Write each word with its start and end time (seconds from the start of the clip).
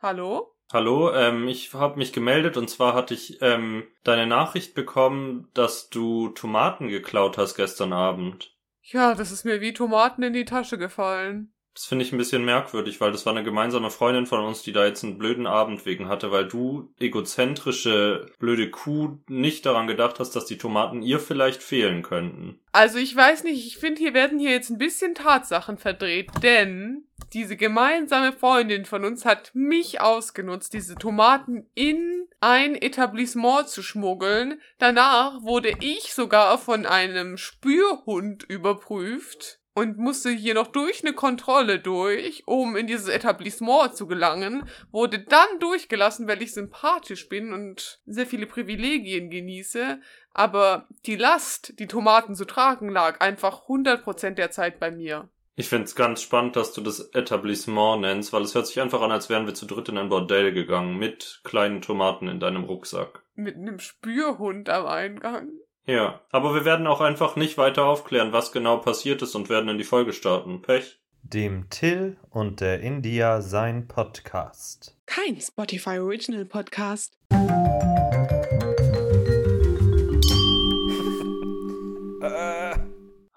Hallo? 0.00 0.54
Hallo, 0.72 1.12
ähm, 1.12 1.48
ich 1.48 1.74
habe 1.74 1.98
mich 1.98 2.12
gemeldet 2.12 2.56
und 2.56 2.70
zwar 2.70 2.94
hatte 2.94 3.14
ich 3.14 3.42
ähm, 3.42 3.84
deine 4.04 4.28
Nachricht 4.28 4.74
bekommen, 4.74 5.48
dass 5.54 5.90
du 5.90 6.28
Tomaten 6.28 6.88
geklaut 6.88 7.36
hast 7.36 7.56
gestern 7.56 7.92
Abend. 7.92 8.54
Ja, 8.82 9.14
das 9.14 9.32
ist 9.32 9.44
mir 9.44 9.60
wie 9.60 9.72
Tomaten 9.72 10.22
in 10.22 10.32
die 10.32 10.44
Tasche 10.44 10.78
gefallen. 10.78 11.52
Das 11.78 11.86
finde 11.86 12.04
ich 12.04 12.10
ein 12.10 12.18
bisschen 12.18 12.44
merkwürdig, 12.44 13.00
weil 13.00 13.12
das 13.12 13.24
war 13.24 13.32
eine 13.32 13.44
gemeinsame 13.44 13.92
Freundin 13.92 14.26
von 14.26 14.40
uns, 14.40 14.62
die 14.62 14.72
da 14.72 14.84
jetzt 14.84 15.04
einen 15.04 15.16
blöden 15.16 15.46
Abend 15.46 15.86
wegen 15.86 16.08
hatte, 16.08 16.32
weil 16.32 16.48
du 16.48 16.92
egozentrische 16.98 18.26
blöde 18.40 18.68
Kuh 18.68 19.18
nicht 19.28 19.64
daran 19.64 19.86
gedacht 19.86 20.18
hast, 20.18 20.34
dass 20.34 20.44
die 20.44 20.58
Tomaten 20.58 21.02
ihr 21.02 21.20
vielleicht 21.20 21.62
fehlen 21.62 22.02
könnten. 22.02 22.58
Also 22.72 22.98
ich 22.98 23.14
weiß 23.14 23.44
nicht, 23.44 23.64
ich 23.64 23.78
finde, 23.78 24.00
hier 24.00 24.12
werden 24.12 24.40
hier 24.40 24.50
jetzt 24.50 24.70
ein 24.70 24.78
bisschen 24.78 25.14
Tatsachen 25.14 25.78
verdreht, 25.78 26.32
denn 26.42 27.04
diese 27.32 27.56
gemeinsame 27.56 28.32
Freundin 28.32 28.84
von 28.84 29.04
uns 29.04 29.24
hat 29.24 29.52
mich 29.54 30.00
ausgenutzt, 30.00 30.72
diese 30.72 30.96
Tomaten 30.96 31.68
in 31.76 32.26
ein 32.40 32.74
Etablissement 32.74 33.68
zu 33.68 33.84
schmuggeln. 33.84 34.60
Danach 34.78 35.42
wurde 35.42 35.72
ich 35.78 36.12
sogar 36.12 36.58
von 36.58 36.86
einem 36.86 37.36
Spürhund 37.36 38.42
überprüft 38.42 39.57
und 39.78 39.96
musste 39.96 40.30
hier 40.30 40.54
noch 40.54 40.66
durch 40.66 41.04
eine 41.04 41.14
Kontrolle 41.14 41.78
durch, 41.78 42.42
um 42.46 42.74
in 42.74 42.88
dieses 42.88 43.06
Etablissement 43.06 43.94
zu 43.94 44.08
gelangen, 44.08 44.68
wurde 44.90 45.20
dann 45.20 45.60
durchgelassen, 45.60 46.26
weil 46.26 46.42
ich 46.42 46.52
sympathisch 46.52 47.28
bin 47.28 47.52
und 47.52 48.00
sehr 48.04 48.26
viele 48.26 48.46
Privilegien 48.46 49.30
genieße, 49.30 50.00
aber 50.32 50.88
die 51.06 51.14
Last, 51.14 51.78
die 51.78 51.86
Tomaten 51.86 52.34
zu 52.34 52.44
tragen, 52.44 52.88
lag 52.88 53.20
einfach 53.20 53.68
100% 53.68 54.30
der 54.30 54.50
Zeit 54.50 54.80
bei 54.80 54.90
mir. 54.90 55.28
Ich 55.54 55.68
find's 55.68 55.94
ganz 55.94 56.22
spannend, 56.22 56.56
dass 56.56 56.72
du 56.72 56.80
das 56.80 57.10
Etablissement 57.14 58.00
nennst, 58.00 58.32
weil 58.32 58.42
es 58.42 58.54
hört 58.56 58.66
sich 58.66 58.80
einfach 58.80 59.00
an, 59.00 59.12
als 59.12 59.28
wären 59.28 59.46
wir 59.46 59.54
zu 59.54 59.66
dritt 59.66 59.88
in 59.88 59.98
ein 59.98 60.08
Bordell 60.08 60.52
gegangen 60.52 60.98
mit 60.98 61.40
kleinen 61.44 61.82
Tomaten 61.82 62.28
in 62.28 62.40
deinem 62.40 62.64
Rucksack. 62.64 63.22
Mit 63.34 63.56
einem 63.56 63.78
Spürhund 63.78 64.68
am 64.68 64.86
Eingang. 64.86 65.50
Ja, 65.88 66.20
aber 66.30 66.54
wir 66.54 66.66
werden 66.66 66.86
auch 66.86 67.00
einfach 67.00 67.34
nicht 67.34 67.56
weiter 67.56 67.86
aufklären, 67.86 68.30
was 68.30 68.52
genau 68.52 68.76
passiert 68.76 69.22
ist 69.22 69.34
und 69.34 69.48
werden 69.48 69.70
in 69.70 69.78
die 69.78 69.84
Folge 69.84 70.12
starten. 70.12 70.60
Pech. 70.60 70.98
Dem 71.22 71.70
Till 71.70 72.18
und 72.28 72.60
der 72.60 72.80
India 72.80 73.40
sein 73.40 73.88
Podcast. 73.88 74.94
Kein 75.06 75.40
Spotify 75.40 75.98
Original 75.98 76.44
Podcast. 76.44 77.16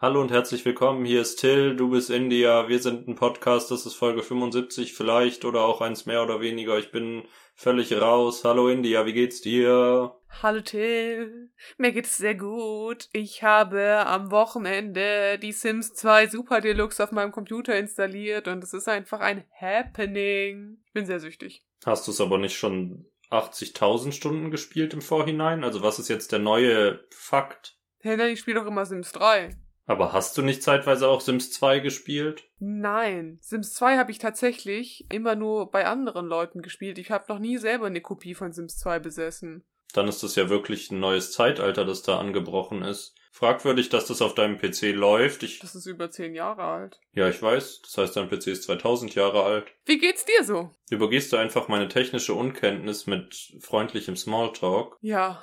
Hallo 0.02 0.19
und 0.19 0.31
herzlich 0.31 0.66
willkommen. 0.66 1.05
Hier 1.05 1.21
ist 1.21 1.35
Till, 1.35 1.75
du 1.75 1.91
bist 1.91 2.09
India. 2.09 2.67
Wir 2.67 2.80
sind 2.80 3.07
ein 3.07 3.13
Podcast, 3.13 3.69
das 3.69 3.85
ist 3.85 3.94
Folge 3.94 4.23
75 4.23 4.95
vielleicht 4.95 5.45
oder 5.45 5.61
auch 5.61 5.80
eins 5.80 6.07
mehr 6.07 6.23
oder 6.23 6.41
weniger. 6.41 6.80
Ich 6.80 6.89
bin 6.89 7.21
völlig 7.53 7.94
raus. 7.94 8.44
Hallo 8.44 8.67
India, 8.67 9.05
wie 9.05 9.13
geht's 9.13 9.41
dir? 9.41 10.16
Hallo 10.41 10.61
Till, 10.61 11.52
mir 11.77 11.91
geht's 11.91 12.17
sehr 12.17 12.33
gut. 12.33 13.09
Ich 13.13 13.44
habe 13.44 14.03
am 14.07 14.31
Wochenende 14.31 15.38
die 15.38 15.52
Sims 15.52 15.94
2 15.94 16.29
Super 16.29 16.61
Deluxe 16.61 17.03
auf 17.03 17.11
meinem 17.11 17.31
Computer 17.31 17.77
installiert 17.77 18.47
und 18.47 18.63
es 18.63 18.73
ist 18.73 18.89
einfach 18.89 19.19
ein 19.19 19.44
Happening. 19.55 20.79
Ich 20.88 20.94
bin 20.94 21.05
sehr 21.05 21.19
süchtig. 21.19 21.63
Hast 21.85 22.07
du 22.07 22.11
es 22.11 22.19
aber 22.19 22.39
nicht 22.39 22.57
schon 22.57 23.05
80.000 23.29 24.13
Stunden 24.13 24.49
gespielt 24.49 24.95
im 24.95 25.02
Vorhinein? 25.03 25.63
Also 25.63 25.83
was 25.83 25.99
ist 25.99 26.09
jetzt 26.09 26.31
der 26.31 26.39
neue 26.39 27.05
Fakt? 27.11 27.77
Hey, 27.99 28.17
nein, 28.17 28.33
ich 28.33 28.39
spiele 28.39 28.61
doch 28.61 28.66
immer 28.66 28.88
Sims 28.88 29.11
3. 29.11 29.55
Aber 29.85 30.13
hast 30.13 30.37
du 30.37 30.41
nicht 30.41 30.63
zeitweise 30.63 31.07
auch 31.07 31.21
Sims 31.21 31.51
2 31.51 31.79
gespielt? 31.79 32.43
Nein, 32.59 33.39
Sims 33.41 33.73
2 33.73 33.97
habe 33.97 34.11
ich 34.11 34.19
tatsächlich 34.19 35.05
immer 35.11 35.35
nur 35.35 35.71
bei 35.71 35.85
anderen 35.88 36.27
Leuten 36.27 36.61
gespielt. 36.61 36.97
Ich 36.97 37.11
habe 37.11 37.25
noch 37.29 37.39
nie 37.39 37.57
selber 37.57 37.88
eine 37.88 38.01
Kopie 38.01 38.35
von 38.35 38.53
Sims 38.53 38.77
2 38.77 38.99
besessen. 38.99 39.65
Dann 39.93 40.07
ist 40.07 40.23
das 40.23 40.35
ja 40.35 40.49
wirklich 40.49 40.89
ein 40.91 40.99
neues 40.99 41.31
Zeitalter, 41.33 41.83
das 41.83 42.03
da 42.03 42.19
angebrochen 42.19 42.81
ist. 42.83 43.15
Fragwürdig, 43.33 43.89
dass 43.89 44.05
das 44.05 44.21
auf 44.21 44.35
deinem 44.35 44.57
PC 44.57 44.91
läuft. 44.94 45.44
Ich, 45.44 45.59
Das 45.59 45.73
ist 45.75 45.85
über 45.85 46.11
zehn 46.11 46.35
Jahre 46.35 46.63
alt. 46.63 47.00
ja, 47.13 47.27
ich 47.29 47.41
weiß. 47.41 47.81
Das 47.81 47.97
heißt, 47.97 48.16
dein 48.17 48.29
PC 48.29 48.47
ist 48.47 48.63
2000 48.63 49.16
Jahre 49.16 49.44
alt. 49.44 49.67
Wie 49.85 49.97
geht's 49.97 50.25
dir 50.25 50.44
so? 50.44 50.69
Übergehst 50.89 51.31
du 51.33 51.38
einfach 51.38 51.67
meine 51.69 51.88
technische 51.88 52.33
Unkenntnis 52.33 53.07
mit 53.07 53.53
freundlichem 53.61 54.16
Smalltalk? 54.16 54.97
Ja, 55.01 55.41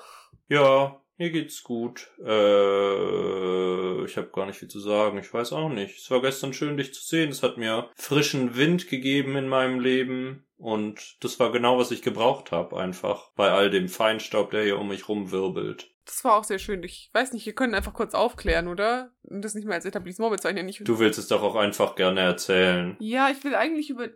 Ja, 0.48 1.00
mir 1.18 1.30
geht's 1.30 1.62
gut. 1.64 2.08
Äh, 2.24 4.04
ich 4.04 4.16
habe 4.16 4.30
gar 4.32 4.46
nicht 4.46 4.58
viel 4.58 4.68
zu 4.68 4.80
sagen. 4.80 5.18
Ich 5.18 5.32
weiß 5.32 5.52
auch 5.52 5.68
nicht. 5.68 5.98
Es 5.98 6.10
war 6.10 6.22
gestern 6.22 6.52
schön, 6.52 6.76
dich 6.76 6.94
zu 6.94 7.02
sehen. 7.02 7.30
Es 7.30 7.42
hat 7.42 7.58
mir 7.58 7.90
frischen 7.96 8.56
Wind 8.56 8.88
gegeben 8.88 9.36
in 9.36 9.48
meinem 9.48 9.80
Leben. 9.80 10.44
Und 10.56 11.16
das 11.20 11.38
war 11.38 11.52
genau, 11.52 11.78
was 11.78 11.90
ich 11.90 12.02
gebraucht 12.02 12.52
habe, 12.52 12.78
einfach. 12.78 13.30
Bei 13.36 13.50
all 13.50 13.70
dem 13.70 13.88
Feinstaub, 13.88 14.50
der 14.50 14.64
hier 14.64 14.78
um 14.78 14.88
mich 14.88 15.08
rumwirbelt. 15.08 15.90
Das 16.08 16.24
war 16.24 16.34
auch 16.36 16.44
sehr 16.44 16.58
schön. 16.58 16.82
Ich 16.82 17.10
weiß 17.12 17.32
nicht, 17.32 17.46
wir 17.46 17.54
können 17.54 17.74
einfach 17.74 17.92
kurz 17.94 18.14
aufklären, 18.14 18.66
oder? 18.66 19.12
Und 19.22 19.42
das 19.42 19.54
nicht 19.54 19.66
mehr 19.66 19.76
als 19.76 19.84
Etablissement 19.84 20.32
bezeichnen. 20.32 20.66
Nicht 20.66 20.86
Du 20.88 20.98
willst 20.98 21.18
es 21.18 21.28
doch 21.28 21.42
auch 21.42 21.54
einfach 21.54 21.94
gerne 21.94 22.20
erzählen. 22.20 22.96
ja, 22.98 23.28
ich 23.30 23.44
will 23.44 23.54
eigentlich 23.54 23.90
über. 23.90 24.08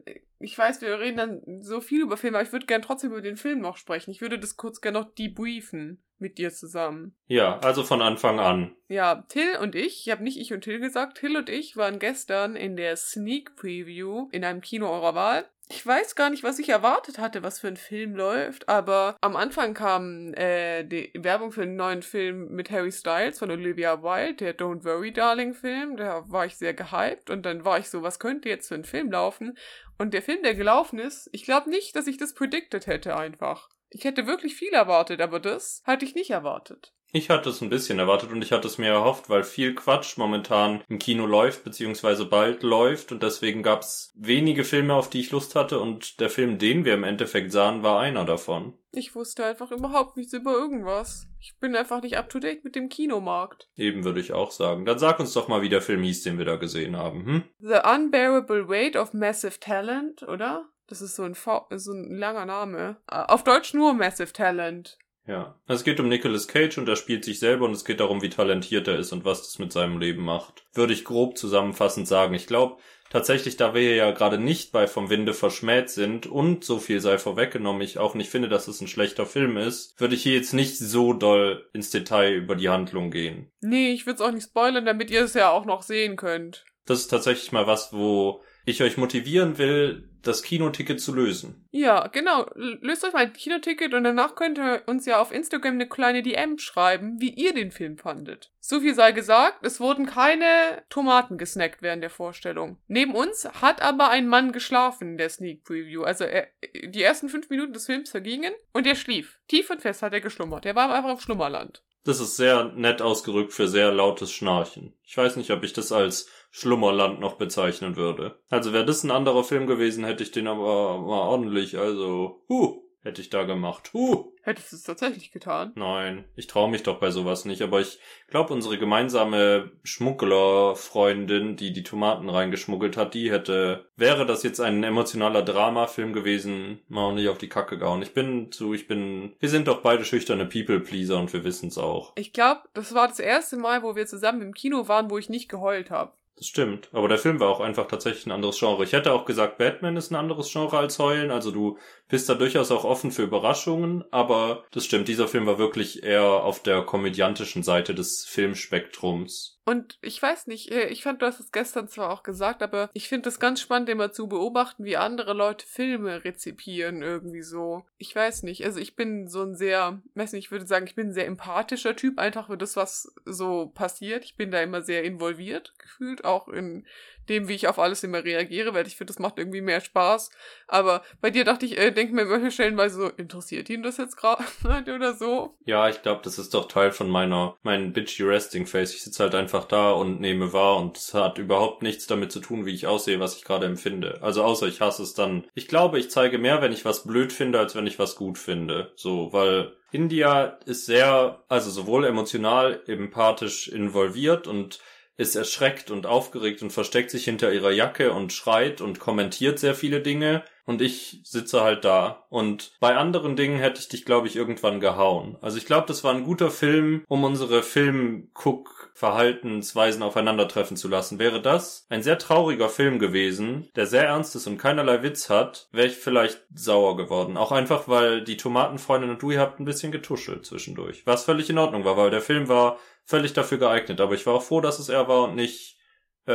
Ich 0.44 0.58
weiß, 0.58 0.80
wir 0.80 0.98
reden 0.98 1.16
dann 1.19 1.62
so 1.62 1.80
viel 1.80 2.00
über 2.00 2.16
Filme, 2.16 2.38
aber 2.38 2.47
ich 2.47 2.53
würde 2.53 2.66
gern 2.66 2.82
trotzdem 2.82 3.12
über 3.12 3.20
den 3.22 3.36
Film 3.36 3.60
noch 3.60 3.76
sprechen. 3.76 4.10
Ich 4.10 4.20
würde 4.20 4.41
das 4.41 4.56
kurz 4.56 4.80
gern 4.80 4.94
noch 4.94 5.14
debriefen 5.14 6.03
mit 6.19 6.38
dir 6.38 6.50
zusammen. 6.53 7.14
Ja, 7.26 7.58
also 7.60 7.84
von 7.84 8.03
Anfang 8.03 8.41
an. 8.41 8.74
Ja, 8.88 9.24
Till 9.28 9.56
und 9.60 9.76
ich, 9.76 10.04
ich 10.06 10.10
habe 10.10 10.24
nicht 10.24 10.41
ich 10.41 10.53
und 10.53 10.62
Till 10.62 10.80
gesagt, 10.80 11.19
Till 11.19 11.36
und 11.36 11.48
ich 11.48 11.76
waren 11.76 12.00
gestern 12.00 12.56
in 12.56 12.76
der 12.76 12.97
Sneak 12.97 13.54
Preview 13.54 14.28
in 14.32 14.44
einem 14.44 14.60
Kino 14.62 14.88
eurer 14.91 15.14
Wahl. 15.14 15.44
Ich 15.75 15.87
weiß 15.87 16.16
gar 16.16 16.28
nicht, 16.28 16.43
was 16.43 16.59
ich 16.59 16.69
erwartet 16.69 17.19
hatte, 17.19 17.43
was 17.43 17.60
für 17.60 17.69
ein 17.69 17.78
Film 17.78 18.15
läuft, 18.15 18.69
aber 18.69 19.16
am 19.22 19.37
Anfang 19.37 19.72
kam 19.72 20.34
äh, 20.34 20.84
die 20.84 21.10
Werbung 21.15 21.50
für 21.50 21.62
einen 21.62 21.77
neuen 21.77 22.03
Film 22.03 22.50
mit 22.50 22.71
Harry 22.71 22.93
Styles 22.93 23.38
von 23.38 23.50
Olivia 23.50 24.03
Wilde, 24.03 24.34
der 24.34 24.59
Don't 24.59 24.84
Worry 24.84 25.15
Darling 25.15 25.55
Film. 25.55 25.97
Da 25.97 26.31
war 26.31 26.44
ich 26.44 26.56
sehr 26.56 26.75
gehypt 26.75 27.31
und 27.31 27.47
dann 27.47 27.65
war 27.65 27.78
ich 27.78 27.88
so, 27.88 28.03
was 28.03 28.19
könnte 28.19 28.50
jetzt 28.50 28.69
für 28.69 28.75
ein 28.75 28.84
Film 28.84 29.10
laufen? 29.10 29.56
Und 29.97 30.12
der 30.12 30.21
Film, 30.21 30.43
der 30.43 30.55
gelaufen 30.55 30.99
ist, 30.99 31.31
ich 31.33 31.44
glaube 31.44 31.71
nicht, 31.71 31.97
dass 31.97 32.06
ich 32.06 32.19
das 32.19 32.34
predicted 32.34 32.87
hätte 32.87 33.16
einfach. 33.16 33.71
Ich 33.89 34.04
hätte 34.04 34.27
wirklich 34.27 34.54
viel 34.54 34.75
erwartet, 34.75 35.22
aber 35.22 35.41
das 35.41 35.83
hatte 35.87 36.04
ich 36.04 36.15
nicht 36.15 36.31
erwartet. 36.33 36.93
Ich 37.14 37.28
hatte 37.28 37.50
es 37.50 37.60
ein 37.60 37.68
bisschen 37.68 37.98
erwartet 37.98 38.32
und 38.32 38.40
ich 38.40 38.52
hatte 38.52 38.66
es 38.66 38.78
mir 38.78 38.88
erhofft, 38.88 39.28
weil 39.28 39.44
viel 39.44 39.74
Quatsch 39.74 40.16
momentan 40.16 40.82
im 40.88 40.98
Kino 40.98 41.26
läuft, 41.26 41.62
beziehungsweise 41.62 42.24
bald 42.24 42.62
läuft 42.62 43.12
und 43.12 43.22
deswegen 43.22 43.62
gab 43.62 43.82
es 43.82 44.14
wenige 44.16 44.64
Filme, 44.64 44.94
auf 44.94 45.10
die 45.10 45.20
ich 45.20 45.30
Lust 45.30 45.54
hatte 45.54 45.78
und 45.78 46.20
der 46.20 46.30
Film, 46.30 46.56
den 46.56 46.86
wir 46.86 46.94
im 46.94 47.04
Endeffekt 47.04 47.52
sahen, 47.52 47.82
war 47.82 48.00
einer 48.00 48.24
davon. 48.24 48.72
Ich 48.92 49.14
wusste 49.14 49.44
einfach 49.44 49.70
überhaupt 49.72 50.16
nichts 50.16 50.32
über 50.32 50.52
irgendwas. 50.52 51.26
Ich 51.38 51.58
bin 51.60 51.76
einfach 51.76 52.00
nicht 52.00 52.16
up 52.16 52.30
to 52.30 52.38
date 52.38 52.64
mit 52.64 52.76
dem 52.76 52.88
Kinomarkt. 52.88 53.68
Eben 53.76 54.04
würde 54.04 54.20
ich 54.20 54.32
auch 54.32 54.50
sagen. 54.50 54.86
Dann 54.86 54.98
sag 54.98 55.20
uns 55.20 55.34
doch 55.34 55.48
mal, 55.48 55.60
wie 55.60 55.68
der 55.68 55.82
Film 55.82 56.02
hieß, 56.02 56.22
den 56.22 56.38
wir 56.38 56.46
da 56.46 56.56
gesehen 56.56 56.96
haben, 56.96 57.26
hm? 57.26 57.42
The 57.58 57.80
Unbearable 57.94 58.68
Weight 58.70 58.96
of 58.96 59.12
Massive 59.12 59.60
Talent, 59.60 60.22
oder? 60.22 60.66
Das 60.86 61.02
ist 61.02 61.16
so 61.16 61.24
ein, 61.24 61.34
v 61.34 61.66
so 61.74 61.92
ein 61.92 62.10
langer 62.16 62.46
Name. 62.46 62.96
Äh, 63.10 63.16
Auf 63.28 63.44
Deutsch 63.44 63.74
nur 63.74 63.92
Massive 63.92 64.32
Talent. 64.32 64.98
Ja. 65.27 65.56
Es 65.69 65.84
geht 65.84 66.00
um 66.00 66.09
Nicolas 66.09 66.49
Cage 66.49 66.78
und 66.78 66.88
er 66.88 66.97
spielt 66.97 67.25
sich 67.25 67.38
selber 67.38 67.66
und 67.66 67.72
es 67.72 67.84
geht 67.84 68.00
darum, 68.00 68.22
wie 68.22 68.31
talentiert 68.31 68.88
er 68.88 68.99
ist 68.99 69.12
und 69.12 69.25
was 69.25 69.43
das 69.43 69.59
mit 69.59 69.72
seinem 69.72 69.99
Leben 69.99 70.25
macht. 70.25 70.65
Würde 70.75 70.93
ich 70.93 71.05
grob 71.05 71.38
zusammenfassend 71.38 72.09
sagen. 72.09 72.34
Ich 72.34 72.47
glaube, 72.47 72.78
tatsächlich, 73.10 73.56
da 73.56 73.75
wir 73.75 73.94
ja 73.94 74.10
gerade 74.10 74.38
nicht 74.38 74.72
bei 74.72 74.87
Vom 74.87 75.10
Winde 75.10 75.34
verschmäht 75.34 75.91
sind 75.91 76.27
und 76.27 76.65
so 76.65 76.78
viel 76.78 77.00
sei 77.00 77.19
vorweggenommen, 77.19 77.83
ich 77.83 77.99
auch 77.99 78.15
nicht 78.15 78.31
finde, 78.31 78.49
dass 78.49 78.69
es 78.69 78.81
ein 78.81 78.88
schlechter 78.88 79.27
Film 79.27 79.56
ist, 79.56 79.99
würde 80.00 80.15
ich 80.15 80.22
hier 80.22 80.34
jetzt 80.34 80.55
nicht 80.55 80.78
so 80.78 81.12
doll 81.12 81.69
ins 81.72 81.91
Detail 81.91 82.34
über 82.34 82.56
die 82.56 82.69
Handlung 82.69 83.10
gehen. 83.10 83.53
Nee, 83.60 83.93
ich 83.93 84.06
will's 84.06 84.21
auch 84.21 84.33
nicht 84.33 84.47
spoilern, 84.47 84.84
damit 84.84 85.10
ihr 85.10 85.22
es 85.22 85.34
ja 85.34 85.50
auch 85.50 85.66
noch 85.66 85.83
sehen 85.83 86.16
könnt. 86.16 86.65
Das 86.84 86.99
ist 86.99 87.09
tatsächlich 87.09 87.53
mal 87.53 87.69
was, 87.69 87.93
wo 87.93 88.43
ich 88.64 88.82
euch 88.82 88.96
motivieren 88.96 89.58
will, 89.58 90.08
das 90.22 90.42
Kinoticket 90.42 91.00
zu 91.00 91.14
lösen. 91.14 91.66
Ja, 91.70 92.06
genau. 92.06 92.48
Löst 92.54 93.04
euch 93.04 93.12
mal 93.12 93.24
ein 93.24 93.32
Kinoticket 93.32 93.92
und 93.92 94.04
danach 94.04 94.34
könnt 94.34 94.59
ihr 94.59 94.82
uns 94.86 95.04
ja 95.04 95.20
auf 95.20 95.32
Instagram 95.32 95.74
eine 95.74 95.88
kleine 95.88 96.22
DM 96.22 96.59
schreiben, 96.59 97.20
wie 97.20 97.30
ihr 97.30 97.53
den 97.53 97.72
Film 97.72 97.98
fandet. 97.98 98.53
So 98.60 98.80
viel 98.80 98.94
sei 98.94 99.12
gesagt, 99.12 99.66
es 99.66 99.80
wurden 99.80 100.06
keine 100.06 100.82
Tomaten 100.88 101.38
gesnackt 101.38 101.82
während 101.82 102.03
der 102.03 102.10
Vorstellung. 102.10 102.78
Neben 102.86 103.14
uns 103.14 103.48
hat 103.60 103.82
aber 103.82 104.10
ein 104.10 104.28
Mann 104.28 104.53
geschlafen 104.53 105.12
in 105.12 105.18
der 105.18 105.28
Sneak 105.28 105.65
Preview. 105.65 106.03
Also 106.03 106.24
er, 106.24 106.47
die 106.84 107.03
ersten 107.03 107.28
fünf 107.28 107.50
Minuten 107.50 107.72
des 107.72 107.86
Films 107.86 108.10
vergingen 108.10 108.53
und 108.72 108.86
er 108.86 108.94
schlief. 108.94 109.41
Tief 109.48 109.70
und 109.70 109.82
fest 109.82 110.03
hat 110.03 110.12
er 110.12 110.20
geschlummert. 110.20 110.65
Er 110.66 110.76
war 110.76 110.92
einfach 110.92 111.10
im 111.10 111.18
Schlummerland. 111.18 111.82
Das 112.04 112.18
ist 112.18 112.36
sehr 112.36 112.65
nett 112.74 113.00
ausgerückt 113.00 113.53
für 113.53 113.68
sehr 113.68 113.92
lautes 113.92 114.32
Schnarchen. 114.32 114.92
Ich 115.04 115.16
weiß 115.16 115.36
nicht, 115.36 115.53
ob 115.53 115.62
ich 115.62 115.72
das 115.72 115.92
als 115.92 116.28
Schlummerland 116.53 117.19
noch 117.19 117.34
bezeichnen 117.34 117.97
würde. 117.97 118.39
Also 118.51 118.72
wäre 118.72 118.84
das 118.84 119.03
ein 119.03 119.10
anderer 119.10 119.43
Film 119.43 119.66
gewesen, 119.66 120.04
hätte 120.04 120.22
ich 120.22 120.31
den 120.31 120.47
aber 120.47 120.99
mal 120.99 121.22
ordentlich, 121.22 121.78
also, 121.78 122.45
huh, 122.49 122.83
hätte 123.01 123.22
ich 123.22 123.31
da 123.31 123.45
gemacht. 123.45 123.91
Huh! 123.95 124.33
Hättest 124.43 124.72
du 124.72 124.77
es 124.77 124.83
tatsächlich 124.83 125.31
getan? 125.31 125.72
Nein, 125.77 126.25
ich 126.37 126.49
traue 126.49 126.71
mich 126.71 126.83
doch 126.83 126.99
bei 126.99 127.10
sowas 127.10 127.47
nicht, 127.47 127.63
aber 127.63 127.81
ich 127.81 128.01
glaube, 128.28 128.53
unsere 128.53 128.77
gemeinsame 128.77 129.71
Schmugglerfreundin, 129.83 131.57
die 131.57 131.72
die 131.72 131.84
Tomaten 131.84 132.28
reingeschmuggelt 132.28 132.97
hat, 132.97 133.15
die 133.15 133.31
hätte, 133.31 133.89
wäre 133.97 134.27
das 134.27 134.43
jetzt 134.43 134.60
ein 134.60 134.83
emotionaler 134.83 135.43
Dramafilm 135.43 136.13
gewesen, 136.13 136.81
mal 136.89 137.07
auch 137.07 137.15
nicht 137.15 137.28
auf 137.28 137.39
die 137.39 137.49
Kacke 137.49 137.78
gehauen. 137.78 138.03
Ich 138.03 138.15
bin 138.15 138.53
zu, 138.53 138.75
ich 138.75 138.89
bin, 138.89 139.37
wir 139.39 139.49
sind 139.49 139.69
doch 139.69 139.81
beide 139.81 140.04
schüchterne 140.04 140.45
People-Pleaser 140.45 141.19
und 141.19 141.33
wir 141.33 141.45
wissen's 141.45 141.78
auch. 141.78 142.13
Ich 142.16 142.33
glaube, 142.33 142.63
das 142.75 142.95
war 142.95 143.09
das 143.09 143.21
erste 143.21 143.57
Mal, 143.57 143.83
wo 143.83 143.97
wir 143.97 144.07
zusammen 144.07 144.43
im 144.43 144.54
Kino 144.54 144.89
waren, 144.89 145.10
wo 145.10 145.19
ich 145.19 145.28
nicht 145.28 145.49
geheult 145.49 145.91
habe. 145.91 146.13
Das 146.36 146.46
stimmt. 146.46 146.88
Aber 146.92 147.08
der 147.08 147.18
Film 147.18 147.40
war 147.40 147.48
auch 147.48 147.60
einfach 147.60 147.86
tatsächlich 147.86 148.26
ein 148.26 148.32
anderes 148.32 148.58
Genre. 148.58 148.82
Ich 148.84 148.92
hätte 148.92 149.12
auch 149.12 149.24
gesagt, 149.26 149.58
Batman 149.58 149.96
ist 149.96 150.10
ein 150.10 150.16
anderes 150.16 150.50
Genre 150.50 150.78
als 150.78 150.98
Heulen. 150.98 151.30
Also 151.30 151.50
du 151.50 151.78
bist 152.12 152.28
da 152.28 152.34
durchaus 152.34 152.70
auch 152.70 152.84
offen 152.84 153.10
für 153.10 153.22
Überraschungen. 153.22 154.04
Aber 154.10 154.64
das 154.70 154.84
stimmt. 154.84 155.09
Dieser 155.09 155.28
Film 155.28 155.47
war 155.47 155.56
wirklich 155.56 156.03
eher 156.03 156.22
auf 156.22 156.62
der 156.62 156.82
komödiantischen 156.82 157.62
Seite 157.62 157.94
des 157.94 158.26
Filmspektrums. 158.28 159.59
Und 159.64 159.98
ich 160.03 160.20
weiß 160.20 160.47
nicht, 160.47 160.70
äh, 160.72 160.88
ich 160.88 161.04
fand, 161.04 161.22
du 161.22 161.26
hast 161.26 161.41
es 161.41 161.53
gestern 161.53 161.88
zwar 161.88 162.10
auch 162.10 162.22
gesagt, 162.22 162.62
aber 162.62 162.91
ich 162.92 163.09
finde 163.09 163.30
es 163.30 163.41
ganz 163.41 163.62
spannend, 163.62 163.88
immer 163.88 164.12
zu 164.12 164.26
beobachten, 164.26 164.84
wie 164.84 164.98
andere 164.98 165.32
Leute 165.32 165.66
Filme 165.66 166.22
rezipieren 166.22 167.00
irgendwie 167.00 167.42
so. 167.42 167.86
Ich 167.97 168.15
weiß 168.15 168.42
nicht, 168.42 168.62
also 168.66 168.78
ich 168.78 168.94
bin 168.94 169.28
so 169.28 169.42
ein 169.42 169.54
sehr, 169.54 170.03
weiß 170.15 170.34
nicht, 170.34 170.47
ich 170.47 170.50
würde 170.50 170.66
sagen, 170.66 170.86
ich 170.86 170.97
bin 170.97 171.08
ein 171.08 171.15
sehr 171.15 171.26
empathischer 171.26 171.97
Typ, 171.97 172.18
einfach 172.18 172.48
für 172.48 172.58
das, 172.58 172.76
was 172.76 173.15
so 173.24 173.68
passiert. 173.72 174.24
Ich 174.24 174.36
bin 174.36 174.50
da 174.50 174.60
immer 174.60 174.82
sehr 174.82 175.04
involviert 175.04 175.72
gefühlt, 175.78 176.26
auch 176.26 176.48
in 176.48 176.84
dem, 177.28 177.48
wie 177.48 177.54
ich 177.54 177.69
auf 177.69 177.78
alles 177.78 178.03
immer 178.03 178.24
reagiere, 178.24 178.74
weil 178.74 178.86
ich 178.86 178.97
finde, 178.97 179.13
das 179.13 179.19
macht 179.19 179.39
irgendwie 179.39 179.60
mehr 179.60 179.80
Spaß. 179.80 180.30
Aber 180.66 181.03
bei 181.21 181.30
dir 181.30 181.45
dachte 181.45 181.66
ich, 181.66 181.78
äh, 181.78 181.91
denke 181.91 182.15
mir 182.15 182.24
manchmal 182.24 182.51
stellenweise 182.51 182.97
so, 182.97 183.09
interessiert 183.09 183.71
ihn 183.71 183.83
das 183.83 183.97
jetzt 183.97 184.16
gerade 184.16 184.45
oder 184.95 185.15
so? 185.15 185.54
Ja, 185.65 185.89
ich 185.89 186.03
glaube, 186.03 186.22
das 186.24 186.39
ist 186.39 186.54
doch 186.54 186.69
Teil 186.69 186.92
von 186.92 187.09
meiner, 187.09 187.57
meinen 187.63 187.92
bitchy 187.92 188.24
resting 188.24 188.66
face. 188.66 188.95
Ich 188.95 189.03
sitze 189.03 189.22
halt 189.22 189.34
einfach 189.34 189.65
da 189.65 189.92
und 189.92 190.21
nehme 190.21 190.53
wahr 190.53 190.77
und 190.78 190.97
es 190.97 191.15
hat 191.15 191.39
überhaupt 191.39 191.83
nichts 191.83 192.07
damit 192.07 192.33
zu 192.33 192.41
tun, 192.41 192.66
wie 192.66 192.74
ich 192.74 192.86
aussehe, 192.86 193.21
was 193.21 193.36
ich 193.36 193.45
gerade 193.45 193.66
empfinde. 193.66 194.18
Also 194.22 194.42
außer 194.42 194.66
ich 194.66 194.80
hasse 194.80 195.03
es 195.03 195.15
dann. 195.15 195.45
Ich 195.54 195.68
glaube, 195.68 195.98
ich 195.98 196.10
zeige 196.10 196.39
mehr, 196.39 196.63
wenn 196.63 196.72
ich 196.72 196.84
was 196.84 197.04
blöd 197.04 197.33
finde, 197.33 197.59
als 197.59 197.75
wenn 197.75 197.86
ich 197.86 197.98
was 197.98 198.16
gut 198.16 198.39
finde. 198.39 198.92
So, 198.97 199.33
weil 199.33 199.72
India 199.92 200.59
ist 200.65 200.86
sehr, 200.86 201.42
also 201.48 201.71
sowohl 201.71 202.07
emotional, 202.07 202.83
empathisch 202.86 203.68
involviert 203.68 204.47
und 204.47 204.80
ist 205.22 205.36
erschreckt 205.36 205.91
und 205.91 206.07
aufgeregt 206.07 206.63
und 206.63 206.72
versteckt 206.72 207.10
sich 207.10 207.24
hinter 207.24 207.53
ihrer 207.53 207.71
Jacke 207.71 208.13
und 208.13 208.33
schreit 208.33 208.80
und 208.80 208.98
kommentiert 208.98 209.59
sehr 209.59 209.74
viele 209.74 210.01
Dinge 210.01 210.42
und 210.65 210.80
ich 210.80 211.21
sitze 211.24 211.63
halt 211.63 211.84
da. 211.84 212.24
Und 212.28 212.72
bei 212.80 212.97
anderen 212.97 213.36
Dingen 213.36 213.59
hätte 213.59 213.80
ich 213.80 213.89
dich, 213.89 214.04
glaube 214.04 214.28
ich, 214.28 214.36
irgendwann 214.36 214.78
gehauen. 214.80 215.36
Also 215.41 215.57
ich 215.59 215.66
glaube, 215.66 215.86
das 215.89 216.04
war 216.04 216.15
ein 216.15 216.22
guter 216.24 216.51
Film, 216.51 217.04
um 217.09 217.24
unsere 217.24 217.63
Film-Cook-Verhaltensweisen 217.63 220.03
aufeinandertreffen 220.03 220.77
zu 220.77 220.89
lassen. 220.89 221.19
Wäre 221.19 221.41
das 221.42 221.86
ein 221.89 222.03
sehr 222.03 222.18
trauriger 222.18 222.68
Film 222.68 222.98
gewesen, 222.98 223.71
der 223.75 223.86
sehr 223.86 224.04
ernst 224.07 224.36
ist 224.36 224.47
und 224.47 224.59
keinerlei 224.59 225.03
Witz 225.03 225.30
hat, 225.30 225.68
wäre 225.72 225.89
ich 225.89 225.97
vielleicht 225.97 226.42
sauer 226.54 226.97
geworden. 226.97 227.36
Auch 227.36 227.51
einfach, 227.53 227.89
weil 227.89 228.22
die 228.22 228.36
Tomatenfreundin 228.36 229.10
und 229.10 229.22
du, 229.22 229.33
ihr 229.33 229.41
habt 229.41 229.59
ein 229.59 229.65
bisschen 229.65 229.91
getuschelt 229.91 230.47
zwischendurch. 230.47 231.03
Was 231.07 231.25
völlig 231.25 231.51
in 231.51 231.59
Ordnung 231.59 231.84
war, 231.84 231.97
weil 231.97 232.10
der 232.10 232.21
Film 232.21 232.48
war 232.48 232.78
völlig 233.04 233.33
dafür 233.33 233.59
geeignet. 233.59 234.01
Aber 234.01 234.15
ich 234.15 234.27
war 234.27 234.34
auch 234.34 234.43
froh, 234.43 234.60
dass 234.60 234.78
es 234.78 234.89
er 234.89 235.09
war 235.09 235.25
und 235.25 235.34
nicht. 235.34 235.78
Äh, 236.27 236.33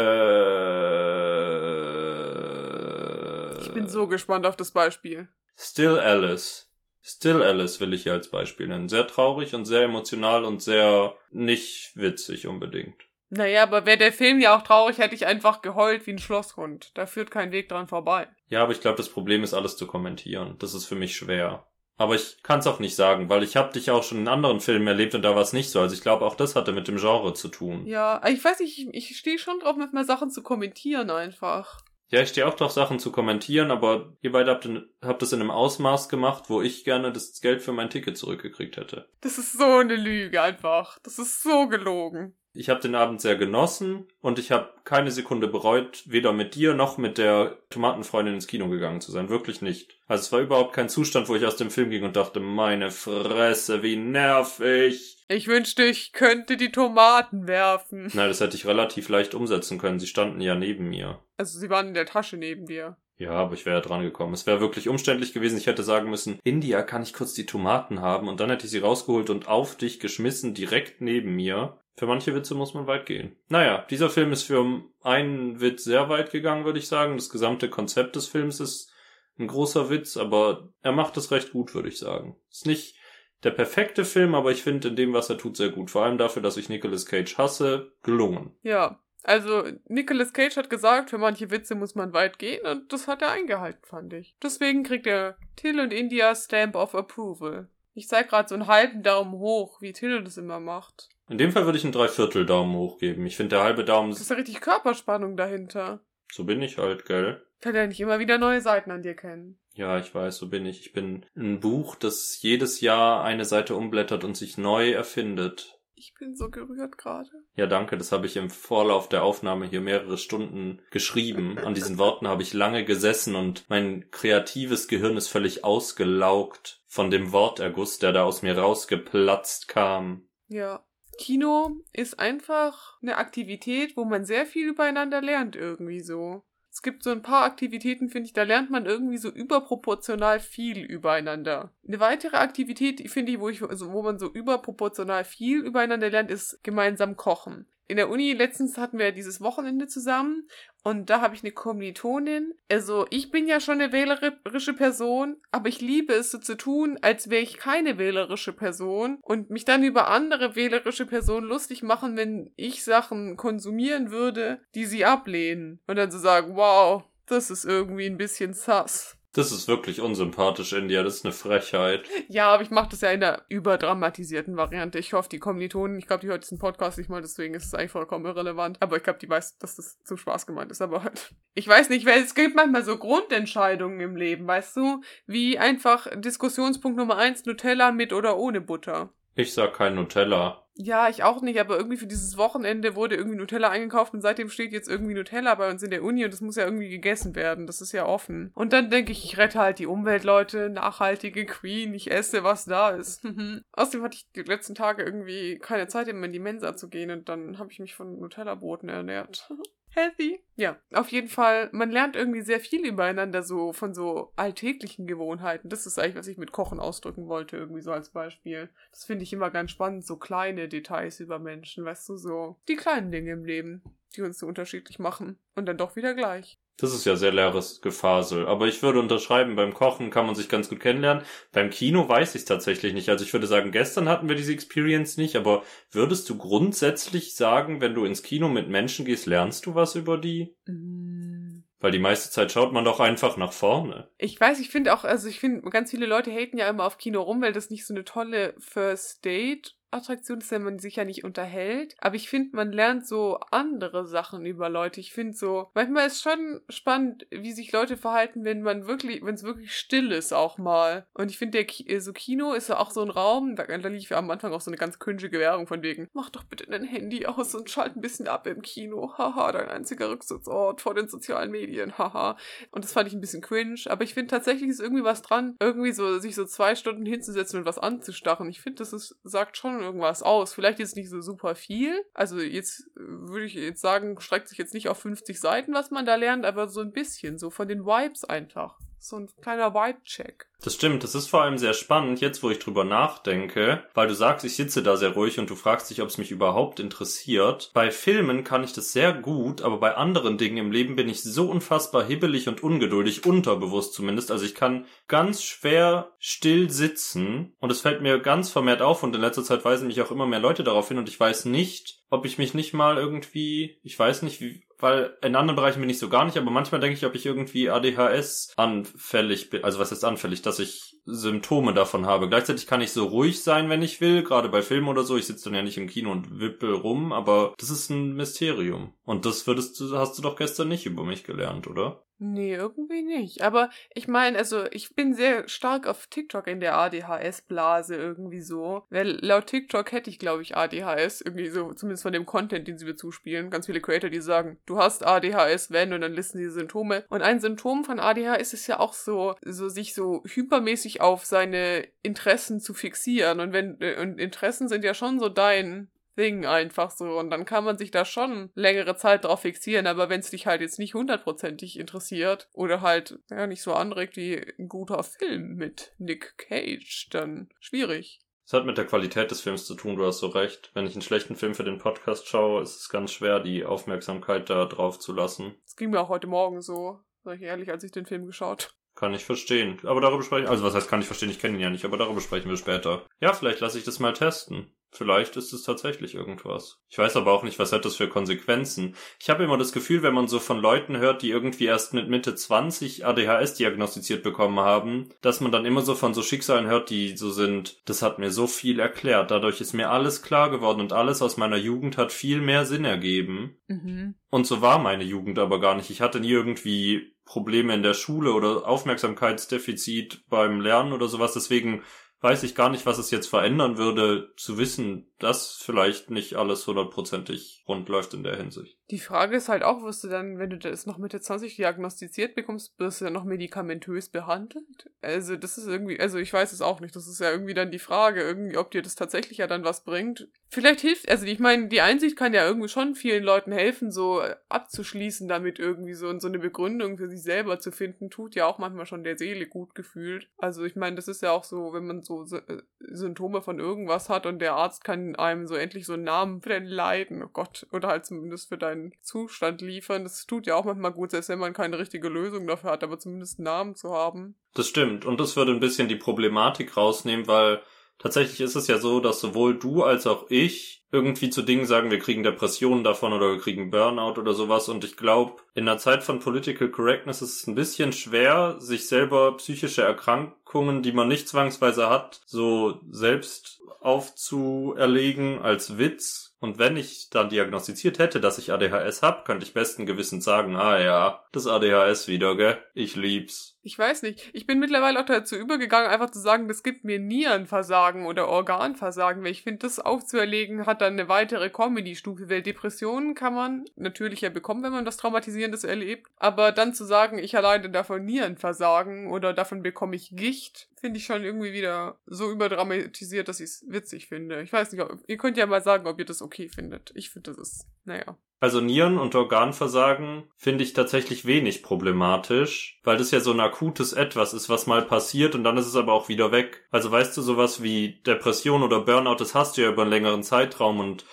ich 3.62 3.74
bin 3.74 3.88
so 3.88 4.08
gespannt 4.08 4.46
auf 4.46 4.56
das 4.56 4.72
Beispiel. 4.72 5.28
Still 5.56 6.00
Alice. 6.00 6.72
Still 7.02 7.42
Alice 7.42 7.80
will 7.80 7.94
ich 7.94 8.04
hier 8.04 8.14
als 8.14 8.30
Beispiel 8.30 8.68
nennen. 8.68 8.90
Sehr 8.90 9.08
traurig 9.08 9.56
und 9.56 9.66
sehr 9.66 9.84
emotional 9.84 10.44
und 10.44 10.62
sehr 10.62 11.16
nicht 11.31 11.92
witzig 11.96 12.48
unbedingt. 12.48 13.08
Naja, 13.30 13.64
aber 13.64 13.86
wäre 13.86 13.98
der 13.98 14.14
Film 14.14 14.40
ja 14.40 14.58
auch 14.58 14.64
traurig, 14.64 15.00
hätte 15.00 15.16
ich 15.16 15.25
einfach 15.25 15.62
geheult 15.62 16.08
wie 16.08 16.12
ein 16.12 16.19
Schlosshund. 16.19 16.92
Da 16.98 17.06
führt 17.06 17.30
kein 17.30 17.52
Weg 17.52 17.68
dran 17.69 17.88
vorbei. 17.88 18.28
Ja, 18.48 18.64
aber 18.64 18.72
ich 18.72 18.80
glaube, 18.80 18.98
das 18.98 19.10
Problem 19.10 19.44
ist, 19.44 19.54
alles 19.54 19.75
zu 19.75 19.86
kommentieren. 19.86 20.56
Das 20.60 20.74
ist 20.74 20.86
für 20.86 20.96
mich 20.96 21.16
schwer. 21.16 21.67
Aber 21.97 22.15
ich 22.15 22.44
kann 22.44 22.59
es 22.59 22.67
auch 22.67 22.79
nicht 22.79 22.95
sagen, 22.95 23.27
weil 23.29 23.44
ich 23.44 23.55
habe 23.55 23.73
dich 23.73 23.89
auch 23.89 24.03
schon 24.03 24.19
in 24.19 24.27
anderen 24.27 24.59
Filmen 24.59 24.88
erlebt 24.88 25.15
und 25.15 25.23
da 25.23 25.35
war 25.35 25.41
es 25.41 25.53
nicht 25.53 25.71
so. 25.71 25.81
Also 25.81 25.95
ich 25.95 26.01
glaube, 26.01 26.25
auch 26.25 26.35
das 26.35 26.55
hatte 26.55 26.71
mit 26.71 26.88
dem 26.88 26.97
Genre 26.97 27.33
zu 27.33 27.47
tun. 27.49 27.85
Ja, 27.88 28.21
ich 28.27 28.44
weiß 28.44 28.59
nicht, 28.59 28.77
ich, 28.77 28.88
ich 28.94 29.17
stehe 29.17 29.39
schon 29.39 29.59
drauf, 29.59 29.75
mit 29.75 29.94
mal 29.94 30.05
Sachen 30.05 30.29
zu 30.29 30.44
kommentieren 30.44 31.09
einfach. 31.09 31.81
Ja, 32.09 32.21
ich 32.21 32.29
stehe 32.29 32.47
auch 32.47 32.53
drauf, 32.53 32.71
Sachen 32.71 32.99
zu 32.99 33.11
kommentieren, 33.11 33.69
aber 33.69 34.13
ihr 34.21 34.31
beide 34.31 34.51
habt, 34.51 34.65
in, 34.65 34.88
habt 35.01 35.21
das 35.21 35.33
in 35.33 35.41
einem 35.41 35.51
Ausmaß 35.51 36.07
gemacht, 36.07 36.45
wo 36.47 36.61
ich 36.61 36.85
gerne 36.85 37.11
das 37.11 37.41
Geld 37.41 37.61
für 37.61 37.73
mein 37.73 37.89
Ticket 37.89 38.17
zurückgekriegt 38.17 38.77
hätte. 38.77 39.09
Das 39.19 39.38
ist 39.38 39.57
so 39.57 39.65
eine 39.65 39.95
Lüge 39.95 40.41
einfach. 40.41 40.99
Das 41.03 41.19
ist 41.19 41.44
so 41.44 41.67
gelogen. 41.67 42.38
Ich 42.57 42.69
habe 42.69 42.81
den 42.81 42.95
Abend 42.95 43.21
sehr 43.21 43.36
genossen 43.36 44.07
und 44.19 44.39
ich 44.39 44.51
habe 44.51 44.74
keine 44.83 45.12
Sekunde 45.12 45.48
bereut, 45.48 46.04
weder 46.07 46.33
mit 46.33 46.56
dir 46.56 46.74
noch 46.74 46.98
mit 46.98 47.19
der 47.19 47.59
Tomatenfreundin 47.69 48.33
ins 48.33 48.48
Kino 48.48 48.68
gegangen 48.68 49.00
zu 49.00 49.12
sein. 49.12 49.30
Wirklich 49.30 49.62
nicht. 49.62 50.00
Also 50.07 50.21
es 50.24 50.31
war 50.31 50.39
überhaupt 50.39 50.74
kein 50.74 50.89
Zustand, 50.89 51.30
wo 51.30 51.36
ich 51.36 51.45
aus 51.45 51.57
dem 51.57 51.69
Film 51.69 51.92
ging 51.92 52.04
und 52.04 52.15
dachte, 52.15 52.39
meine 52.39 52.89
Fresse, 52.89 53.83
wie 53.83 53.95
nervig. 53.95 55.24
Ich 55.27 55.48
wünschte, 55.48 55.83
ich 55.83 56.13
könnte 56.13 56.57
die 56.57 56.71
Tomaten 56.71 57.48
werfen. 57.48 58.09
Nein, 58.13 58.30
das 58.30 58.39
hätte 58.39 58.56
ich 58.56 58.65
relativ 58.65 59.09
leicht 59.09 59.36
umsetzen 59.36 59.77
können. 59.77 60.00
Sie 60.00 60.07
standen 60.07 60.42
ja 60.42 60.56
neben 60.56 60.89
mir. 60.89 61.19
Also 61.38 61.59
sie 61.59 61.69
waren 61.69 61.89
in 61.89 61.94
der 61.94 62.06
Tasche 62.07 62.38
neben 62.38 62.65
dir. 62.65 62.98
Ja, 63.19 63.31
aber 63.31 63.54
ich 63.54 63.65
wäre 63.65 63.77
ja 63.77 63.81
dran 63.81 64.01
gekommen. 64.01 64.33
Es 64.33 64.48
wäre 64.48 64.62
wirklich 64.62 64.89
umständlich 64.89 65.33
gewesen. 65.33 65.57
Ich 65.57 65.68
hätte 65.68 65.83
sagen 65.83 66.09
müssen, 66.09 66.39
India, 66.44 66.81
kann 66.81 67.04
ich 67.04 67.13
kurz 67.13 67.33
die 67.33 67.45
Tomaten 67.45 68.01
haben? 68.01 68.27
Und 68.27 68.39
dann 68.39 68.50
hätte 68.50 68.65
ich 68.65 68.71
sie 68.71 68.80
rausgeholt 68.80 69.30
und 69.30 69.48
auf 69.48 69.75
dich 69.75 70.00
geschmissen, 70.00 70.54
direkt 70.54 71.01
neben 71.01 71.36
mir. 71.36 71.77
Für 71.97 72.05
manche 72.05 72.35
Witze 72.35 72.53
muss 72.53 72.75
man 72.75 72.85
weit 72.85 73.07
gehen. 73.07 73.35
Naja, 73.49 73.85
dieser 73.89 74.11
Film 74.11 74.31
ist 74.31 74.44
für 74.44 74.83
einen 75.01 75.59
Witz 75.59 75.83
sehr 75.83 76.09
weit 76.09 76.31
gegangen, 76.31 76.63
würde 76.63 76.77
ich 76.77 76.88
sagen. 76.88 77.15
Das 77.17 77.31
gesamte 77.31 77.69
Konzept 77.69 78.15
des 78.15 78.27
Films 78.27 78.59
ist 78.59 78.94
ein 79.39 79.47
großer 79.47 79.89
Witz, 79.89 80.15
aber 80.15 80.69
er 80.83 80.91
macht 80.91 81.17
es 81.17 81.31
recht 81.31 81.51
gut, 81.51 81.73
würde 81.73 81.89
ich 81.89 81.97
sagen. 81.97 82.38
Ist 82.51 82.67
nicht 82.67 82.95
der 83.44 83.51
perfekte 83.51 84.05
Film, 84.05 84.35
aber 84.35 84.51
ich 84.51 84.61
finde 84.61 84.89
in 84.89 84.95
dem, 84.95 85.13
was 85.13 85.29
er 85.29 85.39
tut, 85.39 85.57
sehr 85.57 85.69
gut. 85.69 85.89
Vor 85.89 86.03
allem 86.03 86.19
dafür, 86.19 86.41
dass 86.41 86.57
ich 86.57 86.69
Nicolas 86.69 87.07
Cage 87.07 87.35
hasse, 87.38 87.91
gelungen. 88.03 88.55
Ja, 88.61 88.99
also 89.23 89.63
Nicolas 89.88 90.33
Cage 90.33 90.55
hat 90.55 90.69
gesagt, 90.69 91.09
für 91.09 91.17
manche 91.17 91.49
Witze 91.49 91.73
muss 91.73 91.95
man 91.95 92.13
weit 92.13 92.38
gehen 92.38 92.65
und 92.65 92.94
das 92.94 93.07
hat 93.07 93.23
er 93.23 93.31
eingehalten, 93.31 93.83
fand 93.83 94.13
ich. 94.13 94.35
Deswegen 94.41 94.83
kriegt 94.83 95.07
er 95.07 95.38
Till 95.55 95.79
und 95.79 95.91
India 95.91 96.33
Stamp 96.35 96.75
of 96.75 96.94
Approval. 96.94 97.69
Ich 97.94 98.07
zeig 98.07 98.29
gerade 98.29 98.47
so 98.49 98.55
einen 98.55 98.67
halben 98.67 99.01
Daumen 99.01 99.33
hoch, 99.33 99.81
wie 99.81 99.94
Till 99.94 100.23
das 100.23 100.38
immer 100.38 100.59
macht. 100.59 101.09
In 101.29 101.38
dem 101.38 101.51
Fall 101.51 101.65
würde 101.65 101.77
ich 101.77 101.83
einen 101.83 101.94
Dreiviertel 101.94 102.45
Daumen 102.45 102.75
hoch 102.75 103.00
geben. 103.00 103.25
Ich 103.25 103.35
finde, 103.35 103.57
der 103.57 103.63
halbe 103.63 103.83
Daumen... 103.83 104.12
Das 104.12 104.21
ist 104.21 104.29
ja 104.29 104.35
richtig 104.35 104.62
Körperspannung 104.62 105.35
dahinter. 105.35 106.01
So 106.31 106.44
bin 106.44 106.62
ich 106.62 106.77
halt, 106.77 107.06
gell? 107.06 107.44
Ich 107.59 107.65
werde 107.65 107.79
ja 107.79 107.88
nicht 107.88 108.00
immer 108.00 108.19
wieder 108.19 108.38
neue 108.38 108.62
Seiten 108.62 108.91
an 108.91 109.01
dir 109.01 109.15
kennen. 109.15 109.59
Ja, 109.74 109.97
ich 110.00 110.13
weiß, 110.13 110.38
so 110.38 110.50
bin 110.50 110.65
ich. 110.65 110.81
Ich 110.81 110.94
bin 110.94 111.25
ein 111.35 111.59
Buch, 111.59 111.95
das 111.95 112.41
jedes 112.41 112.81
Jahr 112.81 113.23
eine 113.23 113.45
Seite 113.45 113.75
umblättert 113.75 114.23
und 114.23 114.35
sich 114.35 114.57
neu 114.57 114.92
erfindet. 114.92 115.80
Ich 115.99 116.13
bin 116.19 116.35
so 116.35 116.49
gerührt 116.49 116.97
gerade. 116.97 117.30
Ja, 117.56 117.66
danke. 117.66 117.97
Das 117.97 118.11
habe 118.11 118.28
ich 118.28 118.37
im 118.37 118.52
Vorlauf 118.52 119.09
der 119.09 119.23
Aufnahme 119.23 119.66
hier 119.66 119.81
mehrere 119.81 120.18
Stunden 120.18 120.81
geschrieben. 120.92 121.57
An 121.57 121.73
diesen 121.73 121.97
Worten 121.97 122.28
habe 122.28 122.44
ich 122.44 122.54
lange 122.54 122.85
gesessen 122.85 123.35
und 123.35 123.66
mein 123.68 124.09
kreatives 124.11 124.87
Gehirn 124.87 125.18
ist 125.18 125.28
völlig 125.28 125.63
ausgelaugt 125.63 126.83
von 126.85 127.09
dem 127.09 127.31
Worterguss, 127.31 127.97
der 127.97 128.13
da 128.13 128.23
aus 128.23 128.44
mir 128.44 128.57
rausgeplatzt 128.57 129.68
kam. 129.68 130.28
Ja. 130.47 130.83
Kino 131.18 131.81
ist 131.94 132.19
einfach 132.19 133.02
eine 133.02 133.18
Aktivität, 133.18 133.97
wo 133.97 134.06
man 134.06 134.26
sehr 134.26 134.45
viel 134.45 134.68
übereinander 134.68 135.21
lernt 135.21 135.56
irgendwie 135.56 136.00
so. 136.00 136.44
Es 136.69 136.83
gibt 136.83 137.04
so 137.04 137.09
ein 137.09 137.24
paar 137.24 137.44
Aktivitäten, 137.44 138.09
finde 138.09 138.28
ich, 138.28 138.33
da 138.33 138.44
lernt 138.44 138.69
man 138.69 138.86
irgendwie 138.86 139.18
so 139.18 139.30
überproportional 139.30 140.40
viel 140.40 140.78
übereinander. 140.78 141.74
Eine 141.88 142.00
weitere 142.00 142.38
Aktivität, 142.38 143.09
finde 143.09 143.31
ich, 143.31 143.40
wo, 143.40 143.50
ich, 143.50 143.64
also 143.64 143.92
wo 143.94 144.04
man 144.04 144.19
so 144.19 144.31
überproportional 144.31 145.24
viel 145.24 145.59
übereinander 145.59 146.09
lernt, 146.09 146.30
ist 146.30 146.64
gemeinsam 146.64 147.18
kochen 147.18 147.66
in 147.87 147.97
der 147.97 148.09
Uni 148.09 148.33
letztens 148.33 148.77
hatten 148.77 148.99
wir 148.99 149.11
dieses 149.11 149.41
Wochenende 149.41 149.87
zusammen 149.87 150.47
und 150.83 151.09
da 151.09 151.21
habe 151.21 151.35
ich 151.35 151.44
eine 151.44 151.51
Kommilitonin. 151.51 152.53
Also 152.69 153.07
ich 153.09 153.31
bin 153.31 153.47
ja 153.47 153.59
schon 153.59 153.81
eine 153.81 153.91
wählerische 153.91 154.73
Person, 154.73 155.37
aber 155.51 155.69
ich 155.69 155.81
liebe 155.81 156.13
es 156.13 156.31
so 156.31 156.37
zu 156.37 156.56
tun, 156.57 156.97
als 157.01 157.29
wäre 157.29 157.41
ich 157.41 157.57
keine 157.57 157.97
wählerische 157.97 158.53
Person 158.53 159.19
und 159.21 159.49
mich 159.49 159.65
dann 159.65 159.83
über 159.83 160.09
andere 160.09 160.56
wählerische 160.56 161.06
Personen 161.06 161.47
lustig 161.47 161.83
machen, 161.83 162.17
wenn 162.17 162.51
ich 162.56 162.83
Sachen 162.83 163.37
konsumieren 163.37 164.11
würde, 164.11 164.61
die 164.75 164.85
sie 164.85 165.06
ablehnen. 165.06 165.79
Und 165.87 165.97
dann 165.97 166.11
so 166.11 166.19
sagen, 166.19 166.56
wow, 166.56 167.03
das 167.25 167.49
ist 167.49 167.65
irgendwie 167.65 168.06
ein 168.06 168.17
bisschen 168.17 168.53
sass. 168.53 169.17
Das 169.37 169.51
ist 169.51 169.67
wirklich 169.67 170.01
unsympathisch, 170.01 170.73
India. 170.73 171.03
Das 171.03 171.17
ist 171.17 171.25
eine 171.25 171.31
Frechheit. 171.31 172.07
Ja, 172.27 172.49
aber 172.49 172.63
ich 172.63 172.71
mache 172.71 172.89
das 172.89 173.01
ja 173.01 173.11
in 173.11 173.19
der 173.19 173.45
überdramatisierten 173.49 174.57
Variante. 174.57 174.97
Ich 174.97 175.13
hoffe, 175.13 175.29
die 175.29 175.37
Kommilitonen, 175.37 175.99
ich 175.99 176.07
glaube, 176.07 176.21
die 176.21 176.27
hört 176.27 176.44
diesen 176.44 176.57
Podcast 176.57 176.97
nicht 176.97 177.07
mal, 177.07 177.21
deswegen 177.21 177.53
ist 177.53 177.65
es 177.65 177.75
eigentlich 177.75 177.91
vollkommen 177.91 178.25
irrelevant. 178.25 178.77
Aber 178.79 178.97
ich 178.97 179.03
glaube, 179.03 179.19
die 179.19 179.29
weiß, 179.29 179.59
dass 179.59 179.75
das 179.75 180.01
zum 180.03 180.17
Spaß 180.17 180.47
gemeint 180.47 180.71
ist. 180.71 180.81
Aber 180.81 181.03
halt, 181.03 181.35
ich 181.53 181.67
weiß 181.67 181.89
nicht, 181.89 182.07
weil 182.07 182.23
es 182.23 182.33
gibt 182.33 182.56
manchmal 182.56 182.83
so 182.83 182.97
Grundentscheidungen 182.97 183.99
im 183.99 184.15
Leben, 184.15 184.47
weißt 184.47 184.75
du? 184.75 185.01
Wie 185.27 185.59
einfach 185.59 186.07
Diskussionspunkt 186.15 186.97
Nummer 186.97 187.17
eins, 187.17 187.45
Nutella 187.45 187.91
mit 187.91 188.13
oder 188.13 188.37
ohne 188.37 188.59
Butter. 188.59 189.13
Ich 189.37 189.53
sag 189.53 189.75
kein 189.75 189.94
Nutella. 189.94 190.63
Ja, 190.73 191.09
ich 191.09 191.23
auch 191.23 191.44
nicht, 191.44 191.59
aber 191.59 191.77
irgendwie 191.77 191.97
für 191.97 192.07
dieses 192.07 192.37
Wochenende 192.37 192.95
wurde 192.95 193.15
irgendwie 193.15 193.37
Nutella 193.37 193.69
eingekauft 193.69 194.15
und 194.15 194.21
seitdem 194.21 194.49
steht 194.49 194.73
jetzt 194.73 194.89
irgendwie 194.89 195.13
Nutella 195.13 195.53
bei 195.53 195.69
uns 195.69 195.83
in 195.83 195.91
der 195.91 196.03
Uni 196.03 196.25
und 196.25 196.33
das 196.33 196.41
muss 196.41 196.56
ja 196.56 196.65
irgendwie 196.65 196.89
gegessen 196.89 197.35
werden. 197.35 197.67
Das 197.67 197.79
ist 197.79 197.91
ja 197.91 198.07
offen. 198.07 198.51
Und 198.56 198.73
dann 198.73 198.89
denke 198.89 199.11
ich, 199.11 199.23
ich 199.23 199.37
rette 199.37 199.59
halt 199.59 199.77
die 199.77 199.85
Umwelt, 199.85 200.23
Leute, 200.23 200.71
nachhaltige 200.71 201.45
Queen, 201.45 201.94
ich 201.94 202.09
esse, 202.09 202.44
was 202.44 202.65
da 202.65 202.89
ist. 202.89 203.23
Außerdem 203.73 204.03
hatte 204.03 204.17
ich 204.17 204.31
die 204.31 204.41
letzten 204.41 204.73
Tage 204.73 205.03
irgendwie 205.03 205.59
keine 205.59 205.87
Zeit, 205.87 206.07
immer 206.07 206.25
in 206.25 206.33
die 206.33 206.39
Mensa 206.39 206.75
zu 206.75 206.89
gehen 206.89 207.11
und 207.11 207.29
dann 207.29 207.59
habe 207.59 207.71
ich 207.71 207.77
mich 207.77 207.94
von 207.94 208.19
Nutella-Broten 208.19 208.89
ernährt. 208.89 209.51
Healthy. 209.89 210.39
Ja, 210.56 210.79
auf 210.94 211.11
jeden 211.11 211.27
Fall, 211.27 211.69
man 211.71 211.91
lernt 211.91 212.15
irgendwie 212.15 212.41
sehr 212.41 212.59
viel 212.59 212.85
übereinander, 212.85 213.44
so 213.44 213.73
von 213.73 213.94
so 213.94 214.31
alltäglichen 214.35 215.07
Gewohnheiten. 215.07 215.69
Das 215.69 215.85
ist 215.85 215.97
eigentlich, 215.97 216.15
was 216.15 216.27
ich 216.27 216.37
mit 216.37 216.51
Kochen 216.51 216.79
ausdrücken 216.79 217.27
wollte, 217.27 217.57
irgendwie 217.57 217.81
so 217.81 217.91
als 217.91 218.09
Beispiel. 218.09 218.69
Das 218.91 219.06
finde 219.06 219.23
ich 219.23 219.33
immer 219.33 219.49
ganz 219.49 219.71
spannend, 219.71 220.06
so 220.06 220.17
kleine 220.17 220.67
Details 220.67 221.19
über 221.19 221.39
Menschen, 221.39 221.85
weißt 221.85 222.09
du, 222.09 222.17
so 222.17 222.57
die 222.67 222.75
kleinen 222.75 223.11
Dinge 223.11 223.31
im 223.31 223.45
Leben, 223.45 223.81
die 224.15 224.21
uns 224.21 224.39
so 224.39 224.47
unterschiedlich 224.47 224.99
machen 224.99 225.37
und 225.56 225.65
dann 225.65 225.77
doch 225.77 225.95
wieder 225.95 226.13
gleich. 226.13 226.59
Das 226.80 226.94
ist 226.94 227.06
ja 227.06 227.16
sehr 227.16 227.31
leeres 227.31 227.81
Gefasel. 227.81 228.48
Aber 228.48 228.68
ich 228.68 228.84
würde 228.84 229.00
unterschreiben, 229.00 229.56
beim 229.56 229.74
Kochen 229.74 230.12
kann 230.12 230.28
man 230.28 230.36
sich 230.36 230.48
ganz 230.48 230.69
gut 230.69 230.80
kennenlernen. 230.80 231.24
Beim 231.52 231.72
Kino 231.72 232.07
weiß 232.07 232.36
ich 232.36 232.42
es 232.42 232.46
tatsächlich 232.46 232.94
nicht. 232.94 233.10
Also 233.10 233.26
ich 233.26 233.34
würde 233.34 233.48
sagen, 233.48 233.72
gestern 233.72 234.07
hatten 234.07 234.30
wir 234.30 234.36
diese 234.36 234.54
Experience 234.54 235.18
nicht, 235.18 235.36
aber 235.36 235.64
würdest 235.92 236.30
du 236.30 236.38
grundsätzlich 236.38 237.34
sagen, 237.34 237.81
wenn 237.81 237.96
du 237.96 238.06
ins 238.06 238.22
Kino 238.22 238.48
mit 238.48 238.69
Menschen 238.69 239.06
gehst, 239.06 239.26
lernst 239.26 239.66
du 239.66 239.74
was 239.74 239.96
über 239.96 240.19
die? 240.19 240.56
Mm. 240.68 241.64
Weil 241.80 241.92
die 241.92 242.00
meiste 242.00 242.31
Zeit 242.31 242.52
schaut 242.52 242.74
man 242.74 242.86
doch 242.86 243.00
einfach 243.00 243.38
nach 243.38 243.54
vorne. 243.54 244.10
Ich 244.18 244.40
weiß, 244.40 244.60
ich 244.60 244.69
finde 244.69 244.94
auch, 244.94 245.04
also 245.04 245.28
ich 245.28 245.40
finde, 245.40 245.69
ganz 245.69 245.92
viele 245.92 246.07
Leute 246.07 246.31
haten 246.31 246.57
ja 246.57 246.69
immer 246.69 246.86
auf 246.86 246.98
Kino 246.98 247.22
rum, 247.22 247.42
weil 247.42 247.54
das 247.54 247.69
nicht 247.69 247.86
so 247.86 247.94
eine 247.94 248.04
tolle 248.04 248.56
First 248.57 249.26
Date 249.26 249.77
Attraktion 249.91 250.39
ist, 250.39 250.51
wenn 250.51 250.63
man 250.63 250.79
sich 250.79 250.95
ja 250.95 251.06
nicht 251.06 251.23
unterhält. 251.23 251.95
Aber 251.99 252.15
ich 252.15 252.29
finde, 252.29 252.56
man 252.56 252.71
lernt 252.71 253.07
so 253.07 253.39
andere 253.51 254.06
Sachen 254.06 254.45
über 254.45 254.69
Leute. 254.69 254.99
Ich 254.99 255.13
finde 255.13 255.33
so, 255.33 255.69
manchmal 255.73 256.07
ist 256.07 256.21
schon 256.21 256.61
spannend, 256.69 257.27
wie 257.31 257.53
sich 257.53 257.71
Leute 257.71 257.97
verhalten, 257.97 258.44
wenn 258.44 258.61
man 258.61 258.87
wirklich, 258.87 259.23
wenn 259.23 259.35
es 259.35 259.44
wirklich 259.44 259.75
still 259.75 260.11
ist 260.11 260.33
auch 260.33 260.57
mal. 260.57 261.07
Und 261.13 261.31
ich 261.31 261.37
finde, 261.37 261.59
äh, 261.59 261.99
so 261.99 262.13
Kino 262.13 262.53
ist 262.53 262.69
ja 262.69 262.77
auch 262.79 262.91
so 262.91 263.01
ein 263.01 263.09
Raum, 263.09 263.56
da, 263.56 263.65
da 263.65 263.89
lief 263.89 264.09
ja 264.09 264.17
am 264.17 264.29
Anfang 264.31 264.53
auch 264.53 264.61
so 264.61 264.69
eine 264.69 264.77
ganz 264.77 264.99
cringige 264.99 265.39
Werbung 265.39 265.67
von 265.67 265.81
wegen, 265.81 266.09
mach 266.13 266.29
doch 266.29 266.44
bitte 266.44 266.65
dein 266.65 266.83
Handy 266.83 267.25
aus 267.25 267.56
und 267.56 267.69
schalt 267.69 267.95
ein 267.95 268.01
bisschen 268.01 268.27
ab 268.27 268.47
im 268.47 268.61
Kino. 268.61 269.13
Haha, 269.17 269.51
dein 269.51 269.69
einziger 269.69 270.09
Rücksitzort 270.09 270.81
vor 270.81 270.94
den 270.94 271.07
sozialen 271.07 271.51
Medien. 271.51 271.97
Haha. 271.97 272.37
Und 272.71 272.83
das 272.83 272.94
fand 272.94 273.07
ich 273.07 273.13
ein 273.13 273.21
bisschen 273.21 273.41
cringe. 273.41 273.79
Aber 273.85 274.03
ich 274.03 274.13
finde 274.13 274.31
tatsächlich 274.31 274.69
ist 274.69 274.79
irgendwie 274.79 275.03
was 275.03 275.21
dran, 275.21 275.56
irgendwie 275.59 275.91
so, 275.91 276.19
sich 276.19 276.35
so 276.35 276.45
zwei 276.45 276.75
Stunden 276.75 277.06
hinzusetzen 277.06 277.59
und 277.59 277.65
was 277.65 277.79
anzustarren. 277.79 278.49
Ich 278.49 278.61
finde, 278.61 278.79
das 278.79 278.94
ist, 278.94 279.17
sagt 279.23 279.57
schon 279.57 279.77
irgendwas 279.81 280.24
aus. 280.24 280.54
Vielleicht 280.54 280.80
es 280.80 280.96
nicht 280.96 281.10
so 281.10 281.22
super 281.22 281.56
viel. 281.56 282.04
Also 282.14 282.40
jetzt 282.40 282.88
äh, 282.96 283.00
würde 283.00 283.46
ich 283.46 283.54
jetzt 283.54 283.81
sagen, 283.81 284.19
streckt 284.19 284.50
sich 284.50 284.57
jetzt 284.57 284.74
nicht 284.74 284.90
auf 284.90 285.00
50 285.00 285.40
Seiten, 285.40 285.74
was 285.74 285.92
man 285.92 286.06
da 286.06 286.16
lernt, 286.16 286.46
aber 286.46 286.68
so 286.68 286.81
ein 286.81 286.92
bisschen, 286.92 287.38
so 287.38 287.50
von 287.50 287.68
den 287.68 287.86
Vibes 287.86 288.24
einfach. 288.24 288.80
So 289.07 289.16
ein 289.16 289.30
kleiner 289.42 289.73
Vibe-Check. 289.73 290.47
Das 290.61 290.76
stimmt, 290.76 291.02
das 291.02 291.16
ist 291.16 291.30
vor 291.30 291.42
allem 291.42 291.57
sehr 291.57 291.73
spannend, 291.73 292.19
jetzt 292.19 292.44
wo 292.44 292.49
ich 292.49 292.59
drüber 292.59 292.83
nachdenke, 292.83 293.85
weil 293.94 294.09
du 294.09 294.14
sagst, 294.14 294.44
ich 294.44 294.57
sitze 294.57 294.83
da 294.83 294.97
sehr 294.97 295.11
ruhig 295.11 295.40
und 295.40 295.49
du 295.49 295.56
fragst 295.56 295.90
dich, 295.90 296.02
ob 296.02 296.09
es 296.09 296.18
mich 296.18 296.30
überhaupt 296.30 296.81
interessiert. 296.81 297.71
Bei 297.73 297.90
Filmen 297.90 298.44
kann 298.44 298.66
ich 298.66 298.73
das 298.73 298.92
sehr 298.92 299.14
gut, 299.14 299.61
aber 299.61 299.78
bei 299.78 299.95
anderen 299.95 300.37
Dingen 300.37 300.57
im 300.57 300.73
Leben 300.73 300.97
bin 300.97 301.07
ich 301.07 301.23
so 301.23 301.49
unfassbar 301.49 302.04
hibbelig 302.04 302.49
und 302.49 302.64
ungeduldig, 302.64 303.26
unterbewusst 303.26 303.94
zumindest. 303.94 304.30
Also 304.30 304.44
ich 304.44 304.56
kann 304.56 304.85
ganz 305.07 305.42
schwer 305.42 306.11
still 306.19 306.69
sitzen 306.69 307.56
und 307.61 307.71
es 307.71 307.80
fällt 307.80 308.02
mir 308.02 308.19
ganz 308.19 308.49
vermehrt 308.49 308.81
auf 308.81 309.04
und 309.04 309.16
in 309.16 309.21
letzter 309.21 309.45
Zeit 309.45 309.64
weisen 309.64 309.87
mich 309.87 310.02
auch 310.02 310.11
immer 310.11 310.26
mehr 310.26 310.42
Leute 310.42 310.66
darauf 310.66 310.90
hin 310.90 310.97
und 310.97 311.07
ich 311.07 311.18
weiß 311.18 311.45
nicht, 311.45 312.04
ob 312.09 312.26
ich 312.26 312.37
mich 312.37 312.54
nicht 312.54 312.73
mal 312.73 312.97
irgendwie, 312.97 313.80
ich 313.83 313.97
weiß 313.97 314.23
nicht, 314.23 314.42
wie, 314.42 314.67
weil 314.80 315.18
in 315.24 315.36
anderen 315.36 315.56
Bereichen 315.56 315.81
bin 315.81 315.90
ich 315.90 316.00
so 316.00 316.10
gar 316.10 316.26
nicht, 316.26 316.38
aber 316.38 316.52
manchmal 316.52 316.81
denke 316.81 316.98
ich, 316.98 317.06
ob 317.06 317.16
ich 317.16 317.26
irgendwie 317.26 317.69
ADHS 317.69 318.54
anfällig 318.57 319.50
bin, 319.50 319.64
also 319.64 319.80
was 319.80 319.92
ist 319.92 320.04
anfällig, 320.04 320.42
dass 320.42 320.60
ich 320.60 320.98
Symptome 321.06 321.74
davon 321.74 322.06
habe. 322.06 322.30
Gleichzeitig 322.30 322.68
kann 322.68 322.81
ich 322.81 322.92
so 322.92 323.06
ruhig 323.06 323.42
sein, 323.42 323.69
wenn 323.69 323.81
ich 323.81 324.02
will, 324.02 324.24
gerade 324.24 324.50
bei 324.50 324.62
Filmen 324.62 324.90
oder 324.90 325.04
so. 325.04 325.18
Ich 325.18 325.26
sitze 325.26 325.46
dann 325.46 325.56
ja 325.56 325.62
nicht 325.62 325.78
im 325.78 325.88
Kino 325.88 326.12
und 326.12 326.40
wippel 326.40 326.74
rum, 326.74 327.14
aber 327.14 327.54
das 327.57 327.69
ist 327.69 327.90
ein 327.90 328.14
Mysterium. 328.14 328.94
Und 329.04 329.26
das 329.26 329.48
würdest 329.48 329.80
du, 329.80 329.98
hast 329.98 330.18
du 330.18 330.22
doch 330.22 330.36
gestern 330.36 330.68
nicht 330.68 330.86
über 330.86 331.04
mich 331.04 331.24
gelernt, 331.24 331.68
oder? 331.68 332.04
Nee, 332.19 332.56
irgendwie 332.56 333.04
nicht. 333.04 333.44
Aber 333.44 333.69
ich 333.94 334.07
meine, 334.07 334.40
also 334.40 334.66
ich 334.71 334.95
bin 334.95 335.14
sehr 335.14 335.47
stark 335.47 335.86
auf 335.86 336.07
TikTok 336.07 336.47
in 336.47 336.59
der 336.59 336.76
ADHS-Blase 336.76 337.95
irgendwie 337.95 338.42
so. 338.42 338.83
Weil 338.90 339.19
laut 339.24 339.45
TikTok 339.45 339.92
hätte 339.92 340.09
ich, 340.09 340.18
glaube 340.18 340.42
ich, 340.42 340.57
ADHS. 340.57 341.21
Irgendwie 341.21 341.50
so, 341.50 341.74
zumindest 341.74 342.04
von 342.04 342.14
dem 342.14 342.26
Content, 342.26 342.68
den 342.68 342.80
sie 342.80 342.86
mir 342.86 342.95
zuspielen. 342.95 343.52
Ganz 343.52 343.68
viele 343.68 343.81
Creator, 343.81 344.09
die 344.09 344.21
sagen, 344.21 344.57
du 344.66 344.80
hast 344.80 345.06
ADHS, 345.06 345.69
wenn, 345.71 345.94
und 345.94 346.02
dann 346.02 346.14
listen 346.14 346.40
die 346.40 346.50
Symptome. 346.50 347.06
Und 347.09 347.21
ein 347.21 347.40
Symptom 347.40 347.83
von 347.83 348.00
ADHS 348.00 348.54
ist 348.54 348.66
ja 348.66 348.80
auch 348.80 348.94
so, 348.94 349.36
so 349.45 349.69
sich 349.69 349.94
so 349.94 350.24
hypermäßig 350.26 351.02
auf 351.02 351.24
seine 351.24 351.88
Interessen 352.02 352.59
zu 352.59 352.74
fixieren. 352.74 353.40
Und 353.40 353.54
wenn, 353.54 353.80
äh, 353.80 354.02
und 354.02 354.19
Interessen 354.19 354.68
sind 354.68 354.83
ja 354.83 354.95
schon 354.95 355.19
so 355.19 355.30
dein 355.30 355.90
Ding 356.18 356.45
einfach 356.45 356.92
so. 356.92 357.18
Und 357.18 357.30
dann 357.30 357.45
kann 357.45 357.64
man 357.64 357.78
sich 357.78 357.92
da 357.92 358.06
schon 358.06 358.50
längere 358.56 358.95
Zeit 358.95 359.26
drauf 359.26 359.42
fixieren. 359.42 359.88
Aber 359.88 360.09
wenn 360.09 360.19
es 360.19 360.31
dich 360.31 360.47
halt 360.47 360.62
jetzt 360.62 360.80
nicht 360.80 360.94
hundertprozentig 360.94 361.80
interessiert 361.80 362.50
oder 362.54 362.81
halt 362.81 363.19
ja 363.30 363.47
nicht 363.47 363.62
so 363.62 363.74
anregt 363.74 364.18
wie 364.18 364.36
ein 364.57 364.68
guter 364.68 365.04
Film 365.04 365.56
mit 365.56 365.94
Nick 365.97 366.38
Cage, 366.38 367.09
dann 367.12 367.50
schwierig. 367.59 368.19
Es 368.47 368.54
hat 368.54 368.66
mit 368.66 368.78
der 368.78 368.86
Qualität 368.86 369.30
des 369.30 369.42
Films 369.42 369.66
zu 369.66 369.76
tun, 369.76 369.97
du 369.97 370.06
hast 370.06 370.19
so 370.19 370.28
recht. 370.28 370.71
Wenn 370.74 370.88
ich 370.88 370.94
einen 370.94 371.02
schlechten 371.02 371.36
Film 371.36 371.54
für 371.54 371.66
den 371.66 371.80
Podcast 371.80 372.28
schaue, 372.28 372.62
ist 372.62 372.80
es 372.80 372.88
ganz 372.88 373.12
schwer, 373.12 373.42
die 373.42 373.66
Aufmerksamkeit 373.66 374.50
da 374.50 374.64
drauf 374.64 375.00
zu 375.00 375.12
lassen. 375.12 375.56
Es 375.66 375.76
ging 375.76 375.90
mir 375.90 376.00
auch 376.00 376.07
heute 376.07 376.28
Morgen 376.28 376.62
so, 376.62 377.02
sag 377.26 377.36
ich 377.36 377.42
ehrlich, 377.42 377.69
als 377.69 377.83
ich 377.83 377.92
den 377.92 378.06
Film 378.06 378.26
geschaut. 378.26 378.74
Kann 378.95 379.14
ich 379.14 379.26
verstehen. 379.26 379.78
Aber 379.83 380.00
darüber 380.00 380.24
sprechen, 380.24 380.47
also 380.47 380.64
was 380.64 380.74
heißt 380.74 380.90
kann 380.90 381.02
ich 381.02 381.07
verstehen, 381.07 381.30
ich 381.30 381.40
kenne 381.40 381.56
ihn 381.56 381.62
ja 381.62 381.69
nicht, 381.69 381.83
aber 381.83 381.97
darüber 381.97 382.21
sprechen 382.21 382.50
wir 382.50 382.56
später. 382.56 383.06
Ja, 383.19 383.33
vielleicht 383.33 383.59
lasse 383.59 383.78
ich 383.78 383.83
das 383.83 384.00
mal 384.00 384.14
testen. 384.14 384.71
Vielleicht 384.97 385.37
ist 385.37 385.54
es 385.54 385.63
tatsächlich 385.63 386.16
irgendwas. 386.16 386.81
Ich 386.89 386.97
weiß 386.97 387.16
aber 387.16 387.31
auch 387.31 387.44
nicht, 387.44 387.59
was 387.59 387.71
hat 387.71 387.85
das 387.85 387.95
für 387.95 388.09
Konsequenzen. 388.09 388.95
Ich 389.19 389.30
habe 389.30 389.44
immer 389.44 389.57
das 389.57 389.71
Gefühl, 389.71 390.01
wenn 390.01 390.13
man 390.13 390.27
so 390.27 390.39
von 390.39 390.59
Leuten 390.59 390.97
hört, 390.97 391.21
die 391.21 391.30
irgendwie 391.30 391.66
erst 391.66 391.94
mit 391.94 392.09
Mitte 392.09 392.33
20 392.33 393.06
ADHS 393.06 393.54
diagnostiziert 393.54 394.23
bekommen 394.23 394.59
haben, 394.59 395.09
dass 395.21 395.39
man 395.39 395.51
dann 395.51 395.66
immer 395.66 395.81
so 395.81 395.94
von 395.94 396.13
so 396.13 396.23
Schicksalen 396.23 396.66
hört, 396.66 396.89
die 396.89 397.16
so 397.16 397.30
sind, 397.30 397.81
das 397.85 398.01
hat 398.01 398.18
mir 398.18 398.31
so 398.31 398.47
viel 398.47 398.80
erklärt. 398.80 399.31
Dadurch 399.31 399.61
ist 399.61 399.73
mir 399.73 399.92
alles 399.92 400.23
klar 400.23 400.49
geworden 400.49 400.81
und 400.81 400.94
alles 400.94 401.21
aus 401.21 401.37
meiner 401.37 401.57
Jugend 401.57 401.97
hat 401.97 402.11
viel 402.11 402.42
mehr 402.42 402.66
Sinn 402.66 402.83
ergeben. 402.83 403.57
Mhm. 403.68 404.16
Und 404.30 404.47
so 404.47 404.61
war 404.61 404.80
meine 404.80 405.04
Jugend 405.04 405.39
aber 405.39 405.59
gar 405.59 405.75
nicht. 405.75 405.89
Ich 405.89 406.01
hatte 406.01 406.19
nie 406.19 406.31
irgendwie 406.31 407.13
Probleme 407.27 407.73
in 407.73 407.83
der 407.83 407.94
Schule 407.94 408.33
oder 408.33 408.68
Aufmerksamkeitsdefizit 408.68 410.23
beim 410.30 410.61
Lernen 410.61 410.94
oder 410.94 411.07
sowas. 411.07 411.33
Deswegen 411.33 411.83
weiß 412.21 412.44
ich 412.44 412.56
gar 412.56 412.69
nicht, 412.69 412.86
was 412.86 412.97
es 412.97 413.12
jetzt 413.12 413.28
verändern 413.28 413.78
würde, 413.78 414.33
zu 414.38 414.57
wissen, 414.57 415.12
dass 415.19 415.57
vielleicht 415.64 416.12
nicht 416.12 416.36
alles 416.36 416.68
hundertprozentig 416.68 417.64
rund 417.68 417.90
läuft 417.90 418.14
in 418.14 418.24
der 418.24 418.38
Hinsicht. 418.38 418.78
Die 418.92 419.00
Frage 419.00 419.36
ist 419.36 419.50
halt 419.50 419.64
auch, 419.64 419.83
wirst 419.83 420.04
du 420.04 420.07
dann, 420.07 420.38
wenn 420.38 420.50
du 420.50 420.57
das 420.57 420.86
noch 420.86 420.97
Mitte 420.97 421.19
20 421.19 421.56
diagnostiziert 421.56 422.36
bekommst, 422.36 422.80
wirst 422.80 423.02
du 423.02 423.06
dann 423.06 423.14
noch 423.14 423.26
medikamentös 423.26 424.09
behandelt? 424.09 424.90
Also 425.02 425.36
das 425.36 425.57
ist 425.57 425.68
irgendwie, 425.68 426.00
also 426.00 426.19
ich 426.19 426.31
weiß 426.31 426.54
es 426.54 426.62
auch 426.62 426.80
nicht, 426.80 426.95
das 426.95 427.07
ist 427.07 427.19
ja 427.19 427.31
irgendwie 427.31 427.54
dann 427.54 427.71
die 427.71 427.80
Frage, 427.80 428.21
irgendwie, 428.21 428.57
ob 428.57 428.71
dir 428.71 428.81
das 428.81 428.95
tatsächlich 428.95 429.40
ja 429.40 429.47
dann 429.47 429.64
was 429.64 429.83
bringt. 429.83 430.30
Vielleicht 430.50 430.81
hilft, 430.81 431.09
also 431.09 431.26
ich 431.26 431.40
meine, 431.40 431.68
die 431.68 431.81
Einsicht 431.81 432.16
kann 432.16 432.33
ja 432.33 432.47
irgendwie 432.47 432.69
schon 432.69 432.95
vielen 432.95 433.24
Leuten 433.24 433.52
helfen, 433.52 433.92
so 433.92 434.21
abzuschließen 434.47 435.28
damit 435.28 435.59
irgendwie 435.59 435.95
so 435.95 436.07
und 436.07 436.21
so 436.21 436.28
eine 436.28 436.40
Begründung 436.40 436.97
für 436.97 437.09
sich 437.09 437.24
selber 437.24 437.59
zu 437.59 437.71
finden, 437.71 438.09
tut 438.09 438.36
ja 438.36 438.45
auch 438.45 438.57
manchmal 438.57 438.86
schon 438.86 439.04
der 439.04 439.18
Seele 439.18 439.47
gut 439.47 439.76
gefühlt. 439.76 440.30
Also 440.38 440.64
ich 440.64 440.76
meine, 440.78 440.95
das 440.95 441.09
ist 441.09 441.21
ja 441.21 441.31
auch 441.31 441.44
so, 441.44 441.74
wenn 441.74 441.88
man 441.88 442.04
so 442.04 442.24
äh, 442.24 442.62
Symptome 442.80 443.42
von 443.42 443.59
irgendwas 443.59 444.07
hat 444.07 444.26
und 444.26 444.40
der 444.40 444.54
Arzt 444.54 444.86
kann 444.86 445.06
einem 445.16 445.47
so 445.47 445.56
endlich 445.56 445.85
so 445.85 445.94
einen 445.94 446.04
Namen 446.04 446.42
für 446.42 446.49
dein 446.49 446.66
Leiden, 446.66 447.23
oh 447.23 447.30
Gott, 447.31 447.66
oder 447.71 447.87
halt 447.87 448.06
zumindest 448.06 448.49
für 448.49 448.57
deinen 448.57 448.94
Zustand 449.02 449.61
liefern. 449.61 450.04
Das 450.04 450.26
tut 450.26 450.47
ja 450.47 450.56
auch 450.56 450.66
manchmal 450.66 450.92
gut, 450.92 451.11
selbst 451.11 451.30
wenn 451.30 451.40
man 451.40 451.54
keine 451.54 451.80
richtige 451.80 452.09
Lösung 452.09 452.47
dafür 452.47 452.71
hat, 452.71 452.83
aber 452.83 452.99
zumindest 452.99 453.40
einen 453.40 453.45
Namen 453.45 453.76
zu 453.76 453.92
haben. 453.92 454.35
Das 454.54 454.68
stimmt. 454.68 455.06
Und 455.06 455.19
das 455.19 455.35
würde 455.35 455.52
ein 455.52 455.59
bisschen 455.59 455.87
die 455.87 455.95
Problematik 455.95 456.76
rausnehmen, 456.78 457.28
weil 457.28 457.61
tatsächlich 457.99 458.42
ist 458.42 458.56
es 458.56 458.68
ja 458.68 458.77
so, 458.77 458.99
dass 458.99 459.19
sowohl 459.19 459.57
du 459.57 459.83
als 459.83 460.07
auch 460.07 460.25
ich 460.30 460.77
irgendwie 460.92 461.30
zu 461.30 461.42
Dingen 461.42 461.66
sagen, 461.66 461.92
wir 461.92 461.99
kriegen 461.99 462.23
Depressionen 462.23 462.83
davon 462.83 463.11
oder 463.11 463.31
wir 463.31 463.39
kriegen 463.39 463.69
Burnout 463.69 464.19
oder 464.19 464.33
sowas. 464.33 464.69
Und 464.69 464.83
ich 464.85 464.95
glaube, 464.95 465.42
in 465.54 465.66
der 465.66 465.77
Zeit 465.77 466.04
von 466.04 466.19
Political 466.19 466.69
Correctness 466.69 467.21
ist 467.21 467.42
es 467.42 467.47
ein 467.47 467.56
bisschen 467.56 467.92
schwer, 467.92 468.56
sich 468.59 468.87
selber 468.87 469.35
psychische 469.37 469.81
Erkrankungen, 469.81 470.83
die 470.83 470.94
man 470.94 471.09
nicht 471.09 471.27
zwangsweise 471.27 471.89
hat, 471.89 472.21
so 472.25 472.80
selbst 472.89 473.61
aufzuerlegen 473.81 475.39
als 475.39 475.77
Witz. 475.77 476.35
Und 476.39 476.59
wenn 476.59 476.77
ich 476.77 477.09
dann 477.09 477.30
diagnostiziert 477.30 477.99
hätte, 477.99 478.21
dass 478.21 478.37
ich 478.37 478.54
ADHS 478.54 479.01
hab, 479.01 479.25
könnte 479.25 479.45
ich 479.45 479.54
besten 479.54 479.85
Gewissens 479.85 480.23
sagen, 480.23 480.56
ah 480.56 480.80
ja, 480.80 481.23
das 481.31 481.47
ADHS 481.47 482.07
wieder, 482.07 482.35
gell? 482.35 482.59
Ich 482.73 482.95
lieb's. 482.95 483.56
Ich 483.68 483.78
weiß 483.78 484.04
nicht. 484.04 484.30
Ich 484.31 484.47
bin 484.47 484.59
mittlerweile 484.59 484.97
auch 484.97 485.06
dazu 485.06 485.36
übergegangen, 485.36 485.90
einfach 485.90 486.09
zu 486.09 486.19
sagen, 486.19 486.47
das 486.47 486.64
gibt 486.64 486.86
mir 486.86 487.00
Nierenversagen 487.00 488.06
oder 488.06 488.30
Organversagen, 488.30 489.24
weil 489.24 489.31
ich 489.31 489.44
finde, 489.44 489.59
das 489.59 489.80
aufzuerlegen 489.80 490.66
hat 490.66 490.80
dann 490.80 490.94
eine 490.94 491.09
weitere 491.09 491.50
Comedy-Stufe, 491.50 492.30
weil 492.30 492.42
Depressionen 492.42 493.14
kann 493.14 493.33
man 493.33 493.66
natürlich 493.76 494.21
ja 494.21 494.30
bekommen, 494.30 494.64
wenn 494.64 494.71
man 494.71 494.86
was 494.86 494.95
Traumatisierendes 494.95 495.66
erlebt. 495.66 496.07
Aber 496.16 496.54
dann 496.54 496.74
zu 496.74 496.86
sagen, 496.86 497.19
ich 497.19 497.36
alleine 497.36 497.69
davon 497.69 498.06
Nierenversagen 498.06 499.07
oder 499.12 499.33
davon 499.33 499.64
bekomme 499.64 499.97
ich 499.97 500.16
Gicht, 500.16 500.69
finde 500.80 501.00
ich 501.00 501.06
schon 501.06 501.26
irgendwie 501.26 501.52
wieder 501.52 502.00
so 502.06 502.31
überdramatisiert, 502.31 503.28
dass 503.28 503.42
ich 503.42 503.50
es 503.50 503.66
witzig 503.68 504.07
finde. 504.07 504.44
Ich 504.44 504.54
weiß 504.54 504.71
nicht, 504.71 504.81
ob, 504.81 504.97
ihr 505.07 505.18
könnt 505.18 505.36
ja 505.36 505.45
mal 505.45 505.62
sagen, 505.62 505.88
ob 505.88 506.00
ihr 506.00 506.06
das 506.06 506.21
okay 506.21 506.47
findet. 506.47 506.94
Ich 506.95 507.09
finde, 507.09 507.31
das 507.31 507.38
ist, 507.38 507.68
naja. 507.83 508.18
Also 508.39 508.61
Nieren- 508.61 508.99
und 508.99 509.15
Organversagen 509.15 510.29
finde 510.35 510.63
ich 510.63 510.73
tatsächlich 510.73 511.25
wenig 511.25 511.63
problematisch, 511.63 512.79
weil 512.84 512.97
das 512.97 513.10
ja 513.10 513.19
so 513.19 513.32
ein 513.32 513.39
akutes 513.39 513.93
Etwas 513.93 514.34
ist, 514.34 514.47
was 514.47 514.67
mal 514.67 514.84
passiert 514.84 515.34
und 515.34 515.43
dann 515.43 515.58
ist 515.58 515.65
es 515.65 515.75
aber 515.75 515.93
auch 515.93 516.08
wieder 516.08 516.32
weg. 516.32 516.67
Also 516.69 516.91
weißt 516.91 517.17
du, 517.17 517.21
sowas 517.21 517.63
wie 517.63 518.01
Depression 518.03 518.62
oder 518.62 518.82
Burnout, 518.82 519.15
das 519.15 519.34
hast 519.34 519.58
du 519.58 519.63
ja 519.63 519.69
über 519.69 519.82
einen 519.82 519.91
längeren 519.91 520.21
Zeitraum 520.21 520.79
und 520.79 521.06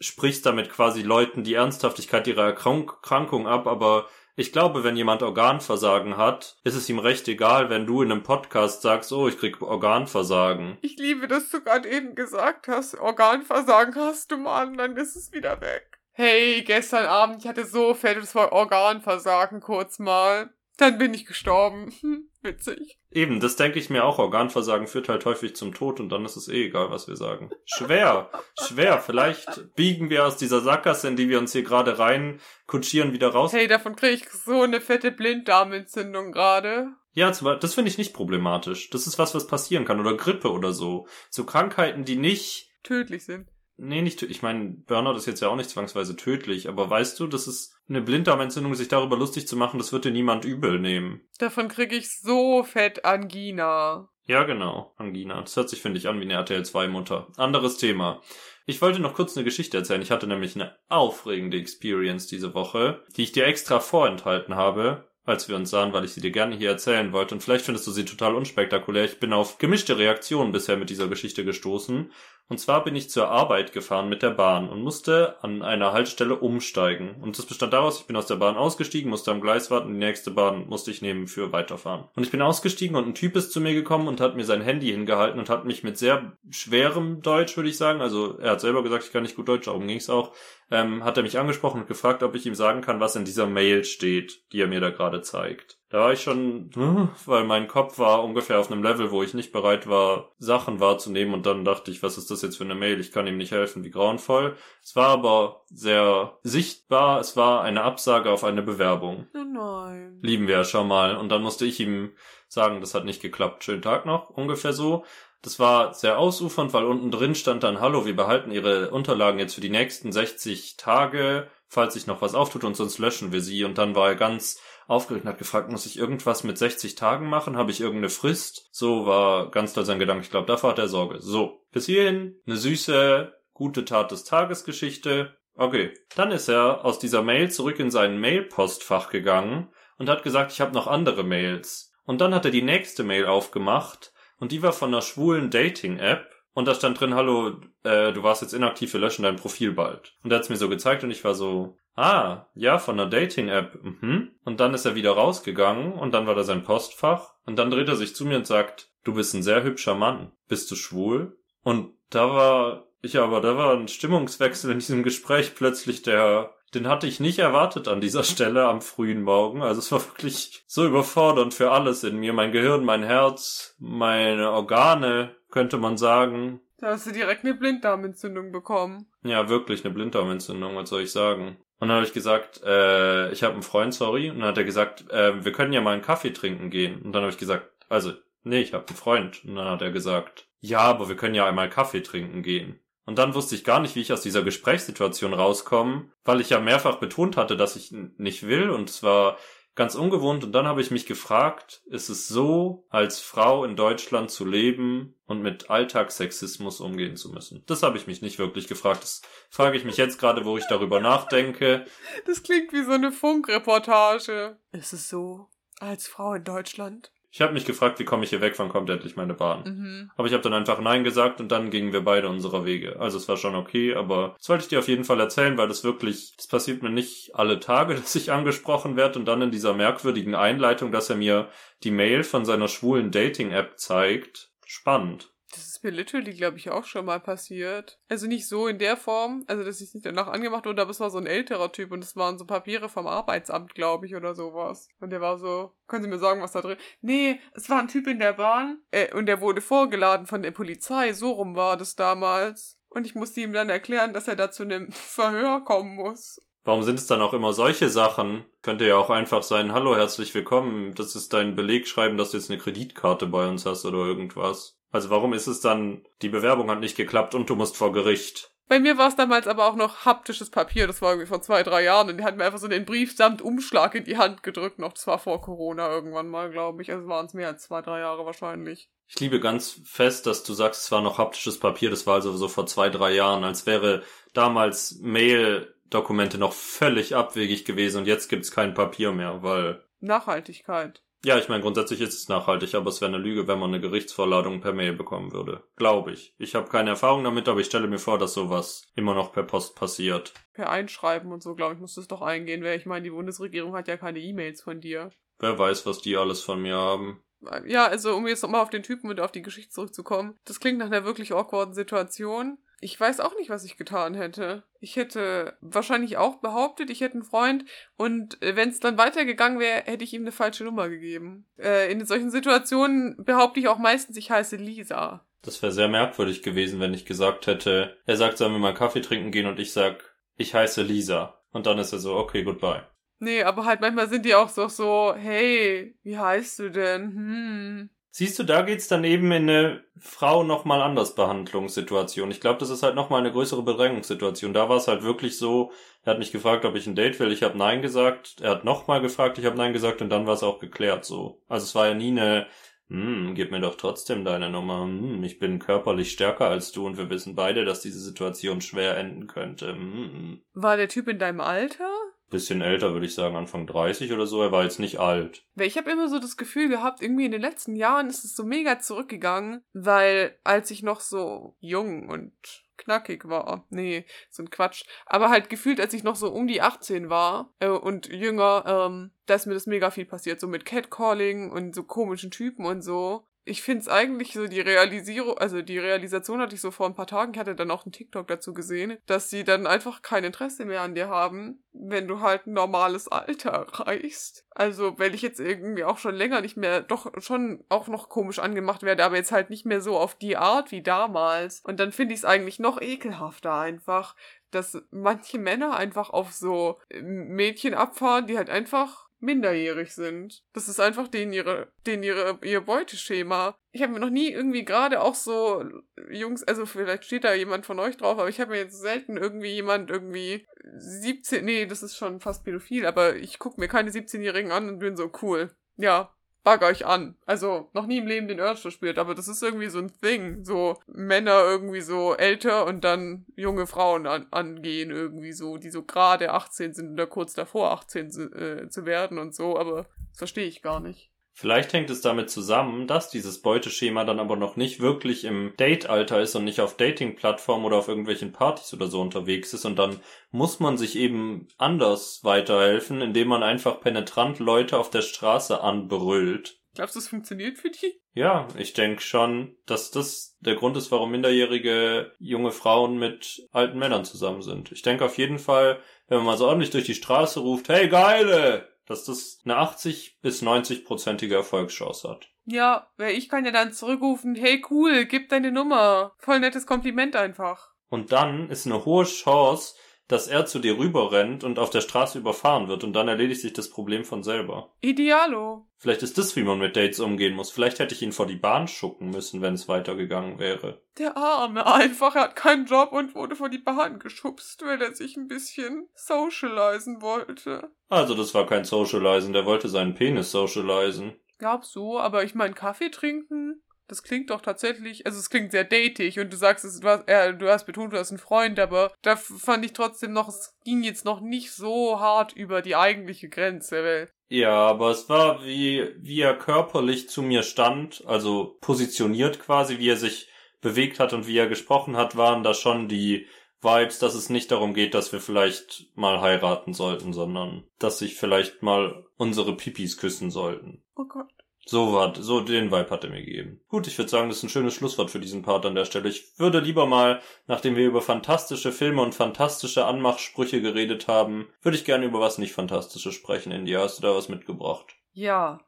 sprichst 0.00 0.46
damit 0.46 0.70
quasi 0.70 1.02
Leuten 1.02 1.44
die 1.44 1.54
Ernsthaftigkeit 1.54 2.26
ihrer 2.26 2.44
Erkrankung 2.44 3.46
ab, 3.46 3.66
aber 3.66 4.06
ich 4.36 4.52
glaube, 4.52 4.84
wenn 4.84 4.96
jemand 4.96 5.22
Organversagen 5.22 6.16
hat, 6.16 6.56
ist 6.64 6.74
es 6.74 6.88
ihm 6.88 6.98
recht 6.98 7.28
egal, 7.28 7.68
wenn 7.68 7.84
du 7.84 8.00
in 8.00 8.10
einem 8.10 8.22
Podcast 8.22 8.80
sagst, 8.80 9.12
oh, 9.12 9.28
ich 9.28 9.36
krieg 9.36 9.60
Organversagen. 9.60 10.78
Ich 10.80 10.96
liebe, 10.96 11.28
dass 11.28 11.50
du 11.50 11.60
gerade 11.60 11.86
eben 11.90 12.14
gesagt 12.14 12.66
hast, 12.66 12.98
Organversagen 12.98 13.94
hast 13.96 14.32
du, 14.32 14.38
Mann, 14.38 14.78
dann 14.78 14.96
ist 14.96 15.14
es 15.14 15.32
wieder 15.32 15.60
weg. 15.60 15.89
Hey, 16.22 16.60
gestern 16.60 17.06
Abend, 17.06 17.40
ich 17.40 17.48
hatte 17.48 17.64
so 17.64 17.94
fettes 17.94 18.36
Organversagen 18.36 19.60
kurz 19.60 19.98
mal. 19.98 20.50
Dann 20.76 20.98
bin 20.98 21.14
ich 21.14 21.24
gestorben. 21.24 21.94
Hm, 22.02 22.28
witzig. 22.42 22.98
Eben, 23.10 23.40
das 23.40 23.56
denke 23.56 23.78
ich 23.78 23.88
mir 23.88 24.04
auch. 24.04 24.18
Organversagen 24.18 24.86
führt 24.86 25.08
halt 25.08 25.24
häufig 25.24 25.56
zum 25.56 25.72
Tod 25.72 25.98
und 25.98 26.10
dann 26.10 26.26
ist 26.26 26.36
es 26.36 26.48
eh 26.48 26.66
egal, 26.66 26.90
was 26.90 27.08
wir 27.08 27.16
sagen. 27.16 27.48
Schwer, 27.64 28.28
schwer. 28.60 28.98
Vielleicht 28.98 29.74
biegen 29.76 30.10
wir 30.10 30.26
aus 30.26 30.36
dieser 30.36 30.60
Sackgasse, 30.60 31.08
in 31.08 31.16
die 31.16 31.30
wir 31.30 31.38
uns 31.38 31.52
hier 31.52 31.62
gerade 31.62 31.98
rein 31.98 32.38
kutschieren, 32.66 33.14
wieder 33.14 33.28
raus. 33.28 33.54
Hey, 33.54 33.66
davon 33.66 33.96
kriege 33.96 34.16
ich 34.16 34.28
so 34.28 34.60
eine 34.60 34.82
fette 34.82 35.12
Blinddarmentzündung 35.12 36.32
gerade. 36.32 36.88
Ja, 37.14 37.30
das 37.30 37.72
finde 37.72 37.90
ich 37.90 37.96
nicht 37.96 38.12
problematisch. 38.12 38.90
Das 38.90 39.06
ist 39.06 39.18
was, 39.18 39.34
was 39.34 39.46
passieren 39.46 39.86
kann. 39.86 39.98
Oder 39.98 40.18
Grippe 40.18 40.52
oder 40.52 40.74
so. 40.74 41.06
So 41.30 41.46
Krankheiten, 41.46 42.04
die 42.04 42.16
nicht 42.16 42.68
tödlich 42.82 43.24
sind. 43.24 43.48
Nee, 43.82 44.02
nicht 44.02 44.18
tödlich. 44.18 44.36
Ich 44.36 44.42
meine, 44.42 44.76
Burnout 44.86 45.16
ist 45.16 45.26
jetzt 45.26 45.40
ja 45.40 45.48
auch 45.48 45.56
nicht 45.56 45.70
zwangsweise 45.70 46.14
tödlich, 46.14 46.68
aber 46.68 46.90
weißt 46.90 47.18
du, 47.18 47.26
das 47.26 47.48
ist 47.48 47.74
eine 47.88 48.02
Blinddarmentzündung, 48.02 48.74
sich 48.74 48.88
darüber 48.88 49.16
lustig 49.16 49.48
zu 49.48 49.56
machen, 49.56 49.78
das 49.78 49.90
wird 49.90 50.04
dir 50.04 50.10
niemand 50.10 50.44
übel 50.44 50.78
nehmen. 50.78 51.22
Davon 51.38 51.68
kriege 51.68 51.96
ich 51.96 52.20
so 52.20 52.62
fett 52.62 53.06
Angina. 53.06 54.10
Ja, 54.26 54.44
genau, 54.44 54.94
Angina. 54.98 55.40
Das 55.40 55.56
hört 55.56 55.70
sich, 55.70 55.80
finde 55.80 55.98
ich, 55.98 56.08
an 56.08 56.20
wie 56.20 56.24
eine 56.24 56.34
RTL 56.34 56.62
2 56.62 56.88
Mutter. 56.88 57.28
Anderes 57.38 57.78
Thema. 57.78 58.20
Ich 58.66 58.82
wollte 58.82 59.00
noch 59.00 59.14
kurz 59.14 59.34
eine 59.36 59.44
Geschichte 59.44 59.78
erzählen. 59.78 60.02
Ich 60.02 60.10
hatte 60.10 60.26
nämlich 60.26 60.54
eine 60.54 60.76
aufregende 60.88 61.56
Experience 61.56 62.26
diese 62.26 62.52
Woche, 62.52 63.02
die 63.16 63.22
ich 63.22 63.32
dir 63.32 63.46
extra 63.46 63.80
vorenthalten 63.80 64.54
habe, 64.54 65.08
als 65.24 65.48
wir 65.48 65.56
uns 65.56 65.70
sahen, 65.70 65.92
weil 65.92 66.04
ich 66.04 66.12
sie 66.12 66.20
dir 66.20 66.30
gerne 66.30 66.54
hier 66.54 66.68
erzählen 66.68 67.12
wollte. 67.12 67.34
Und 67.34 67.40
vielleicht 67.40 67.64
findest 67.64 67.86
du 67.86 67.92
sie 67.92 68.04
total 68.04 68.34
unspektakulär. 68.34 69.06
Ich 69.06 69.18
bin 69.18 69.32
auf 69.32 69.58
gemischte 69.58 69.96
Reaktionen 69.96 70.52
bisher 70.52 70.76
mit 70.76 70.90
dieser 70.90 71.08
Geschichte 71.08 71.44
gestoßen. 71.44 72.12
Und 72.50 72.58
zwar 72.58 72.82
bin 72.82 72.96
ich 72.96 73.08
zur 73.08 73.28
Arbeit 73.28 73.72
gefahren 73.72 74.08
mit 74.08 74.22
der 74.22 74.30
Bahn 74.30 74.68
und 74.68 74.82
musste 74.82 75.36
an 75.40 75.62
einer 75.62 75.92
Haltestelle 75.92 76.34
umsteigen. 76.34 77.14
Und 77.22 77.38
das 77.38 77.46
bestand 77.46 77.72
daraus, 77.72 78.00
ich 78.00 78.06
bin 78.06 78.16
aus 78.16 78.26
der 78.26 78.34
Bahn 78.34 78.56
ausgestiegen, 78.56 79.08
musste 79.08 79.30
am 79.30 79.40
Gleis 79.40 79.70
warten, 79.70 79.92
die 79.92 79.98
nächste 80.00 80.32
Bahn 80.32 80.66
musste 80.66 80.90
ich 80.90 81.00
nehmen 81.00 81.28
für 81.28 81.52
weiterfahren. 81.52 82.08
Und 82.16 82.24
ich 82.24 82.32
bin 82.32 82.42
ausgestiegen 82.42 82.96
und 82.96 83.06
ein 83.06 83.14
Typ 83.14 83.36
ist 83.36 83.52
zu 83.52 83.60
mir 83.60 83.72
gekommen 83.72 84.08
und 84.08 84.20
hat 84.20 84.34
mir 84.34 84.44
sein 84.44 84.62
Handy 84.62 84.90
hingehalten 84.90 85.38
und 85.38 85.48
hat 85.48 85.64
mich 85.64 85.84
mit 85.84 85.96
sehr 85.96 86.32
schwerem 86.50 87.22
Deutsch, 87.22 87.56
würde 87.56 87.68
ich 87.68 87.76
sagen, 87.76 88.00
also 88.00 88.36
er 88.38 88.50
hat 88.50 88.60
selber 88.60 88.82
gesagt, 88.82 89.04
ich 89.04 89.12
kann 89.12 89.22
nicht 89.22 89.36
gut 89.36 89.48
Deutsch, 89.48 89.66
darum 89.66 89.86
ging 89.86 89.98
es 89.98 90.10
auch, 90.10 90.34
ähm, 90.72 91.04
hat 91.04 91.16
er 91.16 91.22
mich 91.22 91.38
angesprochen 91.38 91.82
und 91.82 91.86
gefragt, 91.86 92.24
ob 92.24 92.34
ich 92.34 92.46
ihm 92.46 92.56
sagen 92.56 92.80
kann, 92.80 92.98
was 92.98 93.14
in 93.14 93.24
dieser 93.24 93.46
Mail 93.46 93.84
steht, 93.84 94.42
die 94.52 94.60
er 94.60 94.66
mir 94.66 94.80
da 94.80 94.90
gerade 94.90 95.22
zeigt. 95.22 95.79
Da 95.90 95.98
war 95.98 96.12
ich 96.12 96.22
schon, 96.22 96.70
hm, 96.72 97.08
weil 97.26 97.42
mein 97.42 97.66
Kopf 97.66 97.98
war 97.98 98.22
ungefähr 98.22 98.60
auf 98.60 98.70
einem 98.70 98.84
Level, 98.84 99.10
wo 99.10 99.24
ich 99.24 99.34
nicht 99.34 99.50
bereit 99.50 99.88
war, 99.88 100.30
Sachen 100.38 100.78
wahrzunehmen 100.78 101.34
und 101.34 101.46
dann 101.46 101.64
dachte 101.64 101.90
ich, 101.90 102.00
was 102.04 102.16
ist 102.16 102.30
das 102.30 102.42
jetzt 102.42 102.58
für 102.58 102.64
eine 102.64 102.76
Mail? 102.76 103.00
Ich 103.00 103.10
kann 103.10 103.26
ihm 103.26 103.36
nicht 103.36 103.50
helfen, 103.50 103.82
wie 103.82 103.90
grauenvoll. 103.90 104.56
Es 104.84 104.94
war 104.94 105.08
aber 105.08 105.64
sehr 105.68 106.38
sichtbar, 106.44 107.18
es 107.18 107.36
war 107.36 107.62
eine 107.62 107.82
Absage 107.82 108.30
auf 108.30 108.44
eine 108.44 108.62
Bewerbung. 108.62 109.26
Oh 109.34 109.38
nein. 109.38 110.20
Lieben 110.22 110.46
wir 110.46 110.58
ja 110.58 110.64
schon 110.64 110.86
mal. 110.86 111.16
Und 111.16 111.28
dann 111.28 111.42
musste 111.42 111.66
ich 111.66 111.80
ihm 111.80 112.12
sagen, 112.46 112.80
das 112.80 112.94
hat 112.94 113.04
nicht 113.04 113.20
geklappt. 113.20 113.64
Schönen 113.64 113.82
Tag 113.82 114.06
noch, 114.06 114.30
ungefähr 114.30 114.72
so. 114.72 115.04
Das 115.42 115.58
war 115.58 115.94
sehr 115.94 116.18
ausufernd, 116.18 116.72
weil 116.72 116.84
unten 116.84 117.10
drin 117.10 117.34
stand 117.34 117.64
dann, 117.64 117.80
hallo, 117.80 118.04
wir 118.04 118.14
behalten 118.14 118.52
Ihre 118.52 118.90
Unterlagen 118.90 119.40
jetzt 119.40 119.54
für 119.54 119.60
die 119.60 119.70
nächsten 119.70 120.12
60 120.12 120.76
Tage, 120.76 121.48
falls 121.66 121.94
sich 121.94 122.06
noch 122.06 122.20
was 122.20 122.34
auftut 122.34 122.62
und 122.62 122.76
sonst 122.76 122.98
löschen 122.98 123.32
wir 123.32 123.40
sie. 123.40 123.64
Und 123.64 123.78
dann 123.78 123.96
war 123.96 124.08
er 124.08 124.16
ganz 124.16 124.60
aufgeregt 124.90 125.24
und 125.24 125.30
hat 125.30 125.38
gefragt, 125.38 125.70
muss 125.70 125.86
ich 125.86 125.98
irgendwas 125.98 126.42
mit 126.42 126.58
60 126.58 126.96
Tagen 126.96 127.28
machen? 127.28 127.56
Habe 127.56 127.70
ich 127.70 127.80
irgendeine 127.80 128.10
Frist? 128.10 128.68
So 128.72 129.06
war 129.06 129.50
ganz 129.50 129.72
doll 129.72 129.84
sein 129.84 130.00
Gedanke. 130.00 130.24
Ich 130.24 130.30
glaube, 130.30 130.46
davor 130.46 130.70
hat 130.70 130.78
er 130.78 130.88
Sorge. 130.88 131.20
So, 131.20 131.64
bis 131.70 131.86
hierhin 131.86 132.40
eine 132.46 132.56
süße, 132.56 133.32
gute 133.52 133.84
Tat 133.84 134.10
des 134.10 134.24
Tages 134.24 134.64
Geschichte. 134.64 135.36
Okay, 135.54 135.94
dann 136.16 136.32
ist 136.32 136.48
er 136.48 136.84
aus 136.84 136.98
dieser 136.98 137.22
Mail 137.22 137.50
zurück 137.50 137.78
in 137.78 137.90
sein 137.90 138.18
Mailpostfach 138.18 139.10
gegangen 139.10 139.72
und 139.98 140.08
hat 140.08 140.24
gesagt, 140.24 140.52
ich 140.52 140.60
habe 140.60 140.74
noch 140.74 140.86
andere 140.86 141.22
Mails. 141.22 141.92
Und 142.04 142.20
dann 142.20 142.34
hat 142.34 142.44
er 142.44 142.50
die 142.50 142.62
nächste 142.62 143.04
Mail 143.04 143.26
aufgemacht 143.26 144.12
und 144.38 144.50
die 144.50 144.62
war 144.62 144.72
von 144.72 144.88
einer 144.88 145.02
schwulen 145.02 145.50
Dating-App. 145.50 146.28
Und 146.60 146.66
da 146.66 146.74
stand 146.74 147.00
drin, 147.00 147.14
hallo, 147.14 147.58
äh, 147.84 148.12
du 148.12 148.22
warst 148.22 148.42
jetzt 148.42 148.52
inaktiv, 148.52 148.92
wir 148.92 149.00
löschen 149.00 149.22
dein 149.22 149.36
Profil 149.36 149.72
bald. 149.72 150.12
Und 150.22 150.30
er 150.30 150.36
hat's 150.36 150.50
mir 150.50 150.58
so 150.58 150.68
gezeigt 150.68 151.02
und 151.02 151.10
ich 151.10 151.24
war 151.24 151.34
so, 151.34 151.78
ah, 151.96 152.48
ja, 152.54 152.78
von 152.78 153.00
einer 153.00 153.08
Dating-App, 153.08 153.82
mhm. 153.82 154.32
Und 154.44 154.60
dann 154.60 154.74
ist 154.74 154.84
er 154.84 154.94
wieder 154.94 155.12
rausgegangen 155.12 155.94
und 155.94 156.12
dann 156.12 156.26
war 156.26 156.34
da 156.34 156.44
sein 156.44 156.62
Postfach. 156.62 157.32
Und 157.46 157.58
dann 157.58 157.70
dreht 157.70 157.88
er 157.88 157.96
sich 157.96 158.14
zu 158.14 158.26
mir 158.26 158.36
und 158.36 158.46
sagt, 158.46 158.90
du 159.04 159.14
bist 159.14 159.32
ein 159.32 159.42
sehr 159.42 159.62
hübscher 159.62 159.94
Mann. 159.94 160.32
Bist 160.48 160.70
du 160.70 160.74
schwul? 160.74 161.38
Und 161.62 161.94
da 162.10 162.28
war, 162.28 162.88
ich 163.00 163.18
aber, 163.18 163.40
da 163.40 163.56
war 163.56 163.74
ein 163.74 163.88
Stimmungswechsel 163.88 164.70
in 164.70 164.80
diesem 164.80 165.02
Gespräch 165.02 165.54
plötzlich, 165.54 166.02
der 166.02 166.54
den 166.74 166.86
hatte 166.86 167.06
ich 167.06 167.18
nicht 167.18 167.38
erwartet 167.38 167.88
an 167.88 168.00
dieser 168.00 168.22
Stelle 168.22 168.66
am 168.66 168.80
frühen 168.80 169.22
Morgen. 169.22 169.62
Also 169.62 169.80
es 169.80 169.90
war 169.90 170.04
wirklich 170.04 170.62
so 170.68 170.86
überfordernd 170.86 171.52
für 171.52 171.72
alles 171.72 172.04
in 172.04 172.18
mir. 172.18 172.32
Mein 172.32 172.52
Gehirn, 172.52 172.84
mein 172.84 173.02
Herz, 173.02 173.74
meine 173.80 174.52
Organe, 174.52 175.34
könnte 175.50 175.78
man 175.78 175.96
sagen. 175.96 176.60
Da 176.78 176.88
hast 176.88 177.06
du 177.06 177.12
direkt 177.12 177.44
eine 177.44 177.54
Blinddarmentzündung 177.54 178.52
bekommen. 178.52 179.06
Ja, 179.22 179.48
wirklich 179.48 179.84
eine 179.84 179.92
Blinddarmentzündung, 179.92 180.76
was 180.76 180.88
soll 180.88 181.02
ich 181.02 181.12
sagen? 181.12 181.58
Und 181.78 181.88
dann 181.88 181.96
habe 181.96 182.06
ich 182.06 182.12
gesagt, 182.12 182.62
äh, 182.62 183.30
ich 183.32 183.42
habe 183.42 183.54
einen 183.54 183.62
Freund, 183.62 183.94
sorry. 183.94 184.30
Und 184.30 184.40
dann 184.40 184.48
hat 184.48 184.58
er 184.58 184.64
gesagt, 184.64 185.10
äh, 185.10 185.44
wir 185.44 185.52
können 185.52 185.72
ja 185.72 185.80
mal 185.80 185.92
einen 185.92 186.02
Kaffee 186.02 186.32
trinken 186.32 186.70
gehen. 186.70 187.00
Und 187.02 187.12
dann 187.12 187.22
habe 187.22 187.32
ich 187.32 187.38
gesagt, 187.38 187.70
also, 187.88 188.12
nee, 188.44 188.60
ich 188.60 188.74
habe 188.74 188.86
einen 188.86 188.96
Freund. 188.96 189.44
Und 189.44 189.56
dann 189.56 189.68
hat 189.68 189.82
er 189.82 189.90
gesagt, 189.90 190.46
ja, 190.60 190.80
aber 190.80 191.08
wir 191.08 191.16
können 191.16 191.34
ja 191.34 191.46
einmal 191.46 191.70
Kaffee 191.70 192.02
trinken 192.02 192.42
gehen. 192.42 192.80
Und 193.06 193.18
dann 193.18 193.34
wusste 193.34 193.54
ich 193.54 193.64
gar 193.64 193.80
nicht, 193.80 193.96
wie 193.96 194.02
ich 194.02 194.12
aus 194.12 194.20
dieser 194.20 194.42
Gesprächssituation 194.42 195.32
rauskomme, 195.32 196.12
weil 196.24 196.40
ich 196.40 196.50
ja 196.50 196.60
mehrfach 196.60 196.96
betont 196.96 197.36
hatte, 197.36 197.56
dass 197.56 197.76
ich 197.76 197.92
nicht 197.92 198.46
will 198.46 198.70
und 198.70 198.88
es 198.88 199.02
war 199.02 199.36
ganz 199.74 199.94
ungewohnt 199.94 200.44
und 200.44 200.52
dann 200.52 200.66
habe 200.66 200.80
ich 200.80 200.90
mich 200.90 201.06
gefragt, 201.06 201.82
ist 201.86 202.08
es 202.08 202.28
so, 202.28 202.86
als 202.90 203.20
Frau 203.20 203.64
in 203.64 203.76
Deutschland 203.76 204.30
zu 204.30 204.44
leben 204.44 205.14
und 205.26 205.42
mit 205.42 205.70
Alltagssexismus 205.70 206.80
umgehen 206.80 207.16
zu 207.16 207.30
müssen? 207.30 207.62
Das 207.66 207.82
habe 207.82 207.96
ich 207.96 208.06
mich 208.06 208.22
nicht 208.22 208.38
wirklich 208.38 208.68
gefragt. 208.68 209.02
Das 209.02 209.22
frage 209.48 209.76
ich 209.76 209.84
mich 209.84 209.96
jetzt 209.96 210.18
gerade, 210.18 210.44
wo 210.44 210.58
ich 210.58 210.66
darüber 210.66 211.00
nachdenke. 211.00 211.86
Das 212.26 212.42
klingt 212.42 212.72
wie 212.72 212.84
so 212.84 212.92
eine 212.92 213.12
Funkreportage. 213.12 214.58
Ist 214.72 214.92
es 214.92 215.08
so, 215.08 215.48
als 215.78 216.08
Frau 216.08 216.34
in 216.34 216.44
Deutschland 216.44 217.12
ich 217.32 217.40
habe 217.40 217.52
mich 217.52 217.64
gefragt, 217.64 218.00
wie 218.00 218.04
komme 218.04 218.24
ich 218.24 218.30
hier 218.30 218.40
weg, 218.40 218.54
wann 218.58 218.68
kommt 218.68 218.90
endlich 218.90 219.14
meine 219.14 219.34
Bahn. 219.34 219.62
Mhm. 219.64 220.10
Aber 220.16 220.26
ich 220.26 220.34
habe 220.34 220.42
dann 220.42 220.52
einfach 220.52 220.80
Nein 220.80 221.04
gesagt 221.04 221.40
und 221.40 221.52
dann 221.52 221.70
gingen 221.70 221.92
wir 221.92 222.00
beide 222.00 222.28
unserer 222.28 222.64
Wege. 222.64 222.98
Also 222.98 223.18
es 223.18 223.28
war 223.28 223.36
schon 223.36 223.54
okay, 223.54 223.94
aber 223.94 224.34
das 224.38 224.48
wollte 224.48 224.64
ich 224.64 224.68
dir 224.68 224.80
auf 224.80 224.88
jeden 224.88 225.04
Fall 225.04 225.20
erzählen, 225.20 225.56
weil 225.56 225.68
das 225.68 225.84
wirklich, 225.84 226.34
das 226.36 226.48
passiert 226.48 226.82
mir 226.82 226.90
nicht 226.90 227.34
alle 227.34 227.60
Tage, 227.60 227.94
dass 227.96 228.16
ich 228.16 228.32
angesprochen 228.32 228.96
werde 228.96 229.20
und 229.20 229.26
dann 229.26 229.42
in 229.42 229.52
dieser 229.52 229.74
merkwürdigen 229.74 230.34
Einleitung, 230.34 230.90
dass 230.90 231.08
er 231.08 231.16
mir 231.16 231.48
die 231.84 231.92
Mail 231.92 232.24
von 232.24 232.44
seiner 232.44 232.66
schwulen 232.66 233.12
Dating-App 233.12 233.78
zeigt. 233.78 234.50
Spannend. 234.66 235.29
Das 235.52 235.66
ist 235.66 235.82
mir 235.82 235.90
literally, 235.90 236.32
glaube 236.32 236.58
ich, 236.58 236.70
auch 236.70 236.84
schon 236.84 237.04
mal 237.04 237.18
passiert. 237.18 237.98
Also 238.08 238.26
nicht 238.26 238.46
so 238.46 238.68
in 238.68 238.78
der 238.78 238.96
Form, 238.96 239.44
also 239.48 239.64
dass 239.64 239.80
ich 239.80 239.92
nicht 239.94 240.06
danach 240.06 240.28
angemacht 240.28 240.64
wurde, 240.64 240.80
aber 240.80 240.92
es 240.92 241.00
war 241.00 241.10
so 241.10 241.18
ein 241.18 241.26
älterer 241.26 241.72
Typ 241.72 241.90
und 241.90 242.04
es 242.04 242.14
waren 242.14 242.38
so 242.38 242.44
Papiere 242.44 242.88
vom 242.88 243.06
Arbeitsamt, 243.06 243.74
glaube 243.74 244.06
ich, 244.06 244.14
oder 244.14 244.34
sowas. 244.34 244.88
Und 245.00 245.10
der 245.10 245.20
war 245.20 245.38
so, 245.38 245.72
können 245.88 246.04
Sie 246.04 246.08
mir 246.08 246.18
sagen, 246.18 246.40
was 246.40 246.52
da 246.52 246.60
drin? 246.60 246.78
Nee, 247.00 247.40
es 247.54 247.68
war 247.68 247.80
ein 247.80 247.88
Typ 247.88 248.06
in 248.06 248.20
der 248.20 248.34
Bahn 248.34 248.78
äh, 248.92 249.12
und 249.14 249.26
der 249.26 249.40
wurde 249.40 249.60
vorgeladen 249.60 250.26
von 250.26 250.42
der 250.42 250.52
Polizei, 250.52 251.12
so 251.12 251.32
rum 251.32 251.56
war 251.56 251.76
das 251.76 251.96
damals. 251.96 252.78
Und 252.88 253.06
ich 253.06 253.14
musste 253.14 253.40
ihm 253.40 253.52
dann 253.52 253.70
erklären, 253.70 254.12
dass 254.12 254.28
er 254.28 254.36
da 254.36 254.50
zu 254.50 254.62
einem 254.62 254.92
Verhör 254.92 255.64
kommen 255.64 255.96
muss. 255.96 256.40
Warum 256.62 256.82
sind 256.82 256.98
es 256.98 257.06
dann 257.06 257.22
auch 257.22 257.32
immer 257.32 257.54
solche 257.54 257.88
Sachen? 257.88 258.44
Könnte 258.62 258.86
ja 258.86 258.96
auch 258.96 259.08
einfach 259.08 259.42
sein, 259.42 259.72
hallo, 259.72 259.96
herzlich 259.96 260.34
willkommen, 260.34 260.94
das 260.94 261.16
ist 261.16 261.32
dein 261.32 261.56
Belegschreiben, 261.56 262.18
dass 262.18 262.32
du 262.32 262.36
jetzt 262.36 262.50
eine 262.50 262.60
Kreditkarte 262.60 263.26
bei 263.26 263.48
uns 263.48 263.64
hast 263.64 263.86
oder 263.86 264.04
irgendwas. 264.04 264.79
Also 264.90 265.10
warum 265.10 265.32
ist 265.32 265.46
es 265.46 265.60
dann, 265.60 266.04
die 266.22 266.28
Bewerbung 266.28 266.70
hat 266.70 266.80
nicht 266.80 266.96
geklappt 266.96 267.34
und 267.34 267.48
du 267.48 267.54
musst 267.54 267.76
vor 267.76 267.92
Gericht? 267.92 268.50
Bei 268.70 268.78
mir 268.78 268.98
war 268.98 269.08
es 269.08 269.16
damals 269.16 269.48
aber 269.48 269.66
auch 269.66 269.74
noch 269.74 270.04
haptisches 270.04 270.48
Papier, 270.48 270.86
das 270.86 271.02
war 271.02 271.10
irgendwie 271.10 271.26
vor 271.26 271.42
zwei, 271.42 271.64
drei 271.64 271.82
Jahren 271.82 272.08
und 272.08 272.18
die 272.18 272.24
hat 272.24 272.36
mir 272.36 272.44
einfach 272.44 272.60
so 272.60 272.68
den 272.68 272.84
Brief 272.84 273.16
samt 273.16 273.42
Umschlag 273.42 273.96
in 273.96 274.04
die 274.04 274.16
Hand 274.16 274.44
gedrückt, 274.44 274.78
noch 274.78 274.92
das 274.92 275.08
war 275.08 275.18
vor 275.18 275.40
Corona 275.40 275.90
irgendwann 275.90 276.28
mal, 276.28 276.52
glaube 276.52 276.80
ich. 276.80 276.92
Also 276.92 277.08
waren 277.08 277.26
es 277.26 277.34
mehr 277.34 277.48
als 277.48 277.64
zwei, 277.64 277.82
drei 277.82 277.98
Jahre 277.98 278.24
wahrscheinlich. 278.26 278.88
Ich 279.08 279.18
liebe 279.18 279.40
ganz 279.40 279.80
fest, 279.84 280.26
dass 280.26 280.44
du 280.44 280.54
sagst, 280.54 280.84
es 280.84 280.92
war 280.92 281.02
noch 281.02 281.18
haptisches 281.18 281.58
Papier, 281.58 281.90
das 281.90 282.06
war 282.06 282.14
also 282.14 282.36
so 282.36 282.46
vor 282.46 282.66
zwei, 282.66 282.90
drei 282.90 283.12
Jahren, 283.12 283.42
als 283.42 283.66
wäre 283.66 284.04
damals 284.34 285.00
Mail 285.00 285.74
Dokumente 285.90 286.38
noch 286.38 286.52
völlig 286.52 287.16
abwegig 287.16 287.64
gewesen 287.64 287.98
und 287.98 288.06
jetzt 288.06 288.28
gibt's 288.28 288.52
kein 288.52 288.74
Papier 288.74 289.10
mehr, 289.10 289.42
weil. 289.42 289.84
Nachhaltigkeit. 289.98 291.02
Ja, 291.24 291.36
ich 291.36 291.48
meine, 291.48 291.62
grundsätzlich 291.62 292.00
ist 292.00 292.14
es 292.14 292.28
nachhaltig, 292.28 292.74
aber 292.74 292.88
es 292.88 293.00
wäre 293.02 293.12
eine 293.12 293.22
Lüge, 293.22 293.46
wenn 293.46 293.58
man 293.58 293.70
eine 293.70 293.80
Gerichtsvorladung 293.80 294.60
per 294.60 294.72
Mail 294.72 294.94
bekommen 294.94 295.32
würde. 295.32 295.62
Glaube 295.76 296.12
ich. 296.12 296.34
Ich 296.38 296.54
habe 296.54 296.70
keine 296.70 296.90
Erfahrung 296.90 297.24
damit, 297.24 297.46
aber 297.46 297.60
ich 297.60 297.66
stelle 297.66 297.88
mir 297.88 297.98
vor, 297.98 298.18
dass 298.18 298.32
sowas 298.32 298.86
immer 298.94 299.14
noch 299.14 299.32
per 299.32 299.42
Post 299.42 299.76
passiert. 299.76 300.32
Per 300.54 300.70
Einschreiben 300.70 301.30
und 301.30 301.42
so, 301.42 301.54
glaube 301.54 301.74
ich, 301.74 301.80
muss 301.80 301.94
das 301.94 302.08
doch 302.08 302.22
eingehen, 302.22 302.64
weil 302.64 302.78
ich 302.78 302.86
meine, 302.86 303.04
die 303.04 303.10
Bundesregierung 303.10 303.74
hat 303.74 303.88
ja 303.88 303.98
keine 303.98 304.18
E-Mails 304.18 304.62
von 304.62 304.80
dir. 304.80 305.10
Wer 305.38 305.58
weiß, 305.58 305.84
was 305.84 306.00
die 306.00 306.16
alles 306.16 306.42
von 306.42 306.62
mir 306.62 306.76
haben. 306.76 307.22
Ja, 307.66 307.86
also 307.86 308.14
um 308.14 308.26
jetzt 308.26 308.42
nochmal 308.42 308.62
auf 308.62 308.70
den 308.70 308.82
Typen 308.82 309.10
und 309.10 309.20
auf 309.20 309.32
die 309.32 309.42
Geschichte 309.42 309.70
zurückzukommen. 309.70 310.36
Das 310.44 310.60
klingt 310.60 310.78
nach 310.78 310.86
einer 310.86 311.04
wirklich 311.04 311.32
awkwarden 311.32 311.74
Situation. 311.74 312.58
Ich 312.82 312.98
weiß 312.98 313.20
auch 313.20 313.36
nicht, 313.36 313.50
was 313.50 313.64
ich 313.64 313.76
getan 313.76 314.14
hätte. 314.14 314.62
Ich 314.80 314.96
hätte 314.96 315.56
wahrscheinlich 315.60 316.16
auch 316.16 316.36
behauptet, 316.36 316.88
ich 316.88 317.02
hätte 317.02 317.14
einen 317.14 317.24
Freund 317.24 317.64
und 317.96 318.42
äh, 318.42 318.56
wenn 318.56 318.70
es 318.70 318.80
dann 318.80 318.96
weitergegangen 318.96 319.58
wäre, 319.58 319.82
hätte 319.84 320.02
ich 320.02 320.14
ihm 320.14 320.22
eine 320.22 320.32
falsche 320.32 320.64
Nummer 320.64 320.88
gegeben. 320.88 321.46
Äh, 321.58 321.92
in 321.92 322.04
solchen 322.06 322.30
Situationen 322.30 323.22
behaupte 323.22 323.60
ich 323.60 323.68
auch 323.68 323.78
meistens, 323.78 324.16
ich 324.16 324.30
heiße 324.30 324.56
Lisa. 324.56 325.26
Das 325.42 325.62
wäre 325.62 325.72
sehr 325.72 325.88
merkwürdig 325.88 326.42
gewesen, 326.42 326.80
wenn 326.80 326.94
ich 326.94 327.04
gesagt 327.04 327.46
hätte, 327.46 327.96
er 328.06 328.16
sagt, 328.16 328.38
sollen 328.38 328.52
wir 328.52 328.58
mal 328.58 328.74
Kaffee 328.74 329.00
trinken 329.02 329.30
gehen 329.30 329.46
und 329.46 329.58
ich 329.58 329.72
sag, 329.72 330.16
ich 330.36 330.54
heiße 330.54 330.82
Lisa. 330.82 331.42
Und 331.52 331.66
dann 331.66 331.78
ist 331.78 331.92
er 331.92 331.98
so, 331.98 332.16
okay, 332.16 332.42
goodbye. 332.42 332.82
Nee, 333.18 333.42
aber 333.42 333.66
halt 333.66 333.82
manchmal 333.82 334.08
sind 334.08 334.24
die 334.24 334.34
auch 334.34 334.48
so, 334.48 334.68
so 334.68 335.14
hey, 335.14 335.94
wie 336.02 336.16
heißt 336.16 336.58
du 336.58 336.70
denn? 336.70 337.14
Hm. 337.14 337.90
Siehst 338.12 338.38
du, 338.40 338.42
da 338.42 338.62
geht's 338.62 338.88
dann 338.88 339.04
eben 339.04 339.30
in 339.30 339.48
eine 339.48 339.84
Frau 339.96 340.42
nochmal 340.42 340.82
anders 340.82 341.14
Behandlungssituation. 341.14 342.32
Ich 342.32 342.40
glaube, 342.40 342.58
das 342.58 342.70
ist 342.70 342.82
halt 342.82 342.96
nochmal 342.96 343.20
eine 343.20 343.30
größere 343.30 343.62
Bedrängungssituation. 343.62 344.52
Da 344.52 344.68
war 344.68 344.78
es 344.78 344.88
halt 344.88 345.04
wirklich 345.04 345.38
so, 345.38 345.70
er 346.02 346.12
hat 346.12 346.18
mich 346.18 346.32
gefragt, 346.32 346.64
ob 346.64 346.74
ich 346.74 346.88
ein 346.88 346.96
Date 346.96 347.20
will. 347.20 347.30
Ich 347.30 347.44
habe 347.44 347.56
Nein 347.56 347.82
gesagt. 347.82 348.36
Er 348.40 348.50
hat 348.50 348.64
nochmal 348.64 349.00
gefragt, 349.00 349.38
ich 349.38 349.46
habe 349.46 349.56
Nein 349.56 349.72
gesagt 349.72 350.02
und 350.02 350.10
dann 350.10 350.26
war 350.26 350.34
es 350.34 350.42
auch 350.42 350.58
geklärt 350.58 351.04
so. 351.04 351.40
Also 351.48 351.64
es 351.64 351.74
war 351.76 351.86
ja 351.86 351.94
nie 351.94 352.10
eine, 352.10 352.48
hm, 352.88 353.36
gib 353.36 353.52
mir 353.52 353.60
doch 353.60 353.76
trotzdem 353.76 354.24
deine 354.24 354.50
Nummer. 354.50 354.82
Hm, 354.82 355.22
ich 355.22 355.38
bin 355.38 355.60
körperlich 355.60 356.10
stärker 356.10 356.48
als 356.48 356.72
du 356.72 356.86
und 356.86 356.98
wir 356.98 357.10
wissen 357.10 357.36
beide, 357.36 357.64
dass 357.64 357.80
diese 357.80 358.00
Situation 358.00 358.60
schwer 358.60 358.96
enden 358.96 359.28
könnte. 359.28 359.74
Hm. 359.74 360.42
War 360.54 360.76
der 360.76 360.88
Typ 360.88 361.06
in 361.06 361.20
deinem 361.20 361.40
Alter? 361.40 361.88
Bisschen 362.30 362.62
älter, 362.62 362.92
würde 362.92 363.06
ich 363.06 363.14
sagen, 363.14 363.36
Anfang 363.36 363.66
30 363.66 364.12
oder 364.12 364.26
so. 364.26 364.42
Er 364.42 364.52
war 364.52 364.64
jetzt 364.64 364.78
nicht 364.78 364.98
alt. 364.98 365.44
Ich 365.56 365.76
habe 365.76 365.90
immer 365.90 366.08
so 366.08 366.18
das 366.18 366.36
Gefühl 366.36 366.68
gehabt, 366.68 367.02
irgendwie 367.02 367.26
in 367.26 367.32
den 367.32 367.40
letzten 367.40 367.76
Jahren 367.76 368.08
ist 368.08 368.24
es 368.24 368.34
so 368.34 368.44
mega 368.44 368.78
zurückgegangen, 368.78 369.62
weil 369.72 370.38
als 370.44 370.70
ich 370.70 370.82
noch 370.82 371.00
so 371.00 371.56
jung 371.60 372.08
und 372.08 372.32
knackig 372.80 373.28
war. 373.28 373.66
Nee, 373.70 374.06
so 374.30 374.42
ein 374.42 374.50
Quatsch. 374.50 374.84
Aber 375.06 375.28
halt 375.28 375.50
gefühlt, 375.50 375.80
als 375.80 375.92
ich 375.92 376.02
noch 376.02 376.16
so 376.16 376.32
um 376.32 376.46
die 376.46 376.62
18 376.62 377.10
war 377.10 377.54
äh, 377.60 377.68
und 377.68 378.08
jünger, 378.08 378.64
ähm, 378.66 379.10
da 379.26 379.34
ist 379.34 379.46
mir 379.46 379.54
das 379.54 379.66
mega 379.66 379.90
viel 379.90 380.06
passiert. 380.06 380.40
So 380.40 380.48
mit 380.48 380.64
Catcalling 380.64 381.50
und 381.50 381.74
so 381.74 381.82
komischen 381.82 382.30
Typen 382.30 382.64
und 382.64 382.82
so 382.82 383.26
ich 383.50 383.62
finde 383.62 383.80
es 383.80 383.88
eigentlich 383.88 384.32
so 384.32 384.46
die 384.46 384.60
Realisierung, 384.60 385.36
also 385.36 385.60
die 385.60 385.78
Realisation 385.78 386.40
hatte 386.40 386.54
ich 386.54 386.60
so 386.60 386.70
vor 386.70 386.86
ein 386.86 386.94
paar 386.94 387.08
Tagen, 387.08 387.32
ich 387.34 387.38
hatte 387.40 387.56
dann 387.56 387.72
auch 387.72 387.84
einen 387.84 387.92
TikTok 387.92 388.28
dazu 388.28 388.54
gesehen, 388.54 388.98
dass 389.06 389.28
sie 389.28 389.42
dann 389.42 389.66
einfach 389.66 390.02
kein 390.02 390.22
Interesse 390.22 390.64
mehr 390.64 390.82
an 390.82 390.94
dir 390.94 391.08
haben, 391.08 391.62
wenn 391.72 392.06
du 392.06 392.20
halt 392.20 392.46
ein 392.46 392.52
normales 392.52 393.08
Alter 393.08 393.50
erreichst. 393.50 394.46
Also, 394.50 394.98
weil 394.98 395.14
ich 395.14 395.22
jetzt 395.22 395.40
irgendwie 395.40 395.82
auch 395.82 395.98
schon 395.98 396.14
länger 396.14 396.40
nicht 396.40 396.56
mehr, 396.56 396.80
doch 396.80 397.10
schon 397.20 397.64
auch 397.68 397.88
noch 397.88 398.08
komisch 398.08 398.38
angemacht 398.38 398.84
werde, 398.84 399.04
aber 399.04 399.16
jetzt 399.16 399.32
halt 399.32 399.50
nicht 399.50 399.66
mehr 399.66 399.80
so 399.80 399.98
auf 399.98 400.14
die 400.14 400.36
Art 400.36 400.70
wie 400.70 400.82
damals. 400.82 401.60
Und 401.64 401.80
dann 401.80 401.90
finde 401.90 402.14
ich 402.14 402.20
es 402.20 402.24
eigentlich 402.24 402.60
noch 402.60 402.80
ekelhafter 402.80 403.54
einfach, 403.54 404.14
dass 404.52 404.80
manche 404.90 405.38
Männer 405.38 405.76
einfach 405.76 406.10
auf 406.10 406.32
so 406.32 406.78
Mädchen 407.02 407.74
abfahren, 407.74 408.28
die 408.28 408.36
halt 408.36 408.50
einfach 408.50 409.09
minderjährig 409.20 409.94
sind. 409.94 410.42
Das 410.52 410.68
ist 410.68 410.80
einfach 410.80 411.08
denen 411.08 411.32
ihre, 411.32 411.72
denen 411.86 412.02
ihre, 412.02 412.38
ihr 412.42 412.60
Beuteschema. 412.60 413.56
Ich 413.72 413.82
habe 413.82 413.92
mir 413.92 414.00
noch 414.00 414.10
nie 414.10 414.30
irgendwie 414.30 414.64
gerade 414.64 415.00
auch 415.00 415.14
so 415.14 415.64
Jungs, 416.10 416.42
also 416.44 416.66
vielleicht 416.66 417.04
steht 417.04 417.24
da 417.24 417.34
jemand 417.34 417.66
von 417.66 417.78
euch 417.78 417.96
drauf, 417.96 418.18
aber 418.18 418.28
ich 418.28 418.40
habe 418.40 418.52
mir 418.52 418.58
jetzt 418.58 418.80
selten 418.80 419.16
irgendwie 419.16 419.52
jemand 419.52 419.90
irgendwie 419.90 420.46
17, 420.76 421.44
nee, 421.44 421.66
das 421.66 421.82
ist 421.82 421.96
schon 421.96 422.20
fast 422.20 422.44
pädophil, 422.44 422.86
aber 422.86 423.16
ich 423.16 423.38
gucke 423.38 423.60
mir 423.60 423.68
keine 423.68 423.90
17-Jährigen 423.90 424.52
an 424.52 424.68
und 424.68 424.78
bin 424.78 424.96
so 424.96 425.10
cool. 425.22 425.50
Ja, 425.76 426.14
bug 426.42 426.62
euch 426.62 426.86
an. 426.86 427.16
Also, 427.26 427.68
noch 427.72 427.86
nie 427.86 427.98
im 427.98 428.06
Leben 428.06 428.28
den 428.28 428.40
Urge 428.40 428.60
verspürt, 428.60 428.98
aber 428.98 429.14
das 429.14 429.28
ist 429.28 429.42
irgendwie 429.42 429.68
so 429.68 429.78
ein 429.78 429.92
Thing. 429.92 430.44
So 430.44 430.78
Männer 430.86 431.42
irgendwie 431.44 431.80
so 431.80 432.14
älter 432.14 432.66
und 432.66 432.82
dann 432.84 433.26
junge 433.36 433.66
Frauen 433.66 434.06
an, 434.06 434.26
angehen 434.30 434.90
irgendwie 434.90 435.32
so, 435.32 435.56
die 435.56 435.70
so 435.70 435.82
gerade 435.82 436.32
18 436.32 436.74
sind 436.74 436.92
oder 436.92 437.06
kurz 437.06 437.34
davor 437.34 437.72
18 437.72 438.10
zu, 438.10 438.32
äh, 438.32 438.68
zu 438.68 438.86
werden 438.86 439.18
und 439.18 439.34
so, 439.34 439.58
aber 439.58 439.86
das 440.10 440.18
verstehe 440.18 440.46
ich 440.46 440.62
gar 440.62 440.80
nicht. 440.80 441.09
Vielleicht 441.40 441.72
hängt 441.72 441.88
es 441.88 442.02
damit 442.02 442.28
zusammen, 442.28 442.86
dass 442.86 443.08
dieses 443.08 443.40
Beuteschema 443.40 444.04
dann 444.04 444.20
aber 444.20 444.36
noch 444.36 444.56
nicht 444.56 444.80
wirklich 444.80 445.24
im 445.24 445.54
Date-Alter 445.58 446.20
ist 446.20 446.36
und 446.36 446.44
nicht 446.44 446.60
auf 446.60 446.76
Dating-Plattformen 446.76 447.64
oder 447.64 447.78
auf 447.78 447.88
irgendwelchen 447.88 448.30
Partys 448.30 448.74
oder 448.74 448.88
so 448.88 449.00
unterwegs 449.00 449.54
ist 449.54 449.64
und 449.64 449.78
dann 449.78 450.00
muss 450.30 450.60
man 450.60 450.76
sich 450.76 450.96
eben 450.96 451.48
anders 451.56 452.20
weiterhelfen, 452.24 453.00
indem 453.00 453.28
man 453.28 453.42
einfach 453.42 453.80
penetrant 453.80 454.38
Leute 454.38 454.76
auf 454.76 454.90
der 454.90 455.00
Straße 455.00 455.62
anbrüllt. 455.62 456.60
Glaubst 456.74 456.94
du, 456.94 457.00
das 457.00 457.08
funktioniert 457.08 457.56
für 457.56 457.70
die? 457.70 457.98
Ja, 458.12 458.46
ich 458.58 458.74
denke 458.74 459.00
schon, 459.00 459.56
dass 459.64 459.90
das 459.90 460.36
der 460.40 460.56
Grund 460.56 460.76
ist, 460.76 460.90
warum 460.90 461.10
minderjährige 461.10 462.12
junge 462.18 462.50
Frauen 462.50 462.98
mit 462.98 463.48
alten 463.50 463.78
Männern 463.78 464.04
zusammen 464.04 464.42
sind. 464.42 464.72
Ich 464.72 464.82
denke 464.82 465.06
auf 465.06 465.16
jeden 465.16 465.38
Fall, 465.38 465.80
wenn 466.08 466.18
man 466.18 466.26
mal 466.26 466.36
so 466.36 466.46
ordentlich 466.46 466.70
durch 466.70 466.84
die 466.84 466.94
Straße 466.94 467.40
ruft, 467.40 467.70
hey 467.70 467.88
Geile, 467.88 468.68
dass 468.90 469.04
das 469.04 469.38
eine 469.44 469.56
80 469.56 470.18
bis 470.20 470.42
90 470.42 470.84
prozentige 470.84 471.36
Erfolgschance 471.36 472.08
hat. 472.08 472.28
Ja, 472.44 472.88
weil 472.96 473.14
ich 473.14 473.28
kann 473.28 473.44
ja 473.44 473.52
dann 473.52 473.72
zurückrufen, 473.72 474.34
hey 474.34 474.60
cool, 474.68 475.04
gib 475.04 475.28
deine 475.28 475.52
Nummer. 475.52 476.12
Voll 476.18 476.40
nettes 476.40 476.66
Kompliment 476.66 477.14
einfach. 477.14 477.68
Und 477.88 478.10
dann 478.10 478.50
ist 478.50 478.66
eine 478.66 478.84
hohe 478.84 479.04
Chance, 479.04 479.76
dass 480.10 480.26
er 480.26 480.44
zu 480.44 480.58
dir 480.58 480.76
rüberrennt 480.76 481.44
und 481.44 481.58
auf 481.60 481.70
der 481.70 481.80
Straße 481.80 482.18
überfahren 482.18 482.66
wird 482.66 482.82
und 482.82 482.92
dann 482.94 483.06
erledigt 483.06 483.40
sich 483.40 483.52
das 483.52 483.70
Problem 483.70 484.04
von 484.04 484.24
selber. 484.24 484.72
Idealo. 484.80 485.66
Vielleicht 485.78 486.02
ist 486.02 486.18
das, 486.18 486.34
wie 486.34 486.42
man 486.42 486.58
mit 486.58 486.76
Dates 486.76 486.98
umgehen 486.98 487.34
muss. 487.34 487.50
Vielleicht 487.50 487.78
hätte 487.78 487.94
ich 487.94 488.02
ihn 488.02 488.12
vor 488.12 488.26
die 488.26 488.36
Bahn 488.36 488.66
schucken 488.66 489.10
müssen, 489.10 489.40
wenn 489.40 489.54
es 489.54 489.68
weitergegangen 489.68 490.40
wäre. 490.40 490.82
Der 490.98 491.16
Arme 491.16 491.64
einfach, 491.64 492.16
er 492.16 492.22
hat 492.22 492.36
keinen 492.36 492.66
Job 492.66 492.92
und 492.92 493.14
wurde 493.14 493.36
vor 493.36 493.48
die 493.48 493.58
Bahn 493.58 494.00
geschubst, 494.00 494.62
weil 494.66 494.82
er 494.82 494.94
sich 494.94 495.16
ein 495.16 495.28
bisschen 495.28 495.88
socialisen 495.94 497.00
wollte. 497.00 497.70
Also 497.88 498.14
das 498.14 498.34
war 498.34 498.46
kein 498.46 498.64
Socializen, 498.64 499.32
der 499.32 499.46
wollte 499.46 499.68
seinen 499.68 499.94
Penis 499.94 500.32
socialisen. 500.32 501.12
Gab 501.38 501.64
so, 501.64 501.98
aber 501.98 502.24
ich 502.24 502.34
mein 502.34 502.54
Kaffee 502.54 502.90
trinken? 502.90 503.62
Das 503.90 504.04
klingt 504.04 504.30
doch 504.30 504.40
tatsächlich, 504.40 505.04
also 505.04 505.18
es 505.18 505.30
klingt 505.30 505.50
sehr 505.50 505.64
datig 505.64 506.20
und 506.20 506.32
du 506.32 506.36
sagst, 506.36 506.64
es, 506.64 506.78
du, 506.78 506.86
hast, 506.86 507.08
äh, 507.08 507.34
du 507.34 507.50
hast 507.50 507.66
betont, 507.66 507.92
du 507.92 507.98
hast 507.98 508.10
einen 508.10 508.20
Freund, 508.20 508.60
aber 508.60 508.92
da 509.02 509.16
fand 509.16 509.64
ich 509.64 509.72
trotzdem 509.72 510.12
noch, 510.12 510.28
es 510.28 510.54
ging 510.64 510.84
jetzt 510.84 511.04
noch 511.04 511.20
nicht 511.20 511.50
so 511.50 511.98
hart 511.98 512.32
über 512.32 512.62
die 512.62 512.76
eigentliche 512.76 513.28
Grenze. 513.28 513.82
Weil 513.82 514.10
ja, 514.28 514.52
aber 514.52 514.90
es 514.90 515.08
war 515.08 515.44
wie, 515.44 515.88
wie 515.98 516.20
er 516.20 516.38
körperlich 516.38 517.08
zu 517.08 517.20
mir 517.20 517.42
stand, 517.42 518.04
also 518.06 518.56
positioniert 518.60 519.40
quasi, 519.40 519.80
wie 519.80 519.88
er 519.88 519.96
sich 519.96 520.28
bewegt 520.60 521.00
hat 521.00 521.12
und 521.12 521.26
wie 521.26 521.36
er 521.36 521.48
gesprochen 521.48 521.96
hat, 521.96 522.16
waren 522.16 522.44
da 522.44 522.54
schon 522.54 522.86
die 522.86 523.26
Vibes, 523.60 523.98
dass 523.98 524.14
es 524.14 524.30
nicht 524.30 524.52
darum 524.52 524.72
geht, 524.72 524.94
dass 524.94 525.10
wir 525.10 525.20
vielleicht 525.20 525.90
mal 525.96 526.20
heiraten 526.20 526.74
sollten, 526.74 527.12
sondern 527.12 527.64
dass 527.80 527.98
sich 527.98 528.14
vielleicht 528.14 528.62
mal 528.62 529.04
unsere 529.16 529.56
Pipis 529.56 529.96
küssen 529.96 530.30
sollten. 530.30 530.84
Oh 530.94 531.06
Gott. 531.06 531.26
So 531.66 531.92
war, 531.92 532.14
so 532.20 532.40
den 532.40 532.72
Vibe 532.72 532.90
hat 532.90 533.04
er 533.04 533.10
mir 533.10 533.22
gegeben. 533.22 533.60
Gut, 533.68 533.86
ich 533.86 533.96
würde 533.96 534.10
sagen, 534.10 534.28
das 534.28 534.38
ist 534.38 534.42
ein 534.42 534.48
schönes 534.48 534.74
Schlusswort 534.74 535.10
für 535.10 535.20
diesen 535.20 535.42
Part 535.42 535.66
an 535.66 535.74
der 535.74 535.84
Stelle. 535.84 536.08
Ich 536.08 536.38
würde 536.38 536.58
lieber 536.58 536.86
mal, 536.86 537.20
nachdem 537.46 537.76
wir 537.76 537.86
über 537.86 538.02
fantastische 538.02 538.72
Filme 538.72 539.02
und 539.02 539.14
fantastische 539.14 539.84
Anmachsprüche 539.84 540.62
geredet 540.62 541.06
haben, 541.06 541.48
würde 541.62 541.76
ich 541.76 541.84
gerne 541.84 542.06
über 542.06 542.20
was 542.20 542.38
nicht 542.38 542.52
Fantastisches 542.52 543.14
sprechen. 543.14 543.52
India, 543.52 543.80
hast 543.80 543.98
du 543.98 544.02
da 544.02 544.14
was 544.14 544.28
mitgebracht? 544.28 544.96
Ja. 545.12 545.60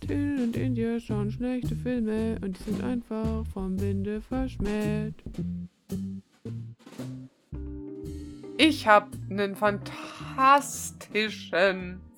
Till 0.00 0.42
und 0.42 0.56
India 0.56 1.00
schauen 1.00 1.32
schlechte 1.32 1.74
Filme 1.74 2.38
und 2.42 2.58
die 2.58 2.70
sind 2.70 2.84
einfach 2.84 3.46
vom 3.52 3.80
Winde 3.80 4.20
verschmäht. 4.20 5.14
Ich 8.58 8.86
habe 8.86 9.08
einen 9.30 9.56
fantastischen 9.56 10.21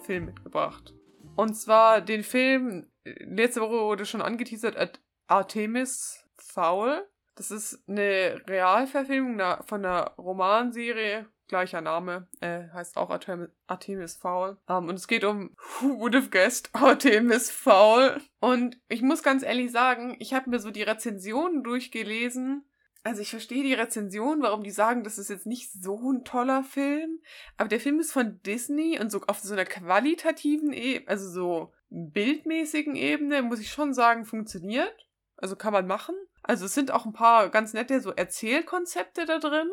Film 0.04 0.26
mitgebracht. 0.26 0.94
Und 1.36 1.54
zwar 1.54 2.00
den 2.00 2.22
Film, 2.22 2.86
letzte 3.04 3.60
Woche 3.60 3.80
wurde 3.80 4.06
schon 4.06 4.22
angeteasert, 4.22 5.00
Artemis 5.26 6.24
Foul. 6.36 7.06
Das 7.34 7.50
ist 7.50 7.82
eine 7.88 8.40
Realverfilmung 8.46 9.40
von 9.66 9.84
einer 9.84 10.12
Romanserie, 10.16 11.26
gleicher 11.48 11.80
Name, 11.80 12.28
äh, 12.40 12.68
heißt 12.72 12.96
auch 12.96 13.10
Artemis, 13.10 13.50
Artemis 13.66 14.16
Foul. 14.16 14.58
Um, 14.66 14.88
und 14.88 14.94
es 14.94 15.08
geht 15.08 15.24
um 15.24 15.56
Who 15.80 15.98
would 15.98 16.14
have 16.14 16.30
guessed 16.30 16.70
Artemis 16.72 17.50
Foul. 17.50 18.20
Und 18.40 18.78
ich 18.88 19.02
muss 19.02 19.22
ganz 19.22 19.42
ehrlich 19.42 19.72
sagen, 19.72 20.16
ich 20.20 20.34
habe 20.34 20.50
mir 20.50 20.60
so 20.60 20.70
die 20.70 20.82
Rezensionen 20.82 21.64
durchgelesen 21.64 22.64
also 23.04 23.20
ich 23.20 23.30
verstehe 23.30 23.62
die 23.62 23.74
Rezension, 23.74 24.40
warum 24.40 24.62
die 24.62 24.70
sagen, 24.70 25.04
das 25.04 25.18
ist 25.18 25.28
jetzt 25.28 25.44
nicht 25.44 25.70
so 25.70 26.10
ein 26.10 26.24
toller 26.24 26.64
Film. 26.64 27.20
Aber 27.58 27.68
der 27.68 27.78
Film 27.78 28.00
ist 28.00 28.12
von 28.12 28.40
Disney 28.42 28.98
und 28.98 29.10
so 29.10 29.20
auf 29.26 29.40
so 29.40 29.52
einer 29.52 29.66
qualitativen 29.66 30.72
Ebene, 30.72 31.08
also 31.08 31.28
so 31.28 31.72
bildmäßigen 31.90 32.96
Ebene, 32.96 33.42
muss 33.42 33.60
ich 33.60 33.70
schon 33.70 33.92
sagen, 33.92 34.24
funktioniert. 34.24 35.06
Also 35.36 35.54
kann 35.54 35.74
man 35.74 35.86
machen. 35.86 36.14
Also 36.42 36.64
es 36.64 36.74
sind 36.74 36.92
auch 36.92 37.04
ein 37.04 37.12
paar 37.12 37.50
ganz 37.50 37.74
nette 37.74 38.00
so 38.00 38.10
Erzählkonzepte 38.10 39.26
da 39.26 39.38
drin. 39.38 39.70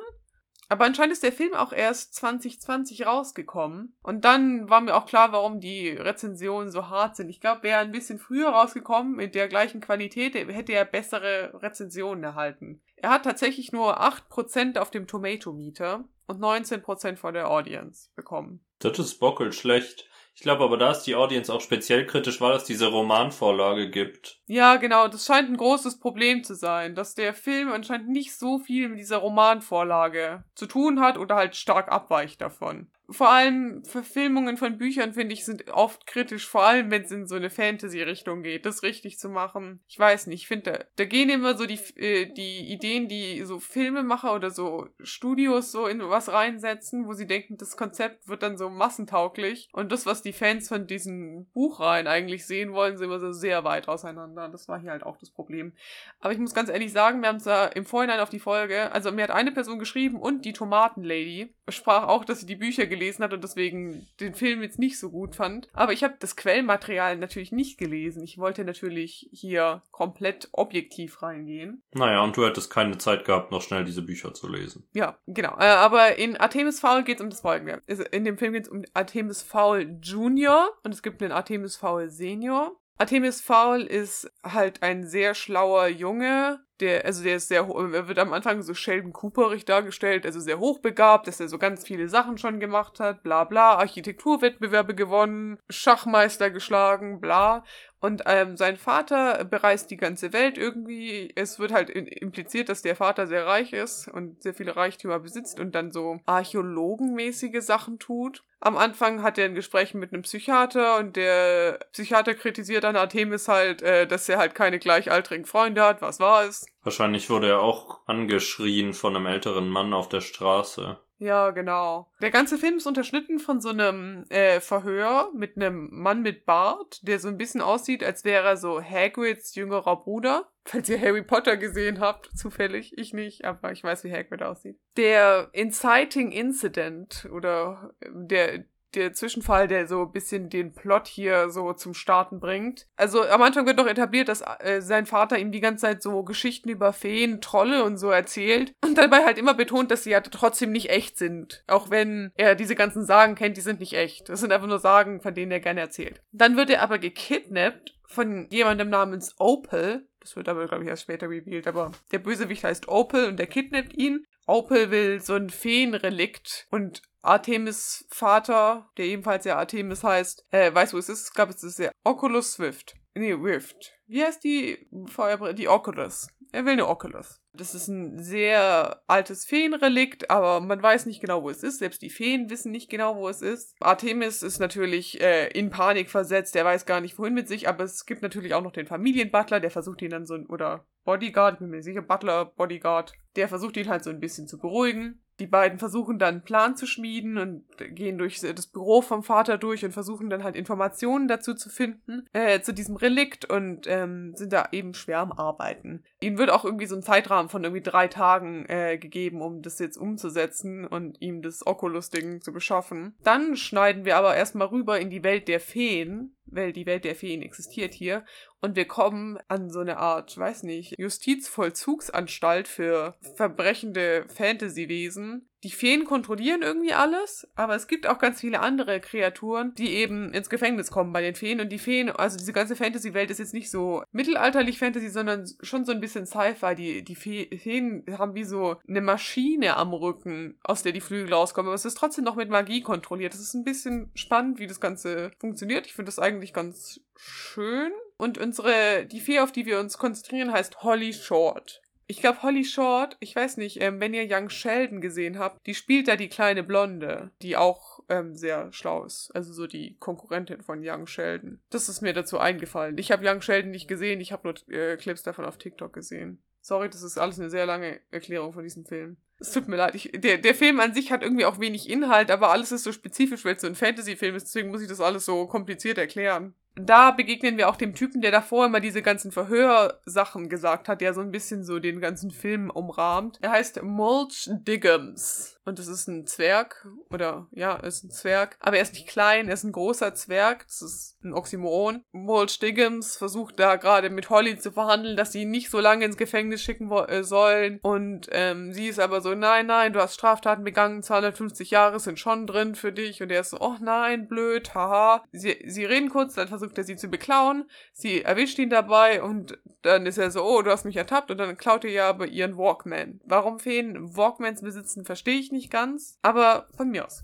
Aber 0.68 0.86
anscheinend 0.86 1.12
ist 1.12 1.24
der 1.24 1.34
Film 1.34 1.54
auch 1.54 1.74
erst 1.74 2.16
2020 2.16 3.06
rausgekommen. 3.06 3.94
Und 4.04 4.24
dann 4.24 4.70
war 4.70 4.80
mir 4.80 4.96
auch 4.96 5.06
klar, 5.06 5.34
warum 5.34 5.60
die 5.60 5.90
Rezensionen 5.90 6.72
so 6.72 6.90
hart 6.90 7.18
sind. 7.18 7.30
Ich 7.30 7.42
glaube, 7.42 7.64
wäre 7.64 7.80
ein 7.80 7.92
bisschen 7.92 8.20
früher 8.20 8.50
rausgekommen 8.50 9.16
mit 9.16 9.36
der 9.36 9.50
gleichen 9.50 9.82
Qualität, 9.82 10.34
hätte 10.34 10.72
er 10.72 10.86
bessere 10.86 11.62
Rezensionen 11.62 12.24
erhalten. 12.24 12.82
Er 13.02 13.10
hat 13.10 13.24
tatsächlich 13.24 13.72
nur 13.72 14.00
8% 14.00 14.78
auf 14.78 14.92
dem 14.92 15.08
Tomato 15.08 15.52
Meter 15.52 16.06
und 16.28 16.40
19% 16.40 17.16
von 17.16 17.34
der 17.34 17.50
Audience 17.50 18.10
bekommen. 18.16 18.64
Das 18.78 19.00
ist 19.00 19.20
bockelt 19.20 19.56
schlecht. 19.56 20.08
Ich 20.36 20.42
glaube 20.42 20.64
aber, 20.64 20.78
da 20.78 20.92
ist 20.92 21.04
die 21.04 21.16
Audience 21.16 21.52
auch 21.52 21.62
speziell 21.62 22.06
kritisch, 22.06 22.40
weil 22.40 22.56
es 22.56 22.64
diese 22.64 22.88
Romanvorlage 22.88 23.90
gibt. 23.90 24.40
Ja, 24.46 24.76
genau, 24.76 25.08
das 25.08 25.26
scheint 25.26 25.50
ein 25.50 25.58
großes 25.58 26.00
Problem 26.00 26.44
zu 26.44 26.54
sein, 26.54 26.94
dass 26.94 27.16
der 27.16 27.34
Film 27.34 27.72
anscheinend 27.72 28.10
nicht 28.10 28.38
so 28.38 28.60
viel 28.60 28.90
mit 28.90 29.00
dieser 29.00 29.18
Romanvorlage 29.18 30.44
zu 30.54 30.68
tun 30.68 31.00
hat 31.00 31.18
oder 31.18 31.36
halt 31.36 31.56
stark 31.56 31.92
abweicht 31.92 32.40
davon 32.40 32.92
vor 33.12 33.30
allem 33.30 33.84
Verfilmungen 33.84 34.58
von 34.58 34.78
Büchern, 34.78 35.14
finde 35.14 35.34
ich, 35.34 35.46
sind 35.46 35.70
oft 35.72 36.08
kritisch, 36.08 36.48
vor 36.48 36.64
allem 36.64 36.92
wenn 36.92 37.04
es 37.04 37.12
in 37.12 37.28
so 37.28 37.36
eine 37.36 37.50
Fantasy-Richtung 37.50 38.44
geht, 38.44 38.66
das 38.66 38.84
richtig 38.84 39.20
zu 39.20 39.30
machen. 39.30 39.82
Ich 39.88 40.00
weiß 40.00 40.28
nicht, 40.28 40.42
ich 40.42 40.48
finde, 40.48 40.72
da, 40.72 40.86
da, 40.96 41.06
gehen 41.06 41.30
immer 41.30 41.58
so 41.58 41.66
die, 41.66 41.80
äh, 41.98 42.32
die 42.32 42.72
Ideen, 42.72 43.08
die 43.08 43.44
so 43.44 43.60
Filmemacher 43.60 44.34
oder 44.34 44.50
so 44.50 44.88
Studios 45.02 45.72
so 45.72 45.88
in 45.88 46.02
was 46.02 46.32
reinsetzen, 46.32 47.08
wo 47.08 47.14
sie 47.14 47.28
denken, 47.28 47.58
das 47.58 47.78
Konzept 47.78 48.28
wird 48.28 48.44
dann 48.44 48.58
so 48.58 48.70
massentauglich. 48.70 49.70
Und 49.74 49.92
das, 49.92 50.06
was 50.06 50.22
die 50.22 50.34
Fans 50.34 50.68
von 50.68 50.88
diesen 50.88 51.50
Buchreihen 51.52 52.08
eigentlich 52.08 52.46
sehen 52.46 52.74
wollen, 52.74 52.98
sind 52.98 53.06
immer 53.06 53.20
so 53.20 53.32
sehr 53.32 53.64
weit 53.64 53.88
auseinander. 53.88 54.50
Das 54.50 54.68
war 54.68 54.80
hier 54.80 54.92
halt 54.92 55.04
auch 55.04 55.18
das 55.18 55.32
Problem. 55.32 55.74
Aber 56.20 56.34
ich 56.34 56.40
muss 56.40 56.54
ganz 56.54 56.70
ehrlich 56.70 56.92
sagen, 56.92 57.22
wir 57.22 57.30
haben 57.30 57.40
zwar 57.40 57.76
im 57.76 57.86
Vorhinein 57.86 58.20
auf 58.20 58.30
die 58.30 58.40
Folge, 58.40 58.92
also 58.92 59.12
mir 59.12 59.24
hat 59.24 59.32
eine 59.32 59.52
Person 59.52 59.80
geschrieben 59.80 60.20
und 60.20 60.46
die 60.46 60.54
Tomatenlady 60.54 61.54
sprach 61.70 62.08
auch, 62.08 62.26
dass 62.26 62.40
sie 62.42 62.46
die 62.46 62.56
Bücher 62.56 62.86
gelesen 62.86 63.01
gelesen 63.02 63.24
hat 63.24 63.34
und 63.34 63.44
deswegen 63.44 64.08
den 64.20 64.36
Film 64.36 64.62
jetzt 64.62 64.78
nicht 64.78 65.00
so 65.00 65.10
gut 65.10 65.36
fand. 65.36 65.70
Aber 65.74 65.92
ich 65.92 66.04
habe 66.04 66.14
das 66.20 66.36
Quellmaterial 66.36 67.18
natürlich 67.18 67.52
nicht 67.52 67.80
gelesen. 67.80 68.24
Ich 68.24 68.38
wollte 68.38 68.64
natürlich 68.64 69.28
hier 69.32 69.82
komplett 69.92 70.50
objektiv 70.52 71.24
reingehen. 71.24 71.82
Naja, 71.94 72.22
und 72.22 72.38
du 72.38 72.46
hättest 72.46 72.70
keine 72.70 73.00
Zeit 73.00 73.26
gehabt, 73.26 73.52
noch 73.52 73.64
schnell 73.64 73.84
diese 73.84 74.04
Bücher 74.04 74.34
zu 74.36 74.48
lesen. 74.48 74.88
Ja, 74.94 75.18
genau. 75.26 75.58
Äh, 75.58 75.66
aber 75.66 76.18
in 76.18 76.38
Artemis 76.38 76.80
Fowl 76.80 77.04
geht 77.04 77.18
es 77.18 77.24
um 77.24 77.32
das 77.32 77.42
Folgende. 77.42 77.82
In 78.12 78.24
dem 78.24 78.38
Film 78.38 78.54
geht 78.54 78.66
es 78.66 78.70
um 78.70 78.84
Artemis 78.94 79.42
Fowl 79.42 79.98
Junior 80.02 80.70
und 80.84 80.94
es 80.94 81.02
gibt 81.02 81.24
einen 81.24 81.32
Artemis 81.32 81.76
Fowl 81.76 82.10
Senior. 82.10 82.76
Artemis 83.02 83.42
Fowl 83.42 83.82
ist 83.82 84.32
halt 84.44 84.84
ein 84.84 85.08
sehr 85.08 85.34
schlauer 85.34 85.88
Junge, 85.88 86.60
der, 86.82 87.06
also 87.06 87.24
der 87.24 87.38
ist 87.38 87.48
sehr, 87.48 87.62
er 87.62 88.08
wird 88.08 88.20
am 88.20 88.34
Anfang 88.34 88.62
so 88.62 88.74
Sheldon 88.74 89.14
Cooperig 89.14 89.66
dargestellt, 89.66 90.26
also 90.26 90.40
sehr 90.40 90.60
hochbegabt, 90.60 91.28
dass 91.28 91.40
er 91.40 91.48
so 91.48 91.58
ganz 91.58 91.86
viele 91.86 92.10
Sachen 92.10 92.38
schon 92.38 92.60
gemacht 92.60 93.00
hat, 93.00 93.24
bla 93.24 93.44
bla, 93.44 93.76
Architekturwettbewerbe 93.76 94.96
gewonnen, 94.96 95.60
Schachmeister 95.70 96.50
geschlagen, 96.50 97.22
bla. 97.22 97.64
Und 98.02 98.24
ähm, 98.26 98.58
sein 98.58 98.78
Vater 98.78 99.46
bereist 99.46 99.92
die 99.92 99.98
ganze 99.98 100.34
Welt 100.34 100.58
irgendwie. 100.58 101.32
Es 101.36 101.60
wird 101.60 101.72
halt 101.72 101.92
impliziert, 101.92 102.68
dass 102.68 102.82
der 102.82 102.96
Vater 102.96 103.28
sehr 103.28 103.46
reich 103.46 103.74
ist 103.74 104.08
und 104.08 104.42
sehr 104.42 104.56
viele 104.56 104.76
Reichtümer 104.76 105.20
besitzt 105.20 105.60
und 105.60 105.76
dann 105.76 105.92
so 105.92 106.20
archäologenmäßige 106.26 107.62
Sachen 107.64 108.00
tut. 108.00 108.44
Am 108.60 108.76
Anfang 108.76 109.22
hat 109.22 109.38
er 109.38 109.46
ein 109.46 109.54
Gespräch 109.54 109.94
mit 109.94 110.14
einem 110.14 110.24
Psychiater 110.24 110.98
und 110.98 111.16
der 111.16 111.80
Psychiater 111.92 112.34
kritisiert 112.34 112.86
an 112.86 112.96
Artemis 112.96 113.48
halt, 113.48 113.84
äh, 113.84 114.08
dass 114.08 114.28
er 114.30 114.40
halt 114.40 114.56
keine 114.56 114.80
gleichaltrigen 114.80 115.46
Freunde 115.46 115.84
hat. 115.84 116.02
Was 116.02 116.20
war 116.20 116.46
es? 116.46 116.66
Wahrscheinlich 116.84 117.30
wurde 117.30 117.50
er 117.50 117.62
auch 117.62 118.00
angeschrien 118.08 118.94
von 118.94 119.16
einem 119.16 119.28
älteren 119.28 119.70
Mann 119.70 119.94
auf 119.94 120.10
der 120.10 120.22
Straße. 120.22 120.98
Ja, 121.22 121.52
genau. 121.52 122.10
Der 122.20 122.32
ganze 122.32 122.58
Film 122.58 122.78
ist 122.78 122.88
unterschnitten 122.88 123.38
von 123.38 123.62
so 123.62 123.70
einem 123.70 124.26
äh, 124.30 124.60
Verhör 124.60 125.30
mit 125.36 125.56
einem 125.56 125.90
Mann 125.92 126.24
mit 126.24 126.48
Bart, 126.48 127.00
der 127.08 127.20
so 127.20 127.28
ein 127.28 127.38
bisschen 127.38 127.62
aussieht, 127.62 128.04
als 128.04 128.26
wäre 128.26 128.48
er 128.48 128.58
so 128.58 128.82
Hagrids 128.82 129.54
jüngerer 129.54 129.98
Bruder. 129.98 130.50
Falls 130.66 130.90
ihr 130.90 131.00
Harry 131.00 131.22
Potter 131.22 131.58
gesehen 131.58 132.00
habt, 132.00 132.32
zufällig, 132.36 132.98
ich 132.98 133.14
nicht, 133.14 133.46
aber 133.46 133.72
ich 133.72 133.84
weiß, 133.84 134.04
wie 134.04 134.12
Hagrid 134.12 134.42
aussieht. 134.42 134.80
Der 134.98 135.50
Inciting 135.54 136.32
Incident 136.32 137.30
oder 137.32 137.94
äh, 138.00 138.10
der 138.14 138.64
der 138.96 139.14
Zwischenfall, 139.14 139.68
der 139.68 139.88
so 139.88 140.04
ein 140.04 140.12
bisschen 140.12 140.50
den 140.50 140.74
Plot 140.74 141.08
hier 141.08 141.50
so 141.50 141.74
zum 141.74 141.94
Starten 141.94 142.40
bringt. 142.40 142.88
Also 142.96 143.24
am 143.24 143.42
Anfang 143.42 143.66
wird 143.66 143.80
doch 143.80 143.88
etabliert, 143.88 144.28
dass 144.28 144.44
äh, 144.60 144.82
sein 144.82 145.06
Vater 145.06 145.38
ihm 145.38 145.52
die 145.52 145.60
ganze 145.60 145.82
Zeit 145.82 146.02
so 146.02 146.24
Geschichten 146.24 146.70
über 146.70 146.94
Feen, 146.94 147.42
Trolle 147.42 147.84
und 147.84 147.98
so 147.98 148.10
erzählt 148.10 148.74
und 148.84 148.98
dabei 148.98 149.24
halt 149.26 149.38
immer 149.38 149.54
betont, 149.54 149.92
dass 149.92 150.04
sie 150.04 150.12
ja 150.12 150.22
trotzdem 150.22 150.72
nicht 150.72 150.90
echt 150.90 151.18
sind. 151.18 151.64
Auch 151.68 151.90
wenn 151.90 152.32
er 152.36 152.56
diese 152.56 152.76
ganzen 152.76 153.06
Sagen 153.06 153.36
kennt, 153.36 153.58
die 153.58 153.62
sind 153.62 153.80
nicht 153.80 153.94
echt. 153.94 154.30
Das 154.30 154.40
sind 154.40 154.52
einfach 154.52 154.68
nur 154.68 154.80
Sagen, 154.80 155.22
von 155.22 155.34
denen 155.34 155.52
er 155.52 155.60
gerne 155.60 155.82
erzählt. 155.82 156.22
Dann 156.32 156.58
wird 156.58 156.70
er 156.70 156.82
aber 156.82 157.00
gekidnappt 157.00 157.94
von 158.12 158.48
jemandem 158.50 158.90
namens 158.90 159.36
Opal. 159.40 160.06
Das 160.20 160.36
wird 160.36 160.50
aber, 160.50 160.68
glaube 160.68 160.84
ich, 160.84 160.90
erst 160.90 161.04
später 161.04 161.30
revealed, 161.30 161.68
aber 161.68 161.92
der 162.12 162.20
Bösewicht 162.20 162.64
heißt 162.64 162.88
Opal 162.88 163.28
und 163.28 163.38
der 163.38 163.48
kidnappt 163.48 163.94
ihn. 163.94 164.26
Opal 164.52 164.92
will 164.92 165.22
so 165.22 165.36
ein 165.36 165.50
Feenrelikt 165.50 166.68
und 166.72 167.02
Artemis 167.22 168.06
Vater, 168.10 168.90
der 168.98 169.06
ebenfalls 169.06 169.46
ja 169.46 169.58
Artemis 169.58 170.04
heißt, 170.04 170.46
äh, 170.52 170.74
weiß 170.74 170.94
wo 170.94 170.98
es 170.98 171.08
ist. 171.08 171.30
Ich 171.30 171.34
glaube, 171.34 171.54
es 171.54 171.64
ist 171.64 171.80
der 171.80 171.94
Oculus 172.04 172.54
Swift. 172.54 172.96
Nee, 173.14 173.32
Rift. 173.32 173.94
Wie 174.08 174.24
heißt 174.24 174.44
die 174.44 174.88
Feuerbrille? 175.08 175.54
Die 175.54 175.70
Oculus. 175.70 176.28
Er 176.52 176.66
will 176.66 176.74
eine 176.74 176.88
Oculus. 176.88 177.40
Das 177.54 177.76
ist 177.76 177.88
ein 177.88 178.22
sehr 178.22 179.02
altes 179.08 179.46
Feenrelikt, 179.46 180.30
aber 180.30 180.60
man 180.60 180.84
weiß 180.84 181.06
nicht 181.06 181.22
genau, 181.22 181.44
wo 181.44 181.50
es 181.50 181.64
ist. 181.64 181.80
Selbst 181.80 182.02
die 182.02 182.10
Feen 182.10 182.50
wissen 182.50 182.72
nicht 182.72 182.90
genau, 182.90 183.16
wo 183.16 183.30
es 183.30 183.42
ist. 183.42 183.76
Artemis 183.80 184.44
ist 184.44 184.60
natürlich 184.60 185.22
äh, 185.22 185.48
in 185.48 185.70
Panik 185.70 186.10
versetzt. 186.10 186.56
Er 186.58 186.66
weiß 186.66 186.86
gar 186.86 187.00
nicht, 187.00 187.18
wohin 187.18 187.34
mit 187.34 187.48
sich. 187.48 187.70
Aber 187.70 187.86
es 187.86 188.06
gibt 188.06 188.22
natürlich 188.22 188.54
auch 188.54 188.64
noch 188.64 188.74
den 188.74 188.88
Familienbutler, 188.88 189.62
der 189.62 189.72
versucht 189.72 190.02
ihn 190.02 190.10
dann 190.10 190.26
so, 190.26 190.36
oder 190.50 190.86
Bodyguard, 191.04 191.56
ich 191.56 191.60
bin 191.60 191.70
mir 191.70 191.84
sicher, 191.84 192.02
Butler, 192.02 192.46
Bodyguard. 192.46 193.14
Der 193.36 193.48
versucht 193.48 193.78
ihn 193.78 193.90
halt 193.90 194.04
so 194.04 194.10
ein 194.10 194.20
bisschen 194.20 194.48
zu 194.48 194.58
beruhigen. 194.58 195.22
Die 195.42 195.48
beiden 195.48 195.80
versuchen 195.80 196.20
dann 196.20 196.36
einen 196.36 196.44
Plan 196.44 196.76
zu 196.76 196.86
schmieden 196.86 197.40
und 197.40 197.66
gehen 197.96 198.20
durch 198.20 198.42
das 198.42 198.68
Büro 198.68 199.02
vom 199.02 199.24
Vater 199.24 199.58
durch 199.58 199.84
und 199.84 199.92
versuchen 199.92 200.30
dann 200.30 200.44
halt 200.44 200.56
Informationen 200.56 201.28
dazu 201.28 201.56
zu 201.56 201.70
finden, 201.70 202.28
äh, 202.32 202.62
zu 202.62 202.76
diesem 202.76 202.96
Relikt 202.96 203.46
und 203.46 203.88
ähm, 203.88 204.36
sind 204.36 204.54
da 204.54 204.68
eben 204.72 204.94
schwer 204.94 205.18
am 205.18 205.32
Arbeiten. 205.32 206.04
Ihnen 206.20 206.38
wird 206.38 206.52
auch 206.52 206.64
irgendwie 206.64 206.86
so 206.86 206.96
ein 206.96 207.02
Zeitrahmen 207.02 207.50
von 207.50 207.64
irgendwie 207.64 207.82
drei 207.82 208.08
Tagen 208.08 208.68
äh, 208.68 209.00
gegeben, 209.00 209.42
um 209.42 209.64
das 209.64 209.80
jetzt 209.80 209.98
umzusetzen 209.98 210.86
und 210.86 211.20
ihm 211.22 211.42
das 211.42 211.66
Oculus-Ding 211.66 212.42
zu 212.42 212.54
beschaffen. 212.54 213.16
Dann 213.24 213.56
schneiden 213.56 214.06
wir 214.06 214.18
aber 214.18 214.36
erstmal 214.36 214.68
rüber 214.68 215.00
in 215.00 215.10
die 215.10 215.24
Welt 215.24 215.48
der 215.48 215.60
Feen, 215.60 216.36
weil 216.52 216.74
die 216.74 216.86
Welt 216.86 217.06
der 217.06 217.16
Feen 217.16 217.42
existiert 217.42 217.94
hier. 217.94 218.24
und 218.62 218.76
wir 218.76 218.86
kommen 218.86 219.40
an 219.48 219.70
so 219.70 219.80
eine 219.80 219.98
Art, 219.98 220.38
weiß 220.38 220.64
nicht, 220.64 221.00
Justizvollzugsanstalt 221.00 222.68
für 222.68 223.16
verbrechende 223.36 224.26
Fantasy-Wesen. 224.28 225.50
Die 225.64 225.70
Feen 225.70 226.06
kontrollieren 226.06 226.64
irgendwie 226.64 226.94
alles, 226.94 227.48
aber 227.56 227.76
es 227.76 227.88
gibt 227.88 228.08
auch 228.08 228.18
ganz 228.18 228.42
viele 228.42 228.62
andere 228.62 229.00
Kreaturen, 229.00 229.76
die 229.76 229.94
eben 229.94 230.34
ins 230.34 230.50
Gefängnis 230.50 230.90
kommen 230.90 231.14
bei 231.14 231.22
den 231.22 231.36
Feen. 231.36 231.62
Und 231.62 231.70
die 231.70 231.78
Feen, 231.78 232.10
also 232.10 232.36
diese 232.36 232.54
ganze 232.54 232.76
Fantasy-Welt 232.76 233.30
ist 233.30 233.38
jetzt 233.38 233.54
nicht 233.54 233.70
so 233.70 234.04
mittelalterlich 234.12 234.80
Fantasy, 234.80 235.10
sondern 235.10 235.48
schon 235.62 235.86
so 235.86 235.92
ein 235.92 236.00
bisschen 236.00 236.26
Sci-Fi. 236.26 236.74
Die, 236.76 237.04
die 237.04 237.16
Feen 237.16 238.04
haben 238.18 238.34
wie 238.34 238.44
so 238.44 238.78
eine 238.88 239.02
Maschine 239.02 239.78
am 239.78 239.94
Rücken, 239.94 240.58
aus 240.64 240.82
der 240.82 240.94
die 240.94 241.02
Flügel 241.02 241.32
rauskommen. 241.32 241.68
Aber 241.68 241.76
es 241.76 241.86
ist 241.86 241.98
trotzdem 241.98 242.24
noch 242.24 242.36
mit 242.36 242.50
Magie 242.50 242.82
kontrolliert. 242.82 243.36
Es 243.36 243.42
ist 243.42 243.54
ein 243.54 243.64
bisschen 243.64 244.10
spannend, 244.16 244.58
wie 244.58 244.68
das 244.68 244.80
Ganze 244.80 245.32
funktioniert. 245.38 245.86
Ich 245.86 245.94
finde 245.94 246.10
das 246.10 246.18
eigentlich 246.18 246.54
ganz 246.54 247.02
schön. 247.16 247.92
Und 248.18 248.38
unsere, 248.38 249.06
die 249.06 249.20
Fee, 249.20 249.40
auf 249.40 249.52
die 249.52 249.66
wir 249.66 249.80
uns 249.80 249.98
konzentrieren, 249.98 250.52
heißt 250.52 250.84
Holly 250.84 251.14
Short. 251.14 251.81
Ich 252.12 252.20
glaube, 252.20 252.44
Holly 252.44 252.66
Short, 252.66 253.16
ich 253.22 253.34
weiß 253.34 253.56
nicht, 253.56 253.82
ähm, 253.82 254.02
wenn 254.02 254.14
ihr 254.14 254.28
Young 254.30 254.50
Sheldon 254.50 255.00
gesehen 255.00 255.40
habt, 255.40 255.66
die 255.66 255.74
spielt 255.74 256.10
da 256.10 256.18
die 256.18 256.28
kleine 256.28 256.62
Blonde, 256.62 257.32
die 257.42 257.56
auch 257.56 258.02
ähm, 258.10 258.36
sehr 258.36 258.74
schlau 258.74 259.06
ist. 259.06 259.32
Also 259.34 259.54
so 259.54 259.66
die 259.66 259.96
Konkurrentin 259.98 260.62
von 260.62 260.82
Young 260.84 261.08
Sheldon. 261.08 261.62
Das 261.70 261.88
ist 261.88 262.02
mir 262.02 262.12
dazu 262.12 262.38
eingefallen. 262.38 262.98
Ich 262.98 263.14
habe 263.14 263.26
Young 263.26 263.42
Sheldon 263.42 263.72
nicht 263.72 263.88
gesehen, 263.88 264.20
ich 264.20 264.34
habe 264.34 264.46
nur 264.46 264.78
äh, 264.78 264.98
Clips 264.98 265.24
davon 265.24 265.46
auf 265.46 265.58
TikTok 265.58 265.94
gesehen. 265.94 266.44
Sorry, 266.60 266.90
das 266.90 267.02
ist 267.02 267.18
alles 267.18 267.40
eine 267.40 267.50
sehr 267.50 267.66
lange 267.66 268.02
Erklärung 268.12 268.52
von 268.52 268.64
diesem 268.64 268.84
Film. 268.84 269.16
Es 269.40 269.54
tut 269.54 269.70
mir 269.70 269.78
leid. 269.78 269.96
Ich, 269.96 270.12
der, 270.14 270.38
der 270.38 270.54
Film 270.54 270.82
an 270.82 270.94
sich 270.94 271.14
hat 271.14 271.24
irgendwie 271.24 271.46
auch 271.46 271.62
wenig 271.62 271.90
Inhalt, 271.90 272.30
aber 272.30 272.52
alles 272.52 272.74
ist 272.74 272.84
so 272.84 272.92
spezifisch, 272.92 273.46
weil 273.46 273.56
es 273.56 273.62
so 273.62 273.68
ein 273.68 273.76
Fantasy-Film 273.76 274.36
ist. 274.36 274.48
Deswegen 274.48 274.70
muss 274.70 274.82
ich 274.82 274.90
das 274.90 275.00
alles 275.00 275.24
so 275.24 275.48
kompliziert 275.48 275.98
erklären 275.98 276.56
da 276.76 277.12
begegnen 277.12 277.58
wir 277.58 277.70
auch 277.70 277.76
dem 277.76 277.94
Typen, 277.94 278.22
der 278.22 278.32
davor 278.32 278.66
immer 278.66 278.80
diese 278.80 279.02
ganzen 279.02 279.32
Verhörsachen 279.32 280.50
gesagt 280.50 280.88
hat, 280.88 281.02
der 281.02 281.14
so 281.14 281.22
ein 281.22 281.32
bisschen 281.32 281.64
so 281.64 281.80
den 281.80 282.00
ganzen 282.00 282.32
Film 282.32 282.70
umrahmt. 282.70 283.40
Er 283.42 283.52
heißt 283.52 283.84
Mulch 283.84 284.50
Diggums. 284.68 285.60
Und 285.64 285.78
das 285.78 285.88
ist 285.88 286.08
ein 286.08 286.26
Zwerg. 286.26 286.88
Oder 287.10 287.48
ja, 287.52 287.76
er 287.76 287.84
ist 287.84 288.04
ein 288.04 288.12
Zwerg. 288.12 288.58
Aber 288.60 288.78
er 288.78 288.82
ist 288.82 288.94
nicht 288.94 289.08
klein, 289.08 289.48
er 289.48 289.54
ist 289.54 289.64
ein 289.64 289.72
großer 289.72 290.14
Zwerg. 290.16 290.66
Das 290.68 290.82
ist 290.82 291.24
ein 291.24 291.34
Oxymoron. 291.34 292.04
Mulch 292.12 292.60
Diggums 292.60 293.16
versucht 293.16 293.60
da 293.60 293.76
gerade 293.76 294.10
mit 294.10 294.30
Holly 294.30 294.58
zu 294.58 294.72
verhandeln, 294.72 295.16
dass 295.16 295.32
sie 295.32 295.44
ihn 295.44 295.52
nicht 295.52 295.70
so 295.70 295.80
lange 295.80 296.06
ins 296.06 296.18
Gefängnis 296.18 296.62
schicken 296.62 296.92
äh, 296.92 297.24
sollen. 297.24 297.80
Und 297.84 298.28
ähm, 298.32 298.74
sie 298.74 298.88
ist 298.88 299.00
aber 299.00 299.22
so, 299.22 299.36
nein, 299.36 299.68
nein, 299.68 299.94
du 299.94 300.02
hast 300.02 300.16
Straftaten 300.16 300.64
begangen, 300.64 301.04
250 301.04 301.70
Jahre 301.70 302.00
sind 302.00 302.20
schon 302.20 302.48
drin 302.48 302.74
für 302.74 302.92
dich. 302.92 303.22
Und 303.22 303.32
er 303.32 303.42
ist 303.42 303.52
so, 303.52 303.60
oh 303.60 303.76
nein, 303.80 304.28
blöd, 304.28 304.74
haha. 304.74 305.24
Sie, 305.32 305.64
sie 305.68 305.86
reden 305.86 306.10
kurz, 306.10 306.34
dann 306.34 306.48
versucht 306.48 306.78
er 306.78 306.84
sie 306.84 306.96
zu 306.96 307.08
beklauen. 307.08 307.70
Sie 307.94 308.24
erwischt 308.24 308.58
ihn 308.58 308.72
dabei 308.72 309.22
und 309.22 309.60
dann 309.84 310.06
ist 310.06 310.18
er 310.18 310.32
so, 310.32 310.44
oh, 310.44 310.62
du 310.62 310.72
hast 310.72 310.86
mich 310.86 310.98
ertappt 310.98 311.32
und 311.32 311.38
dann 311.38 311.58
klaut 311.58 311.84
er 311.86 311.92
ja 311.92 312.10
aber 312.10 312.28
ihren 312.28 312.58
Walkman. 312.58 313.20
Warum 313.26 313.60
Feen 313.60 314.16
Walkmans 314.16 314.62
besitzen, 314.62 315.06
verstehe 315.06 315.40
ich 315.40 315.51
nicht 315.52 315.72
ganz, 315.72 316.18
aber 316.22 316.68
von 316.76 316.90
mir 316.90 317.06
aus. 317.06 317.24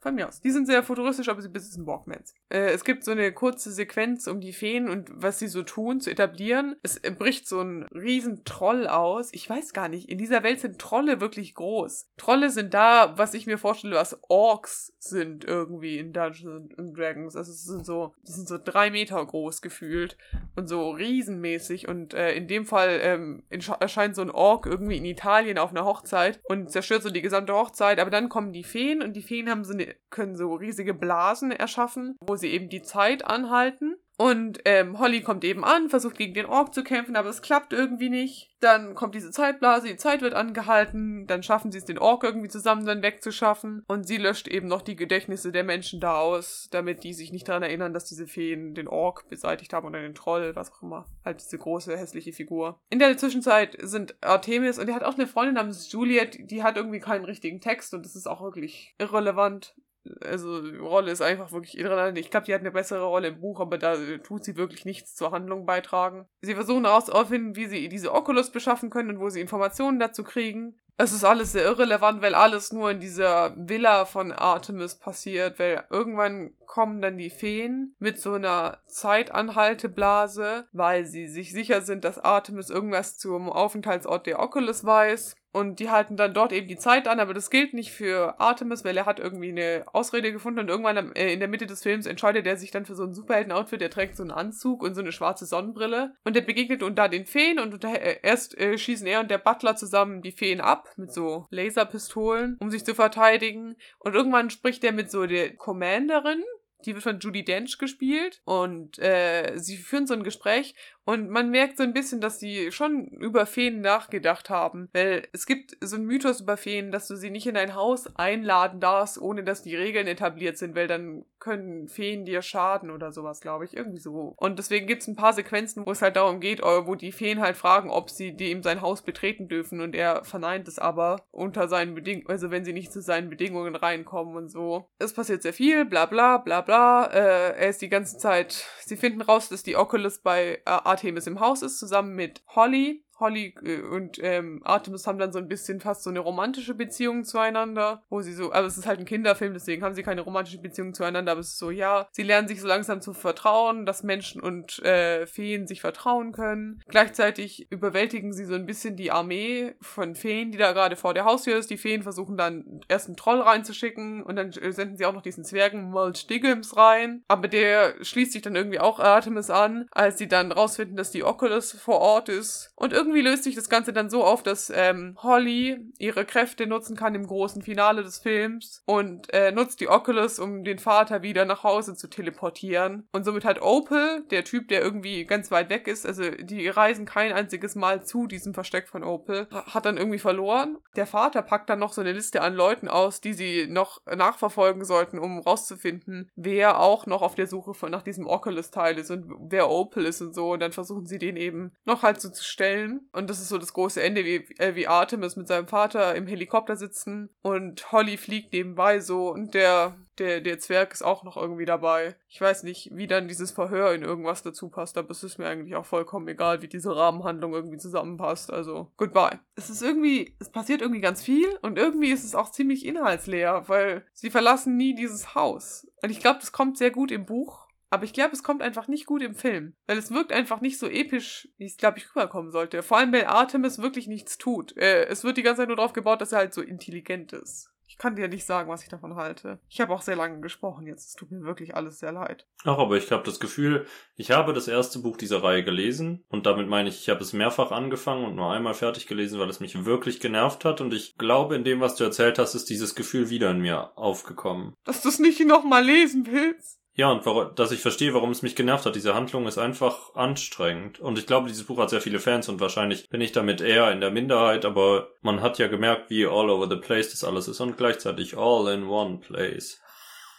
Von 0.00 0.14
mir 0.14 0.28
aus. 0.28 0.40
Die 0.40 0.50
sind 0.50 0.66
sehr 0.66 0.82
futuristisch, 0.82 1.28
aber 1.28 1.42
sie 1.42 1.48
besitzen 1.48 1.86
Walkmans. 1.86 2.34
Äh, 2.50 2.70
es 2.70 2.84
gibt 2.84 3.04
so 3.04 3.10
eine 3.10 3.32
kurze 3.32 3.72
Sequenz, 3.72 4.26
um 4.26 4.40
die 4.40 4.52
Feen 4.52 4.88
und 4.88 5.10
was 5.12 5.38
sie 5.38 5.48
so 5.48 5.62
tun, 5.62 6.00
zu 6.00 6.10
etablieren. 6.10 6.76
Es 6.82 7.00
bricht 7.00 7.48
so 7.48 7.60
ein 7.60 7.82
riesen 7.94 8.44
Troll 8.44 8.86
aus. 8.86 9.30
Ich 9.32 9.48
weiß 9.48 9.72
gar 9.72 9.88
nicht, 9.88 10.08
in 10.08 10.18
dieser 10.18 10.42
Welt 10.42 10.60
sind 10.60 10.78
Trolle 10.78 11.20
wirklich 11.20 11.54
groß. 11.54 12.06
Trolle 12.16 12.50
sind 12.50 12.74
da, 12.74 13.18
was 13.18 13.34
ich 13.34 13.46
mir 13.46 13.58
vorstelle, 13.58 13.96
was 13.96 14.18
Orks 14.28 14.92
sind 14.98 15.44
irgendwie 15.44 15.98
in 15.98 16.12
Dungeons 16.12 16.74
Dragons. 16.94 17.36
Also 17.36 17.52
es 17.52 17.64
sind 17.64 17.84
so, 17.84 18.14
die 18.26 18.32
sind 18.32 18.48
so 18.48 18.58
drei 18.62 18.90
Meter 18.90 19.24
groß 19.24 19.62
gefühlt 19.62 20.16
und 20.56 20.68
so 20.68 20.90
riesenmäßig. 20.90 21.88
Und 21.88 22.14
äh, 22.14 22.32
in 22.34 22.46
dem 22.46 22.66
Fall 22.66 23.00
ähm, 23.02 23.42
erscheint 23.50 24.14
so 24.14 24.22
ein 24.22 24.30
Ork 24.30 24.66
irgendwie 24.66 24.96
in 24.96 25.04
Italien 25.04 25.58
auf 25.58 25.70
einer 25.70 25.84
Hochzeit 25.84 26.40
und 26.44 26.70
zerstört 26.70 27.02
so 27.02 27.10
die 27.10 27.22
gesamte 27.22 27.54
Hochzeit. 27.54 27.98
Aber 27.98 28.10
dann 28.10 28.28
kommen 28.28 28.52
die 28.52 28.64
Feen 28.64 29.02
und 29.02 29.14
die 29.14 29.22
Feen 29.22 29.50
haben 29.50 29.64
so 29.64 29.72
eine, 29.72 29.87
können 30.10 30.36
so 30.36 30.54
riesige 30.54 30.94
Blasen 30.94 31.50
erschaffen, 31.50 32.16
wo 32.20 32.36
sie 32.36 32.48
eben 32.48 32.68
die 32.68 32.82
Zeit 32.82 33.24
anhalten. 33.24 33.96
Und 34.18 34.58
ähm, 34.64 34.98
Holly 34.98 35.20
kommt 35.20 35.44
eben 35.44 35.64
an, 35.64 35.88
versucht 35.88 36.18
gegen 36.18 36.34
den 36.34 36.46
Ork 36.46 36.74
zu 36.74 36.82
kämpfen, 36.82 37.14
aber 37.14 37.28
es 37.28 37.40
klappt 37.40 37.72
irgendwie 37.72 38.10
nicht. 38.10 38.50
Dann 38.58 38.96
kommt 38.96 39.14
diese 39.14 39.30
Zeitblase, 39.30 39.86
die 39.86 39.96
Zeit 39.96 40.22
wird 40.22 40.34
angehalten, 40.34 41.28
dann 41.28 41.44
schaffen 41.44 41.70
sie 41.70 41.78
es, 41.78 41.84
den 41.84 42.00
Ork 42.00 42.24
irgendwie 42.24 42.48
zusammen 42.48 42.84
dann 42.84 43.02
wegzuschaffen. 43.02 43.84
Und 43.86 44.08
sie 44.08 44.16
löscht 44.16 44.48
eben 44.48 44.66
noch 44.66 44.82
die 44.82 44.96
Gedächtnisse 44.96 45.52
der 45.52 45.62
Menschen 45.62 46.00
da 46.00 46.18
aus, 46.18 46.68
damit 46.72 47.04
die 47.04 47.14
sich 47.14 47.30
nicht 47.30 47.48
daran 47.48 47.62
erinnern, 47.62 47.92
dass 47.92 48.06
diese 48.06 48.26
Feen 48.26 48.74
den 48.74 48.88
Ork 48.88 49.28
beseitigt 49.28 49.72
haben 49.72 49.86
oder 49.86 50.02
den 50.02 50.16
Troll, 50.16 50.56
was 50.56 50.72
auch 50.72 50.82
immer. 50.82 51.06
Halt 51.24 51.40
diese 51.40 51.58
große, 51.58 51.96
hässliche 51.96 52.32
Figur. 52.32 52.80
In 52.90 52.98
der 52.98 53.16
Zwischenzeit 53.16 53.76
sind 53.80 54.16
Artemis 54.20 54.80
und 54.80 54.88
er 54.88 54.96
hat 54.96 55.04
auch 55.04 55.14
eine 55.14 55.28
Freundin 55.28 55.54
namens 55.54 55.92
Juliet, 55.92 56.50
die 56.50 56.64
hat 56.64 56.76
irgendwie 56.76 56.98
keinen 56.98 57.24
richtigen 57.24 57.60
Text 57.60 57.94
und 57.94 58.04
das 58.04 58.16
ist 58.16 58.26
auch 58.26 58.42
wirklich 58.42 58.96
irrelevant 58.98 59.76
also 60.20 60.62
die 60.62 60.76
Rolle 60.76 61.10
ist 61.10 61.22
einfach 61.22 61.52
wirklich 61.52 61.78
irrelevant. 61.78 62.18
Ich 62.18 62.30
glaube, 62.30 62.46
die 62.46 62.54
hat 62.54 62.60
eine 62.60 62.70
bessere 62.70 63.04
Rolle 63.04 63.28
im 63.28 63.40
Buch, 63.40 63.60
aber 63.60 63.78
da 63.78 63.96
tut 64.18 64.44
sie 64.44 64.56
wirklich 64.56 64.84
nichts 64.84 65.14
zur 65.14 65.32
Handlung 65.32 65.66
beitragen. 65.66 66.26
Sie 66.40 66.54
versuchen 66.54 66.84
herauszufinden, 66.84 67.56
wie 67.56 67.66
sie 67.66 67.88
diese 67.88 68.12
Oculus 68.12 68.50
beschaffen 68.50 68.90
können 68.90 69.10
und 69.10 69.20
wo 69.20 69.28
sie 69.28 69.40
Informationen 69.40 69.98
dazu 69.98 70.24
kriegen. 70.24 70.74
Es 70.96 71.12
ist 71.12 71.24
alles 71.24 71.52
sehr 71.52 71.64
irrelevant, 71.64 72.22
weil 72.22 72.34
alles 72.34 72.72
nur 72.72 72.90
in 72.90 72.98
dieser 72.98 73.54
Villa 73.56 74.04
von 74.04 74.32
Artemis 74.32 74.96
passiert, 74.96 75.58
weil 75.60 75.84
irgendwann 75.90 76.52
kommen 76.68 77.00
dann 77.00 77.18
die 77.18 77.30
Feen 77.30 77.96
mit 77.98 78.20
so 78.20 78.34
einer 78.34 78.78
Zeitanhalteblase, 78.86 80.68
weil 80.72 81.06
sie 81.06 81.26
sich 81.26 81.50
sicher 81.50 81.80
sind, 81.80 82.04
dass 82.04 82.18
Artemis 82.18 82.70
irgendwas 82.70 83.18
zum 83.18 83.50
Aufenthaltsort 83.50 84.26
der 84.26 84.38
Oculus 84.38 84.84
weiß. 84.84 85.34
Und 85.50 85.80
die 85.80 85.88
halten 85.88 86.16
dann 86.16 86.34
dort 86.34 86.52
eben 86.52 86.68
die 86.68 86.76
Zeit 86.76 87.08
an, 87.08 87.20
aber 87.20 87.32
das 87.32 87.48
gilt 87.48 87.72
nicht 87.72 87.90
für 87.90 88.38
Artemis, 88.38 88.84
weil 88.84 88.96
er 88.96 89.06
hat 89.06 89.18
irgendwie 89.18 89.48
eine 89.48 89.86
Ausrede 89.92 90.30
gefunden 90.30 90.60
und 90.60 90.68
irgendwann 90.68 91.16
äh, 91.16 91.32
in 91.32 91.40
der 91.40 91.48
Mitte 91.48 91.66
des 91.66 91.82
Films 91.82 92.04
entscheidet 92.04 92.46
er 92.46 92.58
sich 92.58 92.70
dann 92.70 92.84
für 92.84 92.94
so 92.94 93.04
ein 93.04 93.14
Superhelden-Outfit. 93.14 93.80
Er 93.80 93.90
trägt 93.90 94.16
so 94.16 94.22
einen 94.22 94.30
Anzug 94.30 94.82
und 94.82 94.94
so 94.94 95.00
eine 95.00 95.10
schwarze 95.10 95.46
Sonnenbrille 95.46 96.14
und 96.22 96.36
er 96.36 96.42
begegnet 96.42 96.82
und 96.82 96.96
da 96.96 97.08
den 97.08 97.24
Feen 97.24 97.58
und 97.58 97.82
äh, 97.82 98.18
erst 98.22 98.58
äh, 98.58 98.76
schießen 98.76 99.06
er 99.06 99.20
und 99.20 99.30
der 99.30 99.38
Butler 99.38 99.74
zusammen 99.74 100.20
die 100.20 100.32
Feen 100.32 100.60
ab 100.60 100.90
mit 100.96 101.12
so 101.12 101.46
Laserpistolen, 101.50 102.58
um 102.60 102.70
sich 102.70 102.84
zu 102.84 102.94
verteidigen. 102.94 103.76
Und 104.00 104.14
irgendwann 104.14 104.50
spricht 104.50 104.84
er 104.84 104.92
mit 104.92 105.10
so 105.10 105.26
der 105.26 105.56
Commanderin, 105.56 106.44
die 106.84 106.94
wird 106.94 107.02
von 107.02 107.18
Judy 107.18 107.44
Dench 107.44 107.78
gespielt 107.78 108.40
und 108.44 108.98
äh, 108.98 109.56
sie 109.56 109.76
führen 109.76 110.06
so 110.06 110.14
ein 110.14 110.22
Gespräch 110.22 110.74
und 111.08 111.30
man 111.30 111.48
merkt 111.48 111.78
so 111.78 111.84
ein 111.84 111.94
bisschen, 111.94 112.20
dass 112.20 112.38
sie 112.38 112.70
schon 112.70 113.06
über 113.06 113.46
Feen 113.46 113.80
nachgedacht 113.80 114.50
haben. 114.50 114.90
Weil 114.92 115.26
es 115.32 115.46
gibt 115.46 115.74
so 115.80 115.96
einen 115.96 116.04
Mythos 116.04 116.42
über 116.42 116.58
Feen, 116.58 116.92
dass 116.92 117.08
du 117.08 117.16
sie 117.16 117.30
nicht 117.30 117.46
in 117.46 117.54
dein 117.54 117.74
Haus 117.74 118.14
einladen 118.16 118.78
darfst, 118.78 119.18
ohne 119.18 119.42
dass 119.42 119.62
die 119.62 119.74
Regeln 119.74 120.06
etabliert 120.06 120.58
sind, 120.58 120.76
weil 120.76 120.86
dann 120.86 121.24
können 121.38 121.88
Feen 121.88 122.26
dir 122.26 122.42
schaden 122.42 122.90
oder 122.90 123.10
sowas, 123.10 123.40
glaube 123.40 123.64
ich. 123.64 123.74
Irgendwie 123.74 124.00
so. 124.00 124.34
Und 124.36 124.58
deswegen 124.58 124.86
gibt 124.86 125.00
es 125.00 125.08
ein 125.08 125.16
paar 125.16 125.32
Sequenzen, 125.32 125.86
wo 125.86 125.92
es 125.92 126.02
halt 126.02 126.16
darum 126.16 126.40
geht, 126.40 126.60
äh, 126.60 126.86
wo 126.86 126.94
die 126.94 127.12
Feen 127.12 127.40
halt 127.40 127.56
fragen, 127.56 127.88
ob 127.88 128.10
sie 128.10 128.36
dem 128.36 128.62
sein 128.62 128.82
Haus 128.82 129.00
betreten 129.00 129.48
dürfen 129.48 129.80
und 129.80 129.94
er 129.94 130.24
verneint 130.24 130.68
es 130.68 130.78
aber 130.78 131.22
unter 131.30 131.68
seinen 131.68 131.94
Bedingungen, 131.94 132.28
also 132.28 132.50
wenn 132.50 132.66
sie 132.66 132.74
nicht 132.74 132.92
zu 132.92 133.00
seinen 133.00 133.30
Bedingungen 133.30 133.76
reinkommen 133.76 134.36
und 134.36 134.50
so. 134.50 134.90
Es 134.98 135.14
passiert 135.14 135.42
sehr 135.42 135.54
viel, 135.54 135.86
bla 135.86 136.04
bla 136.04 136.36
bla 136.36 136.60
bla. 136.60 137.06
Äh, 137.06 137.56
er 137.56 137.68
ist 137.70 137.80
die 137.80 137.88
ganze 137.88 138.18
Zeit, 138.18 138.66
sie 138.84 138.98
finden 138.98 139.22
raus, 139.22 139.48
dass 139.48 139.62
die 139.62 139.76
Oculus 139.76 140.18
bei 140.18 140.60
äh, 140.66 140.70
Artemis 140.98 141.28
im 141.28 141.38
Haus 141.38 141.62
ist, 141.62 141.78
zusammen 141.78 142.16
mit 142.16 142.42
Holly, 142.48 143.04
Holly 143.20 143.54
äh, 143.62 143.80
und 143.80 144.18
ähm, 144.22 144.60
Artemis 144.64 145.06
haben 145.06 145.18
dann 145.18 145.32
so 145.32 145.38
ein 145.38 145.48
bisschen 145.48 145.80
fast 145.80 146.02
so 146.02 146.10
eine 146.10 146.20
romantische 146.20 146.74
Beziehung 146.74 147.24
zueinander, 147.24 148.02
wo 148.08 148.20
sie 148.20 148.32
so, 148.32 148.52
aber 148.52 148.66
es 148.66 148.78
ist 148.78 148.86
halt 148.86 149.00
ein 149.00 149.04
Kinderfilm, 149.04 149.54
deswegen 149.54 149.82
haben 149.82 149.94
sie 149.94 150.02
keine 150.02 150.22
romantische 150.22 150.60
Beziehung 150.60 150.94
zueinander, 150.94 151.32
aber 151.32 151.40
es 151.40 151.48
ist 151.48 151.58
so, 151.58 151.70
ja, 151.70 152.08
sie 152.12 152.22
lernen 152.22 152.48
sich 152.48 152.60
so 152.60 152.68
langsam 152.68 153.00
zu 153.00 153.12
vertrauen, 153.12 153.86
dass 153.86 154.02
Menschen 154.02 154.40
und 154.40 154.78
äh, 154.80 155.26
Feen 155.26 155.66
sich 155.66 155.80
vertrauen 155.80 156.32
können. 156.32 156.82
Gleichzeitig 156.88 157.70
überwältigen 157.70 158.32
sie 158.32 158.44
so 158.44 158.54
ein 158.54 158.66
bisschen 158.66 158.96
die 158.96 159.10
Armee 159.10 159.74
von 159.80 160.14
Feen, 160.14 160.52
die 160.52 160.58
da 160.58 160.72
gerade 160.72 160.96
vor 160.96 161.14
der 161.14 161.24
Haustür 161.24 161.58
ist. 161.58 161.70
Die 161.70 161.76
Feen 161.76 162.02
versuchen 162.02 162.36
dann 162.36 162.80
erst 162.88 163.06
einen 163.06 163.16
Troll 163.16 163.40
reinzuschicken 163.40 164.22
und 164.22 164.36
dann 164.36 164.52
äh, 164.52 164.72
senden 164.72 164.96
sie 164.96 165.06
auch 165.06 165.14
noch 165.14 165.22
diesen 165.22 165.44
Zwergen 165.44 165.90
Mulch 165.90 166.26
Diggums 166.26 166.76
rein, 166.76 167.22
aber 167.28 167.48
der 167.48 167.94
schließt 168.02 168.32
sich 168.32 168.42
dann 168.42 168.56
irgendwie 168.56 168.80
auch 168.80 169.00
Artemis 169.00 169.50
an, 169.50 169.88
als 169.90 170.18
sie 170.18 170.28
dann 170.28 170.52
rausfinden, 170.52 170.96
dass 170.96 171.10
die 171.10 171.24
Oculus 171.24 171.72
vor 171.72 172.00
Ort 172.00 172.28
ist 172.28 172.72
und 172.76 172.92
irgendwie 172.92 173.07
irgendwie 173.08 173.28
löst 173.28 173.44
sich 173.44 173.54
das 173.54 173.70
Ganze 173.70 173.94
dann 173.94 174.10
so 174.10 174.22
auf, 174.22 174.42
dass 174.42 174.70
ähm, 174.74 175.16
Holly 175.22 175.80
ihre 175.98 176.26
Kräfte 176.26 176.66
nutzen 176.66 176.94
kann 176.94 177.14
im 177.14 177.26
großen 177.26 177.62
Finale 177.62 178.02
des 178.02 178.18
Films 178.18 178.82
und 178.84 179.32
äh, 179.32 179.50
nutzt 179.50 179.80
die 179.80 179.88
Oculus, 179.88 180.38
um 180.38 180.62
den 180.62 180.78
Vater 180.78 181.22
wieder 181.22 181.46
nach 181.46 181.64
Hause 181.64 181.94
zu 181.94 182.08
teleportieren. 182.08 183.08
Und 183.12 183.24
somit 183.24 183.46
hat 183.46 183.62
Opal, 183.62 184.24
der 184.30 184.44
Typ, 184.44 184.68
der 184.68 184.82
irgendwie 184.82 185.24
ganz 185.24 185.50
weit 185.50 185.70
weg 185.70 185.88
ist, 185.88 186.04
also 186.04 186.22
die 186.30 186.68
reisen 186.68 187.06
kein 187.06 187.32
einziges 187.32 187.76
Mal 187.76 188.04
zu 188.04 188.26
diesem 188.26 188.52
Versteck 188.52 188.88
von 188.88 189.02
Opal, 189.02 189.48
hat 189.50 189.86
dann 189.86 189.96
irgendwie 189.96 190.18
verloren. 190.18 190.76
Der 190.96 191.06
Vater 191.06 191.40
packt 191.40 191.70
dann 191.70 191.78
noch 191.78 191.94
so 191.94 192.02
eine 192.02 192.12
Liste 192.12 192.42
an 192.42 192.54
Leuten 192.54 192.88
aus, 192.88 193.22
die 193.22 193.32
sie 193.32 193.66
noch 193.68 194.02
nachverfolgen 194.06 194.84
sollten, 194.84 195.18
um 195.18 195.38
rauszufinden, 195.38 196.30
wer 196.36 196.78
auch 196.78 197.06
noch 197.06 197.22
auf 197.22 197.34
der 197.34 197.46
Suche 197.46 197.72
von, 197.72 197.90
nach 197.90 198.02
diesem 198.02 198.26
Oculus-Teil 198.26 198.98
ist 198.98 199.10
und 199.10 199.32
wer 199.48 199.70
Opal 199.70 200.04
ist 200.04 200.20
und 200.20 200.34
so. 200.34 200.52
Und 200.52 200.60
dann 200.60 200.72
versuchen 200.72 201.06
sie 201.06 201.18
den 201.18 201.38
eben 201.38 201.72
noch 201.86 202.02
halt 202.02 202.20
so 202.20 202.28
zu 202.28 202.44
stellen. 202.44 202.97
Und 203.12 203.30
das 203.30 203.40
ist 203.40 203.48
so 203.48 203.58
das 203.58 203.72
große 203.72 204.02
Ende, 204.02 204.24
wie, 204.24 204.36
äh, 204.58 204.74
wie 204.74 204.86
Artemis 204.86 205.36
mit 205.36 205.48
seinem 205.48 205.68
Vater 205.68 206.14
im 206.14 206.26
Helikopter 206.26 206.76
sitzen 206.76 207.30
und 207.42 207.92
Holly 207.92 208.16
fliegt 208.16 208.52
nebenbei 208.52 209.00
so 209.00 209.30
und 209.30 209.54
der 209.54 209.96
der, 210.18 210.40
der 210.40 210.58
Zwerg 210.58 210.92
ist 210.92 211.02
auch 211.02 211.22
noch 211.22 211.36
irgendwie 211.36 211.64
dabei. 211.64 212.16
Ich 212.28 212.40
weiß 212.40 212.62
nicht, 212.62 212.90
wie 212.92 213.06
dann 213.06 213.28
dieses 213.28 213.50
Verhör 213.50 213.94
in 213.94 214.02
irgendwas 214.02 214.42
dazu 214.42 214.68
passt, 214.68 214.98
aber 214.98 215.10
es 215.10 215.22
ist 215.22 215.38
mir 215.38 215.48
eigentlich 215.48 215.76
auch 215.76 215.86
vollkommen 215.86 216.28
egal, 216.28 216.62
wie 216.62 216.68
diese 216.68 216.94
Rahmenhandlung 216.94 217.54
irgendwie 217.54 217.78
zusammenpasst. 217.78 218.52
Also, 218.52 218.90
goodbye. 218.96 219.38
Es 219.54 219.70
ist 219.70 219.82
irgendwie, 219.82 220.36
es 220.38 220.50
passiert 220.50 220.82
irgendwie 220.82 221.00
ganz 221.00 221.22
viel 221.22 221.48
und 221.62 221.78
irgendwie 221.78 222.10
ist 222.10 222.24
es 222.24 222.34
auch 222.34 222.50
ziemlich 222.50 222.84
inhaltsleer, 222.84 223.68
weil 223.68 224.04
sie 224.12 224.30
verlassen 224.30 224.76
nie 224.76 224.94
dieses 224.94 225.34
Haus. 225.34 225.86
Und 226.02 226.10
ich 226.10 226.20
glaube, 226.20 226.40
das 226.40 226.52
kommt 226.52 226.78
sehr 226.78 226.90
gut 226.90 227.10
im 227.10 227.26
Buch. 227.26 227.67
Aber 227.90 228.04
ich 228.04 228.12
glaube, 228.12 228.32
es 228.32 228.42
kommt 228.42 228.62
einfach 228.62 228.88
nicht 228.88 229.06
gut 229.06 229.22
im 229.22 229.34
Film. 229.34 229.74
Weil 229.86 229.98
es 229.98 230.10
wirkt 230.10 230.32
einfach 230.32 230.60
nicht 230.60 230.78
so 230.78 230.88
episch, 230.88 231.48
wie 231.56 231.66
es, 231.66 231.76
glaube 231.76 231.98
ich, 231.98 232.10
rüberkommen 232.10 232.50
sollte. 232.50 232.82
Vor 232.82 232.98
allem, 232.98 233.12
weil 233.12 233.26
Artemis 233.26 233.78
wirklich 233.78 234.06
nichts 234.06 234.38
tut. 234.38 234.76
Äh, 234.76 235.06
es 235.06 235.24
wird 235.24 235.36
die 235.36 235.42
ganze 235.42 235.62
Zeit 235.62 235.68
nur 235.68 235.76
darauf 235.76 235.92
gebaut, 235.92 236.20
dass 236.20 236.32
er 236.32 236.38
halt 236.38 236.54
so 236.54 236.60
intelligent 236.60 237.32
ist. 237.32 237.70
Ich 237.90 237.96
kann 237.96 238.16
dir 238.16 238.28
nicht 238.28 238.44
sagen, 238.44 238.68
was 238.68 238.82
ich 238.82 238.90
davon 238.90 239.16
halte. 239.16 239.58
Ich 239.70 239.80
habe 239.80 239.94
auch 239.94 240.02
sehr 240.02 240.14
lange 240.14 240.40
gesprochen 240.40 240.86
jetzt. 240.86 241.08
Es 241.08 241.14
tut 241.14 241.30
mir 241.30 241.42
wirklich 241.42 241.74
alles 241.74 241.98
sehr 241.98 242.12
leid. 242.12 242.46
Ach, 242.64 242.78
aber 242.78 242.98
ich 242.98 243.10
habe 243.10 243.22
das 243.24 243.40
Gefühl, 243.40 243.86
ich 244.14 244.30
habe 244.30 244.52
das 244.52 244.68
erste 244.68 244.98
Buch 244.98 245.16
dieser 245.16 245.42
Reihe 245.42 245.64
gelesen 245.64 246.22
und 246.28 246.44
damit 246.44 246.68
meine 246.68 246.90
ich, 246.90 247.00
ich 247.00 247.08
habe 247.08 247.22
es 247.22 247.32
mehrfach 247.32 247.72
angefangen 247.72 248.26
und 248.26 248.36
nur 248.36 248.52
einmal 248.52 248.74
fertig 248.74 249.06
gelesen, 249.06 249.40
weil 249.40 249.48
es 249.48 249.60
mich 249.60 249.86
wirklich 249.86 250.20
genervt 250.20 250.66
hat 250.66 250.82
und 250.82 250.92
ich 250.92 251.16
glaube, 251.16 251.56
in 251.56 251.64
dem, 251.64 251.80
was 251.80 251.96
du 251.96 252.04
erzählt 252.04 252.38
hast, 252.38 252.54
ist 252.54 252.68
dieses 252.68 252.94
Gefühl 252.94 253.30
wieder 253.30 253.50
in 253.50 253.62
mir 253.62 253.96
aufgekommen. 253.96 254.74
Dass 254.84 255.00
du 255.00 255.08
es 255.08 255.18
nicht 255.18 255.40
nochmal 255.40 255.82
lesen 255.82 256.26
willst? 256.30 256.78
Ja, 256.98 257.12
und 257.12 257.24
warum, 257.26 257.54
dass 257.54 257.70
ich 257.70 257.80
verstehe, 257.80 258.12
warum 258.12 258.32
es 258.32 258.42
mich 258.42 258.56
genervt 258.56 258.84
hat. 258.84 258.96
Diese 258.96 259.14
Handlung 259.14 259.46
ist 259.46 259.56
einfach 259.56 260.16
anstrengend. 260.16 260.98
Und 260.98 261.16
ich 261.16 261.28
glaube, 261.28 261.46
dieses 261.46 261.64
Buch 261.64 261.78
hat 261.78 261.90
sehr 261.90 262.00
viele 262.00 262.18
Fans 262.18 262.48
und 262.48 262.58
wahrscheinlich 262.58 263.08
bin 263.08 263.20
ich 263.20 263.30
damit 263.30 263.60
eher 263.60 263.92
in 263.92 264.00
der 264.00 264.10
Minderheit, 264.10 264.64
aber 264.64 265.12
man 265.20 265.40
hat 265.40 265.58
ja 265.58 265.68
gemerkt, 265.68 266.10
wie 266.10 266.26
all 266.26 266.50
over 266.50 266.68
the 266.68 266.80
place 266.80 267.12
das 267.12 267.22
alles 267.22 267.46
ist 267.46 267.60
und 267.60 267.76
gleichzeitig 267.76 268.36
all 268.36 268.66
in 268.74 268.88
one 268.88 269.18
place. 269.18 269.80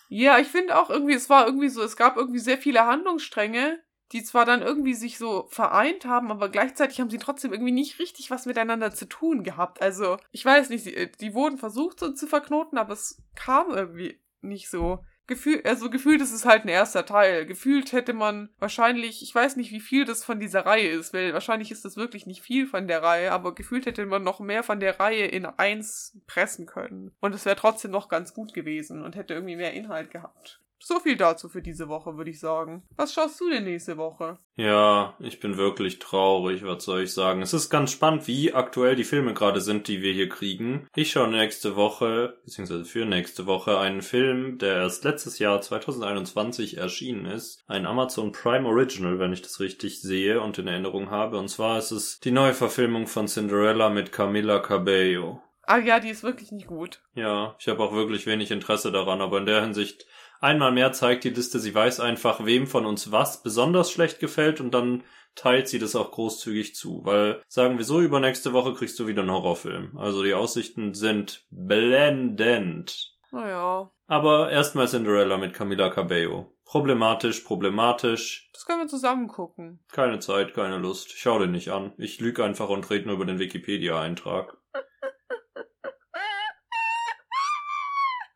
Ja, 0.09 0.37
ich 0.37 0.49
finde 0.49 0.77
auch 0.77 0.89
irgendwie, 0.89 1.13
es 1.13 1.29
war 1.29 1.45
irgendwie 1.45 1.69
so, 1.69 1.81
es 1.81 1.95
gab 1.95 2.17
irgendwie 2.17 2.39
sehr 2.39 2.57
viele 2.57 2.85
Handlungsstränge, 2.85 3.79
die 4.11 4.25
zwar 4.25 4.43
dann 4.43 4.61
irgendwie 4.61 4.95
sich 4.95 5.17
so 5.17 5.47
vereint 5.51 6.03
haben, 6.03 6.29
aber 6.29 6.49
gleichzeitig 6.49 6.99
haben 6.99 7.09
sie 7.09 7.19
trotzdem 7.19 7.53
irgendwie 7.53 7.71
nicht 7.71 7.99
richtig 7.99 8.31
was 8.31 8.45
miteinander 8.45 8.93
zu 8.93 9.07
tun 9.07 9.43
gehabt. 9.45 9.81
Also, 9.81 10.17
ich 10.33 10.43
weiß 10.43 10.71
nicht, 10.71 10.85
die, 10.85 11.09
die 11.21 11.33
wurden 11.33 11.57
versucht 11.57 12.01
so 12.01 12.11
zu 12.11 12.27
verknoten, 12.27 12.77
aber 12.77 12.91
es 12.91 13.23
kam 13.33 13.71
irgendwie 13.71 14.19
nicht 14.41 14.69
so. 14.69 15.05
Gefühl, 15.29 15.61
also 15.63 15.89
gefühlt 15.89 16.21
ist 16.21 16.33
es 16.33 16.45
halt 16.45 16.65
ein 16.65 16.69
erster 16.69 17.05
Teil. 17.05 17.45
Gefühlt 17.45 17.93
hätte 17.93 18.13
man 18.13 18.49
wahrscheinlich, 18.59 19.21
ich 19.23 19.33
weiß 19.33 19.55
nicht, 19.55 19.71
wie 19.71 19.79
viel 19.79 20.03
das 20.03 20.25
von 20.25 20.39
dieser 20.39 20.65
Reihe 20.65 20.89
ist, 20.89 21.13
weil 21.13 21.33
wahrscheinlich 21.33 21.71
ist 21.71 21.85
das 21.85 21.95
wirklich 21.95 22.25
nicht 22.25 22.41
viel 22.41 22.67
von 22.67 22.87
der 22.87 23.03
Reihe, 23.03 23.31
aber 23.31 23.55
gefühlt 23.55 23.85
hätte 23.85 24.05
man 24.05 24.23
noch 24.23 24.39
mehr 24.39 24.63
von 24.63 24.79
der 24.79 24.99
Reihe 24.99 25.27
in 25.27 25.45
eins 25.45 26.19
pressen 26.27 26.65
können. 26.65 27.11
Und 27.21 27.33
es 27.33 27.45
wäre 27.45 27.55
trotzdem 27.55 27.91
noch 27.91 28.09
ganz 28.09 28.33
gut 28.33 28.53
gewesen 28.53 29.03
und 29.03 29.15
hätte 29.15 29.35
irgendwie 29.35 29.55
mehr 29.55 29.73
Inhalt 29.73 30.11
gehabt. 30.11 30.59
So 30.81 30.99
viel 30.99 31.17
dazu 31.17 31.49
für 31.49 31.61
diese 31.61 31.89
Woche, 31.89 32.17
würde 32.17 32.31
ich 32.31 32.39
sagen. 32.39 32.83
Was 32.95 33.13
schaust 33.13 33.39
du 33.41 33.49
denn 33.49 33.65
nächste 33.65 33.97
Woche? 33.97 34.37
Ja, 34.55 35.15
ich 35.19 35.39
bin 35.39 35.57
wirklich 35.57 35.99
traurig, 35.99 36.63
was 36.63 36.85
soll 36.85 37.03
ich 37.03 37.13
sagen. 37.13 37.41
Es 37.41 37.53
ist 37.53 37.69
ganz 37.69 37.91
spannend, 37.91 38.27
wie 38.27 38.53
aktuell 38.53 38.95
die 38.95 39.03
Filme 39.03 39.33
gerade 39.33 39.61
sind, 39.61 39.87
die 39.87 40.01
wir 40.01 40.13
hier 40.13 40.29
kriegen. 40.29 40.87
Ich 40.95 41.11
schaue 41.11 41.27
nächste 41.27 41.75
Woche, 41.75 42.37
beziehungsweise 42.45 42.85
für 42.85 43.05
nächste 43.05 43.45
Woche, 43.45 43.77
einen 43.77 44.01
Film, 44.01 44.57
der 44.57 44.77
erst 44.77 45.03
letztes 45.03 45.37
Jahr 45.39 45.61
2021 45.61 46.77
erschienen 46.77 47.25
ist. 47.25 47.61
Ein 47.67 47.85
Amazon 47.85 48.31
Prime 48.31 48.67
Original, 48.67 49.19
wenn 49.19 49.33
ich 49.33 49.41
das 49.41 49.59
richtig 49.59 50.01
sehe 50.01 50.41
und 50.41 50.57
in 50.57 50.67
Erinnerung 50.67 51.11
habe. 51.11 51.37
Und 51.37 51.49
zwar 51.49 51.77
ist 51.77 51.91
es 51.91 52.19
die 52.21 52.31
neue 52.31 52.53
Verfilmung 52.53 53.07
von 53.07 53.27
Cinderella 53.27 53.89
mit 53.89 54.11
Camila 54.11 54.59
Cabello. 54.59 55.41
Ah 55.69 55.77
ja, 55.77 55.99
die 55.99 56.09
ist 56.09 56.23
wirklich 56.23 56.51
nicht 56.51 56.65
gut. 56.65 56.99
Ja, 57.13 57.55
ich 57.59 57.67
habe 57.67 57.83
auch 57.83 57.93
wirklich 57.93 58.25
wenig 58.25 58.49
Interesse 58.49 58.91
daran, 58.91 59.21
aber 59.21 59.37
in 59.37 59.45
der 59.45 59.61
Hinsicht 59.61 60.07
Einmal 60.41 60.71
mehr 60.71 60.93
zeigt 60.93 61.25
die 61.25 61.29
Liste, 61.29 61.59
sie 61.59 61.75
weiß 61.75 61.99
einfach, 61.99 62.45
wem 62.45 62.65
von 62.65 62.85
uns 62.85 63.11
was 63.11 63.43
besonders 63.43 63.91
schlecht 63.91 64.19
gefällt 64.19 64.61
und 64.61 64.73
dann 64.73 65.03
teilt 65.35 65.67
sie 65.67 65.79
das 65.79 65.95
auch 65.95 66.11
großzügig 66.11 66.75
zu. 66.75 67.01
Weil, 67.03 67.41
sagen 67.47 67.77
wir 67.77 67.85
so, 67.85 67.99
übernächste 67.99 68.53
Woche 68.53 68.73
kriegst 68.73 68.97
du 68.99 69.07
wieder 69.07 69.21
einen 69.21 69.31
Horrorfilm. 69.31 69.97
Also 69.97 70.23
die 70.23 70.33
Aussichten 70.33 70.93
sind 70.93 71.45
blendend. 71.49 73.17
Naja. 73.31 73.91
Aber 74.07 74.49
erstmal 74.49 74.87
Cinderella 74.87 75.37
mit 75.37 75.53
Camila 75.53 75.89
Cabello. 75.89 76.55
Problematisch, 76.65 77.41
problematisch. 77.41 78.49
Das 78.53 78.65
können 78.65 78.81
wir 78.81 78.87
zusammen 78.87 79.27
gucken. 79.27 79.79
Keine 79.91 80.19
Zeit, 80.19 80.53
keine 80.53 80.77
Lust. 80.77 81.11
Ich 81.13 81.19
schau 81.19 81.39
den 81.39 81.51
nicht 81.51 81.69
an. 81.69 81.93
Ich 81.97 82.19
lüge 82.19 82.43
einfach 82.43 82.69
und 82.69 82.89
rede 82.89 83.07
nur 83.07 83.15
über 83.15 83.25
den 83.25 83.39
Wikipedia-Eintrag. 83.39 84.57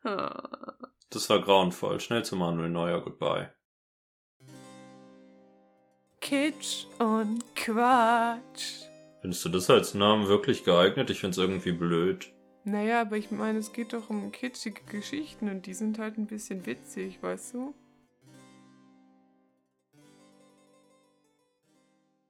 Das 1.13 1.29
war 1.29 1.39
grauenvoll. 1.39 1.99
Schnell 1.99 2.25
zu 2.25 2.35
Manuel 2.35 2.69
Neuer, 2.69 2.99
goodbye. 2.99 3.53
Kitsch 6.19 6.85
und 6.97 7.43
Quatsch. 7.55 8.87
Findest 9.21 9.45
du 9.45 9.49
das 9.49 9.69
als 9.69 9.93
Namen 9.93 10.27
wirklich 10.27 10.63
geeignet? 10.63 11.11
Ich 11.11 11.19
find's 11.19 11.37
irgendwie 11.37 11.71
blöd. 11.71 12.33
Naja, 12.63 13.01
aber 13.01 13.17
ich 13.17 13.29
meine, 13.29 13.59
es 13.59 13.73
geht 13.73 13.93
doch 13.93 14.09
um 14.09 14.31
kitschige 14.31 14.81
Geschichten 14.85 15.49
und 15.49 15.67
die 15.67 15.75
sind 15.75 15.99
halt 15.99 16.17
ein 16.17 16.25
bisschen 16.25 16.65
witzig, 16.65 17.21
weißt 17.21 17.53
du? 17.53 17.75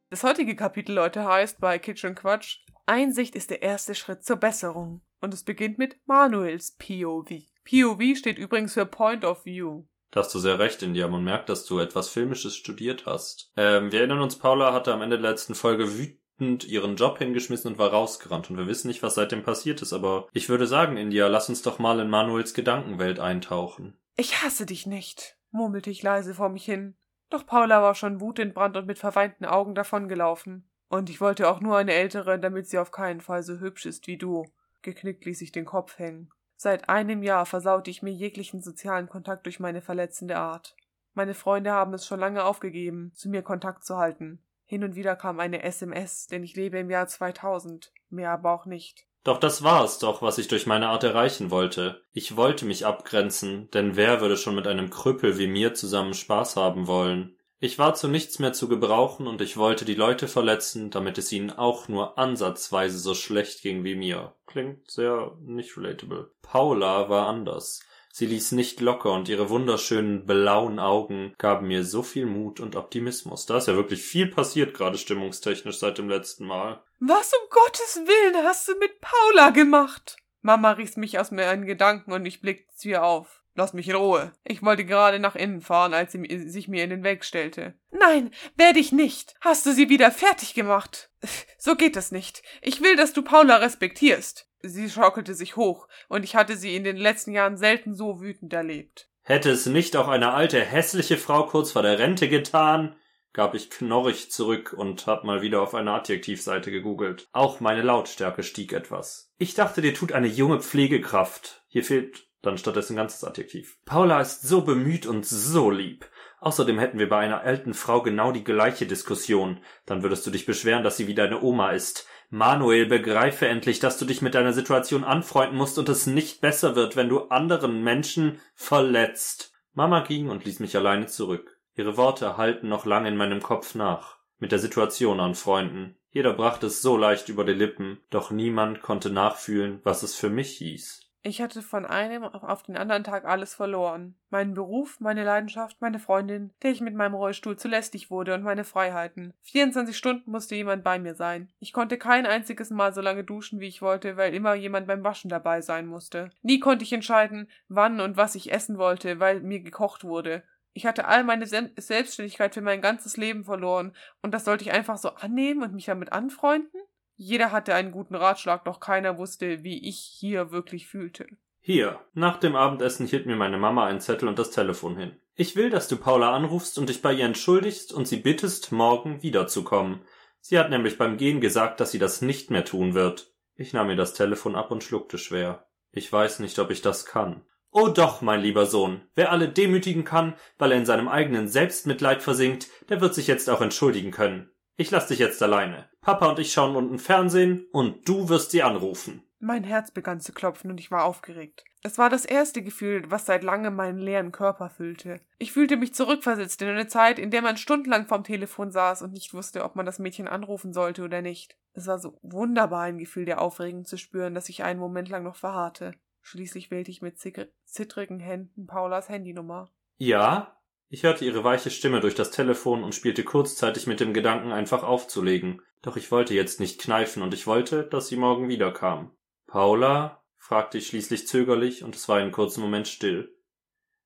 Das 0.10 0.24
heutige 0.24 0.58
Kapitel, 0.58 0.94
Leute, 0.94 1.24
heißt 1.24 1.62
bei 1.62 1.80
Kitsch 1.80 2.04
und 2.04 2.16
Quatsch 2.16 2.60
Einsicht 2.86 3.36
ist 3.38 3.50
der 3.50 3.62
erste 3.62 3.96
Schritt 3.96 4.26
zur 4.26 4.36
Besserung. 4.36 5.02
Und 5.22 5.34
es 5.34 5.44
beginnt 5.44 5.78
mit 5.78 5.98
Manuels 6.06 6.76
POV. 6.78 7.53
POV 7.66 8.18
steht 8.18 8.38
übrigens 8.38 8.74
für 8.74 8.86
Point 8.86 9.26
of 9.26 9.46
View. 9.46 9.84
Da 10.12 10.20
hast 10.20 10.34
du 10.36 10.40
sehr 10.40 10.60
recht, 10.60 10.84
India. 10.84 11.08
Man 11.08 11.24
merkt, 11.24 11.50
dass 11.50 11.66
du 11.66 11.80
etwas 11.80 12.10
Filmisches 12.10 12.56
studiert 12.56 13.06
hast. 13.08 13.52
Ähm, 13.58 13.92
wir 13.92 14.00
erinnern 14.00 14.22
uns, 14.22 14.38
Paula 14.38 14.72
hatte 14.72 14.94
am 14.94 15.02
Ende 15.02 15.20
der 15.20 15.32
letzten 15.32 15.56
Folge 15.56 15.98
wütend 15.98 16.66
ihren 16.66 16.98
Job 16.98 17.18
hingeschmissen 17.18 17.72
und 17.72 17.80
war 17.80 17.90
rausgerannt. 17.90 18.50
Und 18.50 18.58
wir 18.58 18.68
wissen 18.68 18.90
nicht, 18.90 19.02
was 19.02 19.16
seitdem 19.16 19.42
passiert 19.42 19.82
ist. 19.82 19.92
Aber 19.92 20.28
ich 20.32 20.50
würde 20.50 20.68
sagen, 20.68 20.98
India, 20.98 21.28
lass 21.28 21.50
uns 21.50 21.64
doch 21.64 21.80
mal 21.80 22.00
in 22.00 22.12
Manuels 22.12 22.54
Gedankenwelt 22.54 23.20
eintauchen. 23.20 23.98
Ich 24.16 24.44
hasse 24.44 24.68
dich 24.68 24.86
nicht, 24.86 25.38
murmelte 25.50 25.90
ich 25.90 26.04
leise 26.04 26.36
vor 26.36 26.50
mich 26.50 26.66
hin. 26.66 26.96
Doch 27.32 27.48
Paula 27.48 27.82
war 27.82 27.96
schon 27.96 28.22
wutentbrannt 28.22 28.78
und 28.78 28.86
mit 28.86 29.00
verweinten 29.00 29.46
Augen 29.46 29.74
davongelaufen. 29.74 30.70
Und 30.90 31.10
ich 31.10 31.20
wollte 31.20 31.50
auch 31.50 31.60
nur 31.60 31.76
eine 31.76 31.94
ältere, 31.94 32.38
damit 32.38 32.68
sie 32.68 32.78
auf 32.78 32.92
keinen 32.92 33.22
Fall 33.22 33.42
so 33.42 33.60
hübsch 33.60 33.88
ist 33.88 34.06
wie 34.06 34.20
du. 34.20 34.46
Geknickt 34.84 35.26
ließ 35.26 35.42
ich 35.42 35.52
den 35.52 35.66
Kopf 35.66 35.98
hängen. 35.98 36.30
Seit 36.64 36.88
einem 36.88 37.24
Jahr 37.24 37.46
versaute 37.46 37.92
ich 37.92 38.04
mir 38.04 38.14
jeglichen 38.14 38.62
sozialen 38.62 39.10
Kontakt 39.10 39.48
durch 39.48 39.60
meine 39.60 39.82
verletzende 39.82 40.38
Art. 40.38 40.78
Meine 41.14 41.34
Freunde 41.34 41.74
haben 41.74 41.94
es 41.94 42.08
schon 42.08 42.22
lange 42.22 42.46
aufgegeben, 42.46 43.12
zu 43.16 43.28
mir 43.28 43.42
Kontakt 43.42 43.84
zu 43.84 43.98
halten. 43.98 44.42
Hin 44.64 44.86
und 44.86 44.96
wieder 44.96 45.18
kam 45.18 45.42
eine 45.42 45.62
SMS, 45.62 46.28
denn 46.28 46.42
ich 46.42 46.56
lebe 46.56 46.80
im 46.80 46.90
Jahr 46.90 47.06
2000, 47.06 47.92
mehr 48.10 48.32
aber 48.32 48.54
auch 48.54 48.66
nicht. 48.66 49.06
Doch 49.26 49.42
das 49.42 49.62
war 49.64 49.84
es 49.84 50.00
doch, 50.00 50.22
was 50.22 50.38
ich 50.38 50.48
durch 50.48 50.66
meine 50.66 50.88
Art 50.88 51.04
erreichen 51.04 51.52
wollte. 51.52 52.02
Ich 52.14 52.38
wollte 52.38 52.64
mich 52.64 52.86
abgrenzen, 52.86 53.70
denn 53.72 53.98
wer 53.98 54.22
würde 54.22 54.38
schon 54.38 54.56
mit 54.56 54.66
einem 54.66 54.90
Krüppel 54.90 55.38
wie 55.38 55.48
mir 55.48 55.74
zusammen 55.74 56.14
Spaß 56.14 56.56
haben 56.56 56.88
wollen? 56.88 57.36
Ich 57.64 57.80
war 57.80 57.96
zu 57.96 58.10
nichts 58.10 58.40
mehr 58.40 58.52
zu 58.52 58.68
gebrauchen 58.68 59.26
und 59.26 59.40
ich 59.40 59.56
wollte 59.56 59.86
die 59.86 59.96
Leute 59.96 60.28
verletzen, 60.28 60.90
damit 60.90 61.18
es 61.18 61.32
ihnen 61.32 61.50
auch 61.50 61.88
nur 61.88 62.18
ansatzweise 62.18 62.98
so 62.98 63.16
schlecht 63.16 63.62
ging 63.62 63.86
wie 63.86 63.96
mir. 63.96 64.34
Klingt 64.48 64.92
sehr 64.92 65.38
nicht 65.40 65.78
relatable. 65.78 66.30
Paula 66.42 67.08
war 67.08 67.28
anders. 67.28 67.80
Sie 68.12 68.26
ließ 68.26 68.52
nicht 68.52 68.82
locker 68.82 69.14
und 69.14 69.30
ihre 69.30 69.50
wunderschönen 69.50 70.26
blauen 70.26 70.78
Augen 70.78 71.34
gaben 71.38 71.70
mir 71.70 71.86
so 71.86 72.04
viel 72.04 72.26
Mut 72.26 72.60
und 72.60 72.76
Optimismus. 72.76 73.46
Da 73.46 73.60
ist 73.60 73.70
ja 73.70 73.78
wirklich 73.78 74.02
viel 74.02 74.28
passiert, 74.28 74.74
gerade 74.74 74.98
stimmungstechnisch 74.98 75.78
seit 75.78 75.98
dem 75.98 76.10
letzten 76.10 76.46
Mal. 76.46 76.84
Was 77.00 77.32
um 77.32 77.50
Gottes 77.50 78.02
Willen 78.06 78.46
hast 78.46 78.68
du 78.68 78.74
mit 78.78 79.00
Paula 79.00 79.52
gemacht? 79.52 80.18
Mama 80.42 80.72
riss 80.72 80.98
mich 80.98 81.18
aus 81.18 81.32
meinen 81.32 81.66
Gedanken 81.66 82.12
und 82.12 82.26
ich 82.26 82.42
blickte 82.42 82.76
zu 82.76 82.90
ihr 82.90 83.06
auf. 83.06 83.43
Lass 83.56 83.74
mich 83.74 83.88
in 83.88 83.96
Ruhe. 83.96 84.34
Ich 84.44 84.64
wollte 84.64 84.86
gerade 84.86 85.20
nach 85.20 85.36
innen 85.36 85.62
fahren, 85.62 85.94
als 85.94 86.12
sie 86.12 86.50
sich 86.50 86.68
mir 86.68 86.84
in 86.84 86.90
den 86.90 87.04
Weg 87.04 87.24
stellte. 87.24 87.76
Nein, 87.92 88.32
werde 88.56 88.80
ich 88.80 88.92
nicht. 88.92 89.36
Hast 89.42 89.66
du 89.66 89.74
sie 89.74 89.90
wieder 89.90 90.12
fertig 90.12 90.54
gemacht? 90.54 91.12
So 91.58 91.76
geht 91.76 91.96
es 91.96 92.12
nicht. 92.12 92.42
Ich 92.62 92.82
will, 92.82 92.96
dass 92.96 93.14
du 93.14 93.22
Paula 93.22 93.58
respektierst. 93.58 94.50
Sie 94.62 94.90
schaukelte 94.90 95.36
sich 95.36 95.56
hoch, 95.56 95.88
und 96.10 96.24
ich 96.24 96.36
hatte 96.36 96.58
sie 96.58 96.76
in 96.76 96.84
den 96.84 96.98
letzten 96.98 97.32
Jahren 97.32 97.58
selten 97.58 97.94
so 97.94 98.22
wütend 98.22 98.54
erlebt. 98.54 99.10
Hätte 99.22 99.52
es 99.52 99.66
nicht 99.66 99.96
auch 99.96 100.08
eine 100.08 100.34
alte, 100.34 100.60
hässliche 100.60 101.18
Frau 101.18 101.46
kurz 101.46 101.72
vor 101.72 101.82
der 101.82 102.00
Rente 102.00 102.28
getan? 102.28 102.96
gab 103.34 103.56
ich 103.56 103.72
knorrig 103.72 104.32
zurück 104.32 104.74
und 104.78 105.08
hab 105.08 105.24
mal 105.24 105.42
wieder 105.42 105.62
auf 105.62 105.74
eine 105.74 105.92
Adjektivseite 105.92 106.72
gegoogelt. 106.72 107.28
Auch 107.32 107.60
meine 107.60 107.82
Lautstärke 107.82 108.44
stieg 108.44 108.74
etwas. 108.74 109.32
Ich 109.38 109.56
dachte, 109.56 109.82
dir 109.82 109.94
tut 109.94 110.12
eine 110.12 110.28
junge 110.28 110.62
Pflegekraft. 110.62 111.64
Hier 111.68 111.84
fehlt 111.84 112.28
dann 112.44 112.58
stattdessen 112.58 112.96
ganzes 112.96 113.24
Adjektiv. 113.24 113.78
Paula 113.86 114.22
ist 114.22 114.44
so 114.44 114.62
bemüht 114.62 115.08
und 115.08 115.26
so 115.26 115.72
lieb. 115.72 116.06
Außerdem 116.42 116.78
hätten 116.78 117.00
wir 117.00 117.08
bei 117.08 117.20
einer 117.20 117.42
alten 117.42 117.74
Frau 117.74 118.02
genau 118.02 118.34
die 118.34 118.44
gleiche 118.44 118.86
Diskussion. 118.86 119.62
Dann 119.86 120.04
würdest 120.04 120.28
du 120.28 120.32
dich 120.32 120.46
beschweren, 120.46 120.84
dass 120.84 120.98
sie 120.98 121.08
wie 121.08 121.16
deine 121.16 121.42
Oma 121.42 121.72
ist. 121.72 122.06
Manuel, 122.30 122.86
begreife 122.86 123.48
endlich, 123.48 123.80
dass 123.80 123.98
du 123.98 124.06
dich 124.06 124.22
mit 124.22 124.36
deiner 124.36 124.52
Situation 124.52 125.06
anfreunden 125.06 125.58
musst 125.58 125.80
und 125.80 125.88
es 125.88 126.06
nicht 126.06 126.42
besser 126.42 126.76
wird, 126.76 126.98
wenn 126.98 127.08
du 127.08 127.22
anderen 127.30 127.82
Menschen 127.82 128.42
verletzt. 128.56 129.54
Mama 129.74 130.02
ging 130.02 130.30
und 130.30 130.44
ließ 130.44 130.60
mich 130.60 130.76
alleine 130.76 131.06
zurück. 131.06 131.58
Ihre 131.76 131.96
Worte 131.96 132.36
hallten 132.36 132.68
noch 132.68 132.86
lange 132.86 133.08
in 133.08 133.18
meinem 133.18 133.42
Kopf 133.42 133.74
nach. 133.74 134.18
Mit 134.38 134.52
der 134.52 134.60
Situation 134.60 135.22
anfreunden. 135.22 135.96
Jeder 136.12 136.34
brachte 136.34 136.68
es 136.68 136.82
so 136.82 136.98
leicht 136.98 137.30
über 137.30 137.46
die 137.46 137.54
Lippen, 137.54 138.00
doch 138.10 138.32
niemand 138.32 138.82
konnte 138.82 139.10
nachfühlen, 139.10 139.80
was 139.84 140.04
es 140.04 140.14
für 140.14 140.30
mich 140.30 140.58
hieß. 140.58 141.03
Ich 141.26 141.42
hatte 141.42 141.62
von 141.62 141.86
einem 141.86 142.26
auf 142.26 142.64
den 142.64 142.76
anderen 142.76 143.06
Tag 143.06 143.24
alles 143.24 143.56
verloren. 143.56 144.16
Meinen 144.30 144.54
Beruf, 144.54 145.00
meine 145.00 145.24
Leidenschaft, 145.24 145.78
meine 145.80 145.98
Freundin, 145.98 146.52
der 146.62 146.72
ich 146.72 146.82
mit 146.82 146.96
meinem 146.96 147.14
Rollstuhl 147.14 147.56
zu 147.56 147.70
lästig 147.70 148.12
wurde 148.12 148.34
und 148.34 148.44
meine 148.44 148.66
Freiheiten. 148.66 149.34
24 149.44 149.96
Stunden 149.96 150.30
musste 150.30 150.56
jemand 150.56 150.84
bei 150.84 151.00
mir 151.00 151.16
sein. 151.16 151.50
Ich 151.60 151.72
konnte 151.72 151.98
kein 151.98 152.26
einziges 152.26 152.72
Mal 152.72 152.94
so 152.94 153.00
lange 153.00 153.24
duschen, 153.24 153.62
wie 153.62 153.70
ich 153.70 153.82
wollte, 153.82 154.18
weil 154.18 154.34
immer 154.34 154.54
jemand 154.54 154.86
beim 154.86 155.06
Waschen 155.06 155.30
dabei 155.30 155.62
sein 155.62 155.88
musste. 155.88 156.30
Nie 156.42 156.60
konnte 156.60 156.84
ich 156.84 156.92
entscheiden, 156.92 157.50
wann 157.70 158.02
und 158.02 158.18
was 158.18 158.36
ich 158.36 158.52
essen 158.52 158.78
wollte, 158.78 159.22
weil 159.22 159.40
mir 159.40 159.62
gekocht 159.62 160.04
wurde. 160.04 160.44
Ich 160.74 160.86
hatte 160.86 161.06
all 161.06 161.24
meine 161.24 161.48
Selbstständigkeit 161.48 162.54
für 162.54 162.62
mein 162.62 162.82
ganzes 162.82 163.16
Leben 163.16 163.46
verloren, 163.46 163.96
und 164.22 164.34
das 164.34 164.44
sollte 164.44 164.66
ich 164.66 164.74
einfach 164.74 164.98
so 164.98 165.10
annehmen 165.10 165.64
und 165.64 165.74
mich 165.74 165.86
damit 165.86 166.12
anfreunden? 166.12 166.82
Jeder 167.26 167.54
hatte 167.54 167.74
einen 167.74 167.94
guten 167.94 168.16
Ratschlag, 168.16 168.66
doch 168.66 168.82
keiner 168.82 169.18
wusste, 169.18 169.64
wie 169.64 169.88
ich 169.88 169.98
hier 169.98 170.52
wirklich 170.52 170.88
fühlte. 170.88 171.26
Hier, 171.62 172.02
nach 172.14 172.36
dem 172.36 172.58
Abendessen 172.58 173.08
hielt 173.08 173.26
mir 173.28 173.38
meine 173.38 173.58
Mama 173.58 173.86
einen 173.86 174.02
Zettel 174.02 174.28
und 174.28 174.38
das 174.38 174.52
Telefon 174.52 174.98
hin. 174.98 175.16
Ich 175.34 175.56
will, 175.56 175.70
dass 175.70 175.88
du 175.88 175.96
Paula 175.96 176.36
anrufst 176.36 176.78
und 176.78 176.90
dich 176.90 177.02
bei 177.02 177.14
ihr 177.14 177.24
entschuldigst 177.24 177.94
und 177.94 178.10
sie 178.10 178.18
bittest, 178.18 178.74
morgen 178.74 179.24
wiederzukommen. 179.24 180.02
Sie 180.42 180.60
hat 180.60 180.70
nämlich 180.70 180.98
beim 180.98 181.16
Gehen 181.16 181.40
gesagt, 181.40 181.80
dass 181.80 181.92
sie 181.92 182.00
das 182.00 182.22
nicht 182.22 182.52
mehr 182.52 182.66
tun 182.66 182.94
wird. 182.94 183.32
Ich 183.56 183.72
nahm 183.72 183.88
mir 183.88 183.96
das 183.96 184.14
Telefon 184.14 184.56
ab 184.58 184.70
und 184.70 184.84
schluckte 184.84 185.18
schwer. 185.18 185.66
Ich 185.94 186.12
weiß 186.12 186.40
nicht, 186.40 186.60
ob 186.60 186.72
ich 186.72 186.82
das 186.82 187.06
kann. 187.06 187.46
Oh 187.72 187.88
doch, 187.88 188.22
mein 188.22 188.42
lieber 188.42 188.66
Sohn, 188.66 189.02
wer 189.16 189.32
alle 189.32 189.48
demütigen 189.48 190.04
kann, 190.04 190.34
weil 190.58 190.74
er 190.74 190.78
in 190.78 190.86
seinem 190.86 191.08
eigenen 191.08 191.48
Selbstmitleid 191.48 192.22
versinkt, 192.22 192.68
der 192.90 193.00
wird 193.00 193.16
sich 193.16 193.28
jetzt 193.28 193.50
auch 193.50 193.62
entschuldigen 193.62 194.12
können. 194.12 194.50
Ich 194.76 194.90
lass 194.92 195.08
dich 195.08 195.20
jetzt 195.20 195.42
alleine. 195.44 195.90
Papa 196.02 196.28
und 196.28 196.40
ich 196.40 196.52
schauen 196.52 196.76
unten 196.76 197.00
Fernsehen 197.00 197.68
und 197.72 198.08
du 198.08 198.30
wirst 198.30 198.52
sie 198.52 198.64
anrufen. 198.64 199.24
Mein 199.40 199.64
Herz 199.64 199.92
begann 199.92 200.22
zu 200.22 200.32
klopfen 200.32 200.72
und 200.72 200.80
ich 200.80 200.90
war 200.90 201.04
aufgeregt. 201.04 201.66
Es 201.84 201.98
war 201.98 202.10
das 202.10 202.24
erste 202.24 202.64
Gefühl, 202.64 203.04
was 203.12 203.26
seit 203.26 203.44
langem 203.44 203.76
meinen 203.76 204.00
leeren 204.00 204.32
Körper 204.32 204.70
füllte. 204.70 205.20
Ich 205.38 205.52
fühlte 205.52 205.76
mich 205.76 205.94
zurückversetzt 205.94 206.62
in 206.62 206.70
eine 206.70 206.88
Zeit, 206.88 207.20
in 207.20 207.30
der 207.30 207.42
man 207.42 207.58
stundenlang 207.58 208.08
vorm 208.08 208.24
Telefon 208.24 208.72
saß 208.72 209.02
und 209.02 209.12
nicht 209.12 209.34
wusste, 209.34 209.66
ob 209.66 209.76
man 209.76 209.86
das 209.86 210.00
Mädchen 210.00 210.30
anrufen 210.30 210.72
sollte 210.72 211.04
oder 211.04 211.22
nicht. 211.22 211.58
Es 211.74 211.88
war 211.88 212.00
so 212.00 212.18
wunderbar, 212.22 212.84
ein 212.84 213.00
Gefühl 213.00 213.26
der 213.26 213.42
Aufregung 213.42 213.84
zu 213.84 213.98
spüren, 213.98 214.34
dass 214.34 214.48
ich 214.48 214.64
einen 214.64 214.80
Moment 214.80 215.10
lang 215.10 215.24
noch 215.24 215.36
verharrte. 215.36 215.94
Schließlich 216.22 216.72
wählte 216.72 216.90
ich 216.90 217.02
mit 217.02 217.20
zittrigen 217.20 218.22
Händen 218.22 218.66
Paulas 218.66 219.10
Handynummer. 219.10 219.70
Ja? 219.98 220.56
Ich 220.94 221.02
hörte 221.02 221.26
ihre 221.26 221.44
weiche 221.44 221.72
Stimme 221.72 222.02
durch 222.02 222.14
das 222.14 222.30
Telefon 222.30 222.84
und 222.84 222.94
spielte 222.94 223.24
kurzzeitig 223.24 223.88
mit 223.88 224.00
dem 224.00 224.14
Gedanken, 224.14 224.52
einfach 224.52 224.84
aufzulegen. 224.84 225.60
Doch 225.82 225.98
ich 225.98 226.12
wollte 226.12 226.36
jetzt 226.36 226.60
nicht 226.60 226.80
kneifen 226.80 227.24
und 227.24 227.34
ich 227.34 227.48
wollte, 227.48 227.82
dass 227.82 228.10
sie 228.10 228.16
morgen 228.16 228.48
wiederkam. 228.48 229.10
Paula? 229.48 230.24
fragte 230.38 230.78
ich 230.78 230.86
schließlich 230.86 231.28
zögerlich 231.28 231.84
und 231.84 231.96
es 231.96 232.08
war 232.08 232.18
einen 232.18 232.32
kurzen 232.32 232.62
Moment 232.62 232.88
still. 232.88 233.36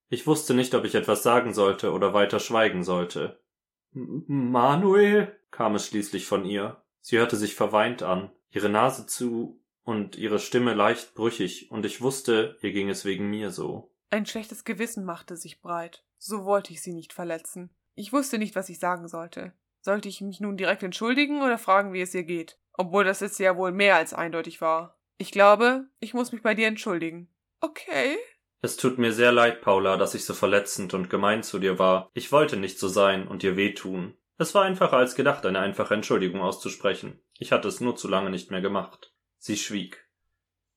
Ich 0.08 0.28
wusste 0.28 0.54
nicht, 0.54 0.74
ob 0.76 0.86
ich 0.86 0.96
etwas 0.96 1.24
sagen 1.24 1.54
sollte 1.54 1.92
oder 1.92 2.14
weiter 2.14 2.40
schweigen 2.40 2.86
sollte. 2.86 3.44
Manuel? 3.92 5.38
kam 5.52 5.76
es 5.76 5.88
schließlich 5.88 6.26
von 6.26 6.46
ihr. 6.46 6.82
Sie 7.02 7.18
hörte 7.18 7.36
sich 7.36 7.56
verweint 7.56 8.02
an, 8.02 8.32
ihre 8.50 8.70
Nase 8.70 9.08
zu 9.08 9.62
und 9.84 10.18
ihre 10.18 10.40
Stimme 10.40 10.74
leicht 10.74 11.16
brüchig, 11.16 11.70
und 11.70 11.86
ich 11.86 12.00
wusste, 12.00 12.58
ihr 12.62 12.72
ging 12.72 12.88
es 12.90 13.04
wegen 13.04 13.30
mir 13.30 13.52
so. 13.52 13.92
Ein 14.10 14.26
schlechtes 14.26 14.64
Gewissen 14.64 15.04
machte 15.04 15.36
sich 15.36 15.62
breit. 15.62 16.04
So 16.18 16.46
wollte 16.46 16.72
ich 16.72 16.82
sie 16.82 16.94
nicht 16.94 17.14
verletzen. 17.14 17.70
Ich 17.96 18.14
wusste 18.14 18.38
nicht, 18.38 18.56
was 18.56 18.70
ich 18.70 18.80
sagen 18.80 19.08
sollte. 19.08 19.54
Sollte 19.82 20.08
ich 20.08 20.22
mich 20.22 20.40
nun 20.40 20.58
direkt 20.58 20.84
entschuldigen 20.84 21.42
oder 21.42 21.58
fragen, 21.58 21.94
wie 21.94 22.02
es 22.02 22.14
ihr 22.14 22.24
geht? 22.24 22.58
Obwohl 22.74 23.04
das 23.04 23.20
jetzt 23.20 23.40
ja 23.40 23.58
wohl 23.58 23.72
mehr 23.72 23.96
als 23.96 24.14
eindeutig 24.14 24.62
war. 24.62 24.98
Ich 25.18 25.32
glaube, 25.32 25.88
ich 26.00 26.14
muss 26.14 26.32
mich 26.32 26.42
bei 26.42 26.54
dir 26.54 26.68
entschuldigen. 26.68 27.28
Okay. 27.60 28.18
Es 28.62 28.78
tut 28.78 28.98
mir 28.98 29.12
sehr 29.12 29.32
leid, 29.32 29.62
Paula, 29.62 29.98
dass 29.98 30.16
ich 30.16 30.26
so 30.26 30.34
verletzend 30.34 30.94
und 30.94 31.10
gemein 31.10 31.44
zu 31.44 31.60
dir 31.60 31.80
war. 31.80 32.10
Ich 32.14 32.32
wollte 32.32 32.58
nicht 32.58 32.80
so 32.80 32.88
sein 32.88 33.28
und 33.28 33.44
dir 33.44 33.56
wehtun. 33.56 34.16
Es 34.38 34.54
war 34.54 34.64
einfacher 34.64 34.98
als 34.98 35.16
gedacht, 35.16 35.46
eine 35.46 35.60
einfache 35.60 35.94
Entschuldigung 35.94 36.42
auszusprechen. 36.42 37.20
Ich 37.38 37.52
hatte 37.52 37.68
es 37.68 37.82
nur 37.82 37.96
zu 37.96 38.08
lange 38.08 38.30
nicht 38.30 38.52
mehr 38.52 38.62
gemacht. 38.62 39.14
Sie 39.38 39.58
schwieg. 39.58 40.08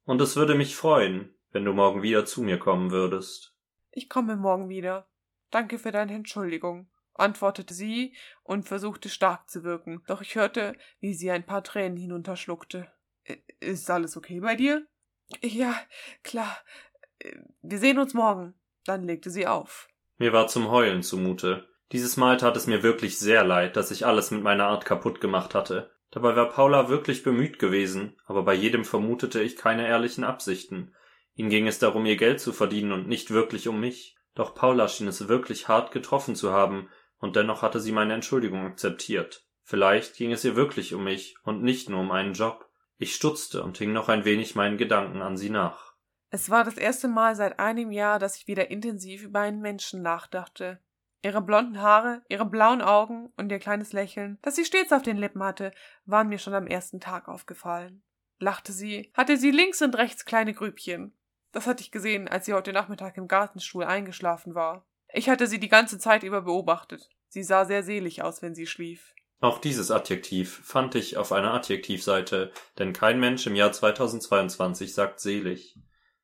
Und 0.05 0.21
es 0.21 0.37
würde 0.37 0.55
mich 0.55 0.77
freuen, 0.77 1.35
wenn 1.53 1.65
du 1.65 1.73
morgen 1.73 2.03
wieder 2.03 2.25
zu 2.25 2.43
mir 2.43 2.59
kommen 2.59 2.91
würdest. 2.91 3.55
Ich 3.91 4.09
komme 4.09 4.37
morgen 4.37 4.69
wieder. 4.69 5.09
Danke 5.51 5.79
für 5.79 5.91
deine 5.91 6.15
Entschuldigung, 6.15 6.89
antwortete 7.15 7.75
sie 7.75 8.15
und 8.43 8.69
versuchte 8.69 9.09
stark 9.09 9.51
zu 9.51 9.65
wirken, 9.65 10.03
doch 10.07 10.21
ich 10.21 10.37
hörte, 10.37 10.77
wie 11.01 11.15
sie 11.15 11.31
ein 11.31 11.45
paar 11.45 11.65
Tränen 11.65 11.97
hinunterschluckte. 11.97 12.91
Ist 13.59 13.91
alles 13.91 14.17
okay 14.17 14.41
bei 14.41 14.55
dir? 14.55 14.87
Ja, 15.43 15.75
klar. 16.23 16.57
Wir 17.63 17.79
sehen 17.79 17.99
uns 17.99 18.15
morgen. 18.15 18.55
Dann 18.85 19.05
legte 19.05 19.31
sie 19.31 19.47
auf. 19.47 19.89
Mir 20.17 20.33
war 20.33 20.47
zum 20.47 20.71
Heulen 20.71 21.03
zumute. 21.03 21.69
Dieses 21.93 22.17
Mal 22.17 22.37
tat 22.37 22.57
es 22.57 22.67
mir 22.67 22.83
wirklich 22.83 23.19
sehr 23.19 23.45
leid, 23.45 23.77
dass 23.77 23.91
ich 23.91 24.07
alles 24.07 24.31
mit 24.31 24.43
meiner 24.43 24.67
Art 24.67 24.85
kaputt 24.85 25.21
gemacht 25.21 25.55
hatte. 25.55 25.91
Dabei 26.11 26.35
war 26.35 26.49
Paula 26.49 26.89
wirklich 26.89 27.23
bemüht 27.23 27.59
gewesen, 27.59 28.17
aber 28.27 28.43
bei 28.43 28.55
jedem 28.55 28.85
vermutete 28.85 29.43
ich 29.43 29.57
keine 29.57 29.87
ehrlichen 29.87 30.25
Absichten. 30.25 30.95
Ihm 31.41 31.49
ging 31.49 31.67
es 31.67 31.79
darum, 31.79 32.05
ihr 32.05 32.19
Geld 32.19 32.39
zu 32.39 32.53
verdienen 32.53 32.93
und 32.93 33.09
nicht 33.09 33.31
wirklich 33.31 33.67
um 33.67 33.81
mich. 33.81 34.15
Doch 34.35 34.55
Paula 34.55 34.89
schien 34.89 35.09
es 35.09 35.27
wirklich 35.27 35.69
hart 35.69 35.91
getroffen 35.91 36.37
zu 36.37 36.53
haben, 36.53 36.91
und 37.17 37.35
dennoch 37.35 37.63
hatte 37.63 37.81
sie 37.81 37.93
meine 37.93 38.13
Entschuldigung 38.13 38.67
akzeptiert. 38.67 39.47
Vielleicht 39.63 40.17
ging 40.17 40.33
es 40.33 40.45
ihr 40.45 40.55
wirklich 40.55 40.93
um 40.93 41.03
mich 41.03 41.37
und 41.43 41.63
nicht 41.63 41.89
nur 41.89 42.01
um 42.01 42.11
einen 42.11 42.35
Job. 42.35 42.69
Ich 42.99 43.15
stutzte 43.15 43.63
und 43.63 43.79
hing 43.79 43.95
noch 43.95 44.11
ein 44.11 44.27
wenig 44.27 44.55
meinen 44.55 44.77
Gedanken 44.77 45.23
an 45.23 45.39
sie 45.39 45.49
nach. 45.49 45.95
Es 46.29 46.51
war 46.51 46.63
das 46.63 46.77
erste 46.77 47.09
Mal 47.09 47.35
seit 47.35 47.59
einem 47.59 47.91
Jahr, 47.91 48.19
dass 48.19 48.37
ich 48.37 48.47
wieder 48.47 48.71
intensiv 48.71 49.23
über 49.23 49.41
einen 49.41 49.63
Menschen 49.63 50.03
nachdachte. 50.03 50.79
Ihre 51.23 51.41
blonden 51.41 51.81
Haare, 51.81 52.21
ihre 52.29 52.45
blauen 52.45 52.83
Augen 52.83 53.33
und 53.39 53.51
ihr 53.51 53.61
kleines 53.61 53.95
Lächeln, 53.95 54.39
das 54.43 54.57
sie 54.57 54.67
stets 54.67 54.93
auf 54.93 55.01
den 55.01 55.17
Lippen 55.17 55.43
hatte, 55.43 55.73
waren 56.05 56.29
mir 56.29 56.39
schon 56.39 56.53
am 56.53 56.67
ersten 56.67 57.01
Tag 57.01 57.29
aufgefallen. 57.29 58.03
Lachte 58.39 58.75
sie, 58.75 59.11
hatte 59.15 59.39
sie 59.39 59.53
links 59.53 59.81
und 59.81 59.97
rechts 59.97 60.27
kleine 60.27 60.53
Grübchen. 60.53 61.17
Das 61.53 61.67
hatte 61.67 61.83
ich 61.83 61.91
gesehen, 61.91 62.29
als 62.29 62.47
sie 62.47 62.55
heute 62.55 62.73
Nachmittag 62.73 63.17
im 63.17 63.29
Gartenstuhl 63.29 63.85
eingeschlafen 63.85 64.55
war. 64.55 64.87
Ich 65.13 65.29
hatte 65.29 65.47
sie 65.47 65.59
die 65.59 65.69
ganze 65.69 65.99
Zeit 65.99 66.23
über 66.23 66.43
beobachtet. 66.43 67.09
Sie 67.29 67.43
sah 67.43 67.65
sehr 67.65 67.83
selig 67.83 68.23
aus, 68.23 68.43
wenn 68.43 68.55
sie 68.55 68.67
schlief. 68.67 69.15
Auch 69.41 69.59
dieses 69.59 69.91
Adjektiv 69.91 70.61
fand 70.65 70.95
ich 70.95 71.17
auf 71.17 71.33
einer 71.33 71.55
Adjektivseite, 71.55 72.53
denn 72.79 72.93
kein 72.93 73.19
Mensch 73.19 73.47
im 73.47 73.57
Jahr 73.57 73.73
2022 73.73 74.95
sagt 74.95 75.19
selig. 75.19 75.79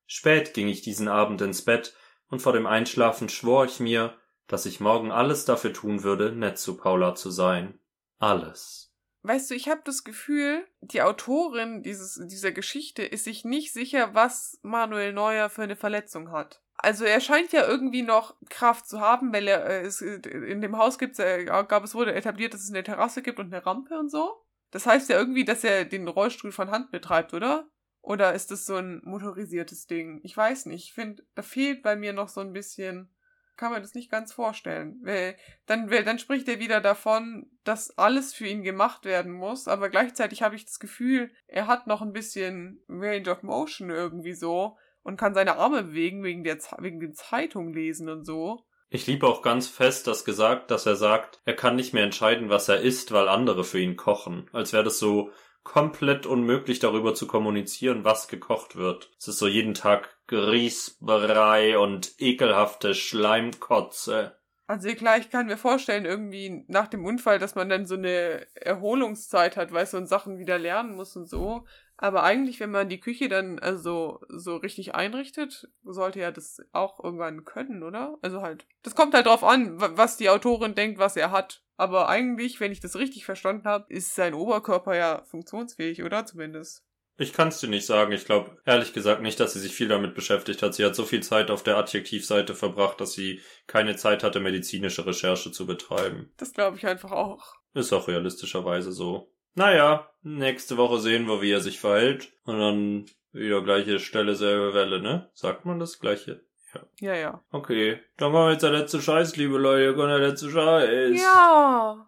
Spät 0.07 0.55
ging 0.55 0.69
ich 0.69 0.83
diesen 0.83 1.09
Abend 1.09 1.41
ins 1.41 1.65
Bett, 1.65 1.95
und 2.29 2.43
vor 2.43 2.53
dem 2.53 2.67
Einschlafen 2.67 3.29
schwor 3.29 3.65
ich 3.65 3.81
mir, 3.81 4.17
dass 4.49 4.67
ich 4.67 4.81
morgen 4.81 5.13
alles 5.13 5.45
dafür 5.45 5.73
tun 5.73 6.03
würde, 6.03 6.33
nett 6.33 6.59
zu 6.59 6.77
Paula 6.77 7.15
zu 7.15 7.31
sein. 7.31 7.79
Alles. 8.19 8.86
Weißt 9.27 9.51
du, 9.51 9.57
ich 9.57 9.69
habe 9.69 9.81
das 9.85 10.05
Gefühl, 10.05 10.65
die 10.81 11.03
Autorin 11.03 11.83
dieses, 11.83 12.21
dieser 12.29 12.53
Geschichte 12.53 13.03
ist 13.03 13.25
sich 13.25 13.45
nicht 13.45 13.73
sicher, 13.73 14.15
was 14.15 14.61
Manuel 14.63 15.13
Neuer 15.13 15.51
für 15.51 15.63
eine 15.63 15.75
Verletzung 15.75 16.31
hat. 16.31 16.63
Also 16.77 17.05
er 17.05 17.21
scheint 17.21 17.51
ja 17.51 17.67
irgendwie 17.67 18.03
noch 18.03 18.37
Kraft 18.51 18.87
zu 18.87 19.01
haben, 19.01 19.33
weil 19.33 19.49
er 19.49 19.67
äh, 19.67 19.81
es, 19.81 20.01
in 20.01 20.61
dem 20.61 20.77
Haus 20.79 20.97
gibt's, 20.99 21.19
äh, 21.19 21.45
gab 21.45 21.83
es 21.83 21.97
wurde 21.97 22.15
etabliert, 22.15 22.55
dass 22.55 22.63
es 22.63 22.71
eine 22.71 22.85
Terrasse 22.85 23.21
gibt 23.21 23.41
und 23.41 23.53
eine 23.53 23.67
Rampe 23.67 23.99
und 23.99 24.11
so. 24.11 24.45
Das 24.71 24.87
heißt 24.87 25.09
ja 25.09 25.19
irgendwie, 25.19 25.45
dass 25.45 25.65
er 25.65 25.85
den 25.85 26.07
Rollstuhl 26.07 26.53
von 26.53 26.71
Hand 26.71 26.93
betreibt, 26.93 27.35
oder? 27.35 27.69
Oder 28.03 28.33
ist 28.33 28.53
das 28.53 28.65
so 28.65 28.77
ein 28.77 29.01
motorisiertes 29.03 29.89
Ding? 29.89 30.21
Ich 30.23 30.37
weiß 30.37 30.67
nicht. 30.67 30.85
Ich 30.85 30.93
finde, 30.93 31.25
da 31.35 31.43
fehlt 31.43 31.83
bei 31.83 31.97
mir 31.97 32.13
noch 32.13 32.29
so 32.29 32.41
ein 32.41 32.53
bisschen 32.53 33.13
kann 33.57 33.73
mir 33.73 33.81
das 33.81 33.95
nicht 33.95 34.11
ganz 34.11 34.33
vorstellen. 34.33 35.01
Weil 35.03 35.37
dann, 35.67 35.91
weil 35.91 36.05
dann 36.05 36.19
spricht 36.19 36.49
er 36.49 36.59
wieder 36.59 36.81
davon, 36.81 37.51
dass 37.65 37.97
alles 37.99 38.35
für 38.35 38.47
ihn 38.47 38.63
gemacht 38.63 39.05
werden 39.05 39.33
muss, 39.33 39.69
aber 39.69 39.89
gleichzeitig 39.89 40.43
habe 40.43 40.57
ich 40.57 40.65
das 40.65 40.79
Gefühl, 40.79 41.31
er 41.47 41.67
hat 41.67 41.87
noch 41.87 42.03
ein 42.03 42.13
bisschen 42.13 42.83
Range 42.89 43.31
of 43.31 43.43
Motion 43.43 43.91
irgendwie 43.91 44.35
so 44.35 44.77
und 45.03 45.17
kann 45.17 45.35
seine 45.35 45.57
Arme 45.57 45.85
bewegen 45.85 46.23
wegen 46.23 46.45
der 46.45 46.59
wegen 46.79 47.01
dem 47.01 47.15
Zeitung 47.15 47.73
lesen 47.73 48.09
und 48.09 48.25
so. 48.25 48.67
Ich 48.89 49.07
liebe 49.07 49.27
auch 49.27 49.43
ganz 49.43 49.67
fest 49.67 50.07
das 50.07 50.25
gesagt, 50.25 50.71
dass 50.71 50.87
er 50.87 50.97
sagt, 50.97 51.41
er 51.45 51.57
kann 51.57 51.75
nicht 51.75 51.93
mehr 51.93 52.05
entscheiden, 52.05 52.51
was 52.51 52.69
er 52.69 52.81
isst, 52.81 53.11
weil 53.11 53.29
andere 53.29 53.65
für 53.65 53.81
ihn 53.81 53.97
kochen. 53.97 54.49
Als 54.53 54.73
wäre 54.73 54.85
das 54.85 54.99
so 54.99 55.33
komplett 55.65 56.27
unmöglich 56.27 56.79
darüber 56.79 57.15
zu 57.15 57.27
kommunizieren, 57.27 58.05
was 58.05 58.29
gekocht 58.29 58.77
wird. 58.77 59.11
Es 59.19 59.27
ist 59.27 59.39
so 59.39 59.49
jeden 59.49 59.75
Tag 59.75 60.16
Grießbrei 60.29 61.79
und 61.79 62.15
ekelhafte 62.19 62.95
Schleimkotze. 62.95 64.37
Also 64.69 64.89
ich 64.89 64.99
kann 64.99 65.47
mir 65.47 65.57
vorstellen, 65.57 66.05
irgendwie 66.05 66.65
nach 66.67 66.89
dem 66.89 67.05
Unfall, 67.05 67.39
dass 67.39 67.55
man 67.55 67.69
dann 67.69 67.87
so 67.87 67.95
eine 67.95 68.47
Erholungszeit 68.55 69.57
hat, 69.57 69.73
weißt 69.73 69.93
du, 69.93 69.99
und 69.99 70.07
Sachen 70.09 70.39
wieder 70.39 70.59
lernen 70.59 70.97
muss 70.97 71.15
und 71.15 71.29
so. 71.29 71.65
Aber 71.97 72.25
eigentlich, 72.25 72.59
wenn 72.61 72.73
man 72.73 72.89
die 72.89 73.01
Küche 73.01 73.29
dann 73.29 73.59
also 73.61 74.21
so 74.29 74.57
richtig 74.57 74.95
einrichtet, 74.95 75.69
sollte 75.85 76.21
ja 76.21 76.33
das 76.33 76.61
auch 76.73 77.03
irgendwann 77.03 77.45
können, 77.45 77.85
oder? 77.85 78.19
Also 78.23 78.43
halt, 78.43 78.67
das 78.83 78.95
kommt 78.95 79.15
halt 79.15 79.27
drauf 79.27 79.45
an, 79.45 79.81
was 79.81 80.17
die 80.17 80.29
Autorin 80.29 80.75
denkt, 80.75 80.99
was 80.99 81.17
er 81.17 81.31
hat. 81.31 81.63
Aber 81.77 82.09
eigentlich, 82.09 82.59
wenn 82.59 82.73
ich 82.73 82.81
das 82.81 82.97
richtig 82.97 83.25
verstanden 83.25 83.67
habe, 83.67 83.87
ist 83.89 84.15
sein 84.15 84.35
Oberkörper 84.35 84.97
ja 84.97 85.23
funktionsfähig, 85.25 86.03
oder 86.03 86.27
zumindest? 86.27 86.86
Ich 87.19 87.33
kann 87.33 87.49
es 87.49 87.61
dir 87.61 87.69
nicht 87.69 87.87
sagen. 87.87 88.13
Ich 88.13 88.27
glaube 88.27 88.59
ehrlich 88.67 88.93
gesagt 88.93 89.23
nicht, 89.23 89.41
dass 89.41 89.55
sie 89.55 89.61
sich 89.61 89.75
viel 89.75 89.89
damit 89.89 90.15
beschäftigt 90.15 90.63
hat. 90.63 90.75
Sie 90.75 90.85
hat 90.85 90.95
so 90.95 91.05
viel 91.05 91.23
Zeit 91.23 91.51
auf 91.51 91.63
der 91.63 91.79
Adjektivseite 91.79 92.55
verbracht, 92.55 93.01
dass 93.01 93.13
sie 93.13 93.41
keine 93.67 93.97
Zeit 93.97 94.23
hatte, 94.23 94.41
medizinische 94.41 95.07
Recherche 95.07 95.51
zu 95.51 95.67
betreiben. 95.67 96.33
Das 96.37 96.53
glaube 96.53 96.77
ich 96.77 96.87
einfach 96.87 97.13
auch. 97.13 97.55
Ist 97.75 97.93
auch 97.93 98.09
realistischerweise 98.09 98.93
so. 98.93 99.33
Naja, 99.55 100.11
nächste 100.23 100.77
Woche 100.77 100.99
sehen 100.99 101.27
wir, 101.27 101.41
wie 101.41 101.53
er 101.53 101.61
sich 101.61 101.81
verhält. 101.81 102.33
Und 102.45 102.59
dann 102.59 103.07
wieder 103.33 103.63
gleiche 103.63 103.99
Stelle, 103.99 104.35
selbe 104.35 104.75
Welle, 104.75 105.01
ne? 105.01 105.31
Sagt 105.33 105.65
man 105.65 105.79
das 105.79 105.99
gleiche? 105.99 106.45
Ja. 106.75 106.83
Ja, 107.01 107.15
ja. 107.15 107.45
Okay. 107.51 108.01
Dann 108.19 108.33
kommen 108.33 108.49
wir 108.49 108.53
jetzt 108.53 108.63
der 108.63 108.73
letzte 108.73 109.01
Scheiß, 109.01 109.37
liebe 109.37 109.57
Leute. 109.57 109.95
Kommt 109.95 110.11
der 110.11 110.19
letzte 110.19 110.51
Scheiß. 110.51 111.21
Ja. 111.21 112.07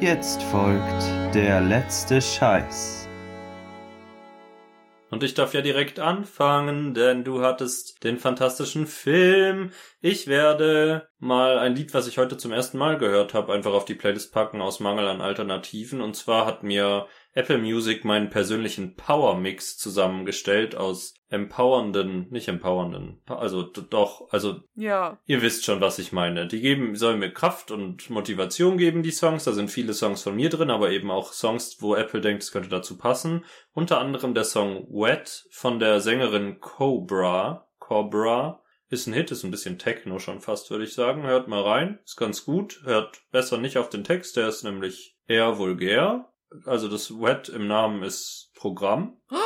Jetzt 0.00 0.44
folgt 0.44 1.02
der 1.34 1.60
letzte 1.60 2.22
Scheiß. 2.22 3.08
Und 5.10 5.24
ich 5.24 5.34
darf 5.34 5.54
ja 5.54 5.60
direkt 5.60 5.98
anfangen, 5.98 6.94
denn 6.94 7.24
du 7.24 7.42
hattest 7.42 8.04
den 8.04 8.16
fantastischen 8.16 8.86
Film. 8.86 9.72
Ich 10.00 10.28
werde 10.28 11.08
mal 11.18 11.58
ein 11.58 11.74
Lied, 11.74 11.94
was 11.94 12.06
ich 12.06 12.16
heute 12.16 12.36
zum 12.36 12.52
ersten 12.52 12.78
Mal 12.78 12.96
gehört 12.96 13.34
habe, 13.34 13.52
einfach 13.52 13.72
auf 13.72 13.86
die 13.86 13.96
Playlist 13.96 14.32
packen 14.32 14.60
aus 14.60 14.78
Mangel 14.78 15.08
an 15.08 15.20
Alternativen. 15.20 16.00
Und 16.00 16.14
zwar 16.14 16.46
hat 16.46 16.62
mir 16.62 17.08
Apple 17.34 17.58
Music 17.58 18.04
meinen 18.04 18.30
persönlichen 18.30 18.94
Power 18.96 19.36
Mix 19.36 19.76
zusammengestellt 19.76 20.74
aus 20.74 21.14
empowernden, 21.30 22.26
nicht 22.30 22.48
empowernden, 22.48 23.20
also 23.26 23.62
doch, 23.62 24.32
also 24.32 24.60
ja. 24.74 25.18
ihr 25.26 25.42
wisst 25.42 25.64
schon, 25.64 25.80
was 25.80 25.98
ich 25.98 26.12
meine. 26.12 26.46
Die 26.46 26.60
geben, 26.60 26.96
sollen 26.96 27.18
mir 27.18 27.32
Kraft 27.32 27.70
und 27.70 28.08
Motivation 28.08 28.78
geben, 28.78 29.02
die 29.02 29.10
Songs. 29.10 29.44
Da 29.44 29.52
sind 29.52 29.70
viele 29.70 29.92
Songs 29.92 30.22
von 30.22 30.36
mir 30.36 30.48
drin, 30.48 30.70
aber 30.70 30.90
eben 30.90 31.10
auch 31.10 31.32
Songs, 31.32 31.76
wo 31.80 31.94
Apple 31.94 32.20
denkt, 32.20 32.42
es 32.42 32.50
könnte 32.52 32.70
dazu 32.70 32.96
passen. 32.96 33.44
Unter 33.74 34.00
anderem 34.00 34.34
der 34.34 34.44
Song 34.44 34.86
Wet 34.88 35.46
von 35.50 35.78
der 35.78 36.00
Sängerin 36.00 36.60
Cobra. 36.60 37.68
Cobra 37.78 38.62
ist 38.90 39.06
ein 39.06 39.12
Hit, 39.12 39.30
ist 39.30 39.44
ein 39.44 39.50
bisschen 39.50 39.78
Techno 39.78 40.18
schon 40.18 40.40
fast, 40.40 40.70
würde 40.70 40.84
ich 40.84 40.94
sagen. 40.94 41.24
Hört 41.24 41.46
mal 41.46 41.62
rein, 41.62 41.98
ist 42.04 42.16
ganz 42.16 42.44
gut. 42.44 42.80
Hört 42.84 43.20
besser 43.30 43.58
nicht 43.58 43.76
auf 43.76 43.90
den 43.90 44.04
Text, 44.04 44.36
der 44.36 44.48
ist 44.48 44.64
nämlich 44.64 45.16
eher 45.26 45.58
vulgär. 45.58 46.32
Also 46.64 46.88
das 46.88 47.10
Wet 47.10 47.48
im 47.48 47.66
Namen 47.66 48.02
ist 48.02 48.52
Programm. 48.54 49.20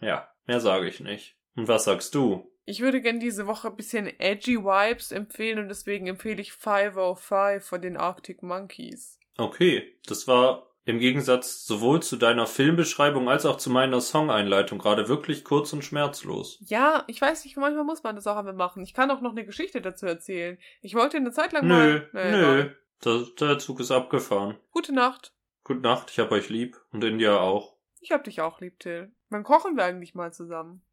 Ja, 0.00 0.28
mehr 0.46 0.60
sage 0.60 0.86
ich 0.86 1.00
nicht. 1.00 1.36
Und 1.56 1.66
was 1.66 1.84
sagst 1.84 2.14
du? 2.14 2.50
Ich 2.66 2.80
würde 2.80 3.00
gern 3.00 3.20
diese 3.20 3.46
Woche 3.46 3.68
ein 3.68 3.76
bisschen 3.76 4.06
edgy 4.18 4.58
Vibes 4.58 5.12
empfehlen 5.12 5.58
und 5.58 5.68
deswegen 5.68 6.06
empfehle 6.08 6.42
ich 6.42 6.52
505 6.52 7.64
von 7.64 7.80
den 7.80 7.96
Arctic 7.96 8.42
Monkeys. 8.42 9.18
Okay, 9.38 9.96
das 10.06 10.26
war 10.26 10.74
im 10.86 10.98
Gegensatz 10.98 11.64
sowohl 11.64 12.02
zu 12.02 12.16
deiner 12.16 12.46
Filmbeschreibung 12.46 13.28
als 13.28 13.46
auch 13.46 13.56
zu 13.56 13.70
meiner 13.70 14.00
Songeinleitung 14.00 14.78
gerade 14.78 15.08
wirklich 15.08 15.44
kurz 15.44 15.72
und 15.72 15.84
schmerzlos. 15.84 16.58
Ja, 16.66 17.04
ich 17.06 17.20
weiß 17.20 17.44
nicht, 17.44 17.56
manchmal 17.56 17.84
muss 17.84 18.02
man 18.02 18.16
das 18.16 18.26
auch 18.26 18.36
einfach 18.36 18.54
machen. 18.54 18.82
Ich 18.82 18.92
kann 18.92 19.10
auch 19.10 19.20
noch 19.20 19.32
eine 19.32 19.46
Geschichte 19.46 19.80
dazu 19.80 20.06
erzählen. 20.06 20.58
Ich 20.82 20.94
wollte 20.94 21.16
eine 21.16 21.32
Zeit 21.32 21.52
lang 21.52 21.66
nö, 21.66 21.74
mal... 21.74 22.10
Nee, 22.12 22.30
nö, 22.30 22.70
der, 23.04 23.24
der 23.40 23.58
Zug 23.58 23.80
ist 23.80 23.90
abgefahren. 23.90 24.56
Gute 24.70 24.94
Nacht. 24.94 25.32
Gute 25.64 25.80
Nacht, 25.80 26.10
ich 26.10 26.18
hab 26.18 26.30
euch 26.30 26.50
lieb 26.50 26.78
und 26.92 27.02
India 27.02 27.38
auch. 27.38 27.74
Ich 28.00 28.12
hab 28.12 28.22
dich 28.24 28.42
auch 28.42 28.60
lieb, 28.60 28.78
Till. 28.80 29.12
Wann 29.30 29.44
kochen 29.44 29.76
wir 29.76 29.84
eigentlich 29.84 30.14
mal 30.14 30.30
zusammen? 30.30 30.84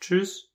Tschüss. 0.00 0.50